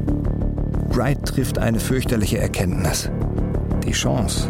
Wright 0.90 1.24
trifft 1.26 1.58
eine 1.58 1.80
fürchterliche 1.80 2.38
Erkenntnis. 2.38 3.10
Die 3.86 3.92
Chance, 3.92 4.50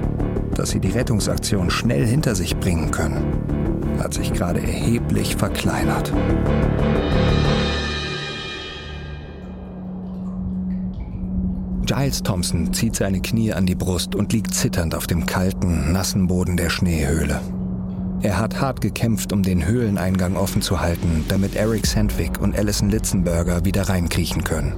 dass 0.55 0.71
sie 0.71 0.79
die 0.79 0.91
Rettungsaktion 0.91 1.69
schnell 1.69 2.05
hinter 2.05 2.35
sich 2.35 2.57
bringen 2.57 2.91
können, 2.91 3.97
hat 3.99 4.13
sich 4.13 4.33
gerade 4.33 4.61
erheblich 4.61 5.35
verkleinert. 5.35 6.11
Giles 11.85 12.21
Thompson 12.21 12.71
zieht 12.71 12.95
seine 12.95 13.19
Knie 13.19 13.51
an 13.51 13.65
die 13.65 13.73
Brust 13.73 14.13
und 14.13 14.31
liegt 14.31 14.53
zitternd 14.53 14.93
auf 14.93 15.07
dem 15.07 15.25
kalten, 15.25 15.91
nassen 15.91 16.27
Boden 16.27 16.55
der 16.55 16.69
Schneehöhle. 16.69 17.41
Er 18.21 18.37
hat 18.37 18.59
hart 18.61 18.81
gekämpft, 18.81 19.33
um 19.33 19.43
den 19.43 19.65
Höhleneingang 19.65 20.35
offen 20.35 20.61
zu 20.61 20.81
halten, 20.81 21.25
damit 21.29 21.55
Eric 21.55 21.87
Sandvik 21.87 22.39
und 22.41 22.55
Alison 22.55 22.89
Litzenberger 22.89 23.65
wieder 23.65 23.89
reinkriechen 23.89 24.43
können. 24.43 24.73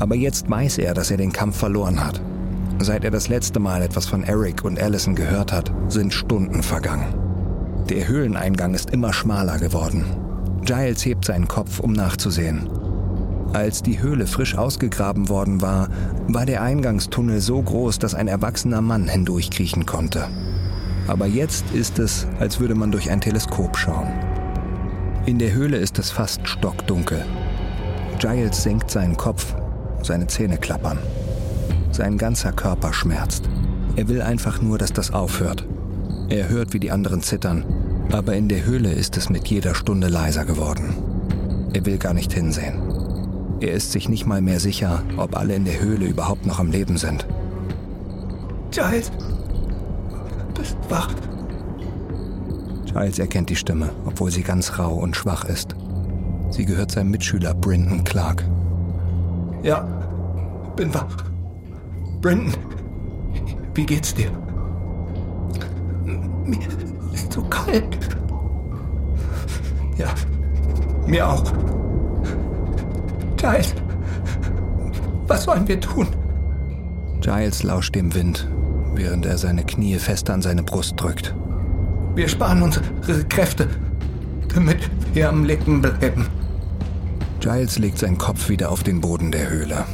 Aber 0.00 0.16
jetzt 0.16 0.50
weiß 0.50 0.78
er, 0.78 0.94
dass 0.94 1.10
er 1.10 1.18
den 1.18 1.32
Kampf 1.32 1.58
verloren 1.58 2.04
hat. 2.04 2.20
Seit 2.84 3.04
er 3.04 3.12
das 3.12 3.28
letzte 3.28 3.60
Mal 3.60 3.80
etwas 3.80 4.06
von 4.06 4.24
Eric 4.24 4.64
und 4.64 4.76
Alison 4.76 5.14
gehört 5.14 5.52
hat, 5.52 5.72
sind 5.86 6.12
Stunden 6.12 6.64
vergangen. 6.64 7.14
Der 7.88 8.08
Höhleneingang 8.08 8.74
ist 8.74 8.90
immer 8.90 9.12
schmaler 9.12 9.60
geworden. 9.60 10.04
Giles 10.62 11.04
hebt 11.04 11.24
seinen 11.24 11.46
Kopf, 11.46 11.78
um 11.78 11.92
nachzusehen. 11.92 12.68
Als 13.52 13.82
die 13.82 14.02
Höhle 14.02 14.26
frisch 14.26 14.58
ausgegraben 14.58 15.28
worden 15.28 15.62
war, 15.62 15.90
war 16.26 16.44
der 16.44 16.60
Eingangstunnel 16.62 17.40
so 17.40 17.62
groß, 17.62 18.00
dass 18.00 18.16
ein 18.16 18.26
erwachsener 18.26 18.80
Mann 18.80 19.06
hindurchkriechen 19.06 19.86
konnte. 19.86 20.26
Aber 21.06 21.26
jetzt 21.26 21.64
ist 21.72 22.00
es, 22.00 22.26
als 22.40 22.58
würde 22.58 22.74
man 22.74 22.90
durch 22.90 23.12
ein 23.12 23.20
Teleskop 23.20 23.76
schauen. 23.76 24.08
In 25.24 25.38
der 25.38 25.52
Höhle 25.52 25.76
ist 25.76 26.00
es 26.00 26.10
fast 26.10 26.48
stockdunkel. 26.48 27.24
Giles 28.18 28.64
senkt 28.64 28.90
seinen 28.90 29.16
Kopf, 29.16 29.54
seine 30.02 30.26
Zähne 30.26 30.58
klappern. 30.58 30.98
Sein 31.92 32.16
ganzer 32.16 32.52
Körper 32.52 32.92
schmerzt. 32.92 33.48
Er 33.96 34.08
will 34.08 34.22
einfach 34.22 34.62
nur, 34.62 34.78
dass 34.78 34.92
das 34.92 35.12
aufhört. 35.12 35.66
Er 36.30 36.48
hört, 36.48 36.72
wie 36.72 36.80
die 36.80 36.90
anderen 36.90 37.20
zittern, 37.20 37.64
aber 38.10 38.34
in 38.34 38.48
der 38.48 38.64
Höhle 38.64 38.90
ist 38.92 39.16
es 39.18 39.28
mit 39.28 39.48
jeder 39.48 39.74
Stunde 39.74 40.08
leiser 40.08 40.46
geworden. 40.46 40.94
Er 41.74 41.84
will 41.84 41.98
gar 41.98 42.14
nicht 42.14 42.32
hinsehen. 42.32 42.80
Er 43.60 43.72
ist 43.72 43.92
sich 43.92 44.08
nicht 44.08 44.26
mal 44.26 44.40
mehr 44.40 44.58
sicher, 44.58 45.02
ob 45.18 45.36
alle 45.36 45.54
in 45.54 45.66
der 45.66 45.80
Höhle 45.80 46.06
überhaupt 46.06 46.46
noch 46.46 46.58
am 46.58 46.70
Leben 46.70 46.96
sind. 46.96 47.26
Giles, 48.70 49.12
bist 50.54 50.78
wach. 50.88 51.10
Giles 52.86 53.18
erkennt 53.18 53.50
die 53.50 53.56
Stimme, 53.56 53.90
obwohl 54.06 54.30
sie 54.30 54.42
ganz 54.42 54.78
rau 54.78 54.94
und 54.94 55.14
schwach 55.14 55.44
ist. 55.44 55.76
Sie 56.50 56.64
gehört 56.64 56.90
seinem 56.90 57.10
Mitschüler 57.10 57.54
Brinton 57.54 58.04
Clark. 58.04 58.44
Ja, 59.62 59.82
bin 60.76 60.92
wach. 60.92 61.31
Brinton, 62.22 62.54
wie 63.74 63.84
geht's 63.84 64.14
dir? 64.14 64.30
Mir 66.44 66.68
ist 67.12 67.32
so 67.32 67.42
kalt. 67.42 67.98
Ja, 69.96 70.06
mir 71.04 71.28
auch. 71.28 71.42
Giles, 73.36 73.74
was 75.26 75.42
sollen 75.42 75.66
wir 75.66 75.80
tun? 75.80 76.06
Giles 77.20 77.64
lauscht 77.64 77.96
dem 77.96 78.14
Wind, 78.14 78.48
während 78.94 79.26
er 79.26 79.36
seine 79.36 79.64
Knie 79.64 79.98
fest 79.98 80.30
an 80.30 80.42
seine 80.42 80.62
Brust 80.62 80.94
drückt. 80.96 81.34
Wir 82.14 82.28
sparen 82.28 82.62
unsere 82.62 83.24
Kräfte, 83.28 83.68
damit 84.54 84.88
wir 85.12 85.28
am 85.28 85.44
Leben 85.44 85.82
bleiben. 85.82 86.28
Giles 87.40 87.80
legt 87.80 87.98
seinen 87.98 88.18
Kopf 88.18 88.48
wieder 88.48 88.70
auf 88.70 88.84
den 88.84 89.00
Boden 89.00 89.32
der 89.32 89.50
Höhle. 89.50 89.84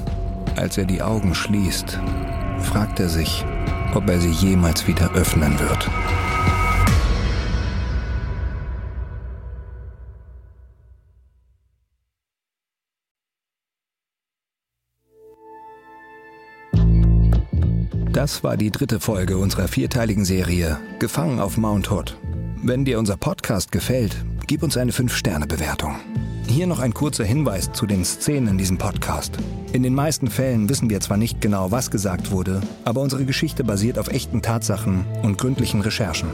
Als 0.59 0.77
er 0.77 0.87
die 0.87 1.03
Augen 1.03 1.37
schließt, 1.37 2.01
fragt 2.59 2.99
er 2.99 3.09
sich, 3.09 3.45
ob 3.95 4.11
er 4.11 4.21
sie 4.21 4.33
jemals 4.33 4.89
wieder 4.89 5.13
öffnen 5.13 5.57
wird. 5.61 5.89
Das 18.13 18.43
war 18.43 18.57
die 18.57 18.73
dritte 18.73 18.99
Folge 18.99 19.39
unserer 19.39 19.69
vierteiligen 19.69 20.25
Serie 20.25 20.81
Gefangen 20.99 21.39
auf 21.39 21.57
Mount 21.57 21.89
Hood. 21.93 22.19
Wenn 22.65 22.85
dir 22.85 22.99
unser 22.99 23.17
Podcast 23.17 23.71
gefällt, 23.71 24.17
gib 24.49 24.65
uns 24.65 24.77
eine 24.77 24.91
5-Sterne-Bewertung. 24.91 26.01
Hier 26.59 26.67
noch 26.67 26.81
ein 26.81 26.93
kurzer 26.93 27.23
Hinweis 27.23 27.71
zu 27.71 27.87
den 27.87 28.05
Szenen 28.05 28.49
in 28.49 28.59
diesem 28.59 28.79
Podcast. 28.79 29.39
In 29.73 29.85
den 29.85 29.95
meisten 29.95 30.27
Fällen 30.27 30.69
wissen 30.69 30.91
wir 30.91 30.99
zwar 30.99 31.17
nicht 31.17 31.41
genau, 31.41 31.71
was 31.71 31.89
gesagt 31.89 32.33
wurde, 32.33 32.61
aber 32.85 33.01
unsere 33.01 33.25
Geschichte 33.25 33.63
basiert 33.63 33.97
auf 33.97 34.09
echten 34.09 34.43
Tatsachen 34.43 35.05
und 35.23 35.39
gründlichen 35.39 35.83
Recherchen. 35.83 36.31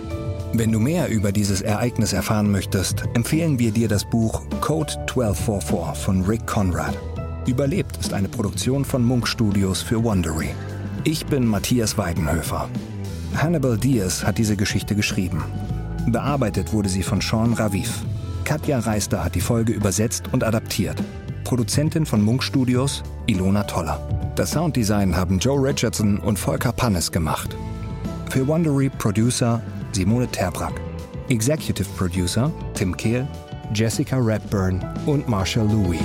Wenn 0.54 0.72
du 0.72 0.80
mehr 0.80 1.10
über 1.10 1.30
dieses 1.30 1.60
Ereignis 1.60 2.14
erfahren 2.14 2.50
möchtest, 2.50 3.04
empfehlen 3.12 3.58
wir 3.58 3.70
dir 3.70 3.86
das 3.86 4.06
Buch 4.06 4.40
Code 4.62 4.94
1244 5.00 6.02
von 6.02 6.22
Rick 6.22 6.46
Conrad. 6.46 6.96
Überlebt 7.46 7.98
ist 7.98 8.14
eine 8.14 8.30
Produktion 8.30 8.86
von 8.86 9.04
Munk 9.04 9.28
Studios 9.28 9.82
für 9.82 10.02
Wondery. 10.02 10.54
Ich 11.04 11.26
bin 11.26 11.46
Matthias 11.46 11.98
Weidenhöfer. 11.98 12.70
Hannibal 13.36 13.76
Diaz 13.76 14.24
hat 14.24 14.38
diese 14.38 14.56
Geschichte 14.56 14.94
geschrieben. 14.94 15.44
Bearbeitet 16.06 16.72
wurde 16.72 16.88
sie 16.88 17.02
von 17.02 17.20
Sean 17.20 17.52
Raviv. 17.52 18.02
Katja 18.44 18.78
Reister 18.78 19.24
hat 19.24 19.34
die 19.34 19.40
Folge 19.40 19.72
übersetzt 19.72 20.24
und 20.32 20.44
adaptiert. 20.44 21.02
Produzentin 21.44 22.06
von 22.06 22.22
Munk 22.22 22.42
Studios 22.42 23.02
Ilona 23.26 23.64
Toller. 23.64 23.98
Das 24.36 24.52
Sounddesign 24.52 25.16
haben 25.16 25.38
Joe 25.38 25.60
Richardson 25.60 26.18
und 26.18 26.38
Volker 26.38 26.72
Pannes 26.72 27.10
gemacht. 27.10 27.56
Für 28.30 28.46
Wondery 28.46 28.90
Producer 28.90 29.60
Simone 29.92 30.26
Terbrack. 30.28 30.74
Executive 31.28 31.88
Producer 31.96 32.52
Tim 32.74 32.96
Kehl, 32.96 33.26
Jessica 33.72 34.16
Redburn 34.16 34.84
und 35.06 35.28
Marshall 35.28 35.66
Louis. 35.66 36.00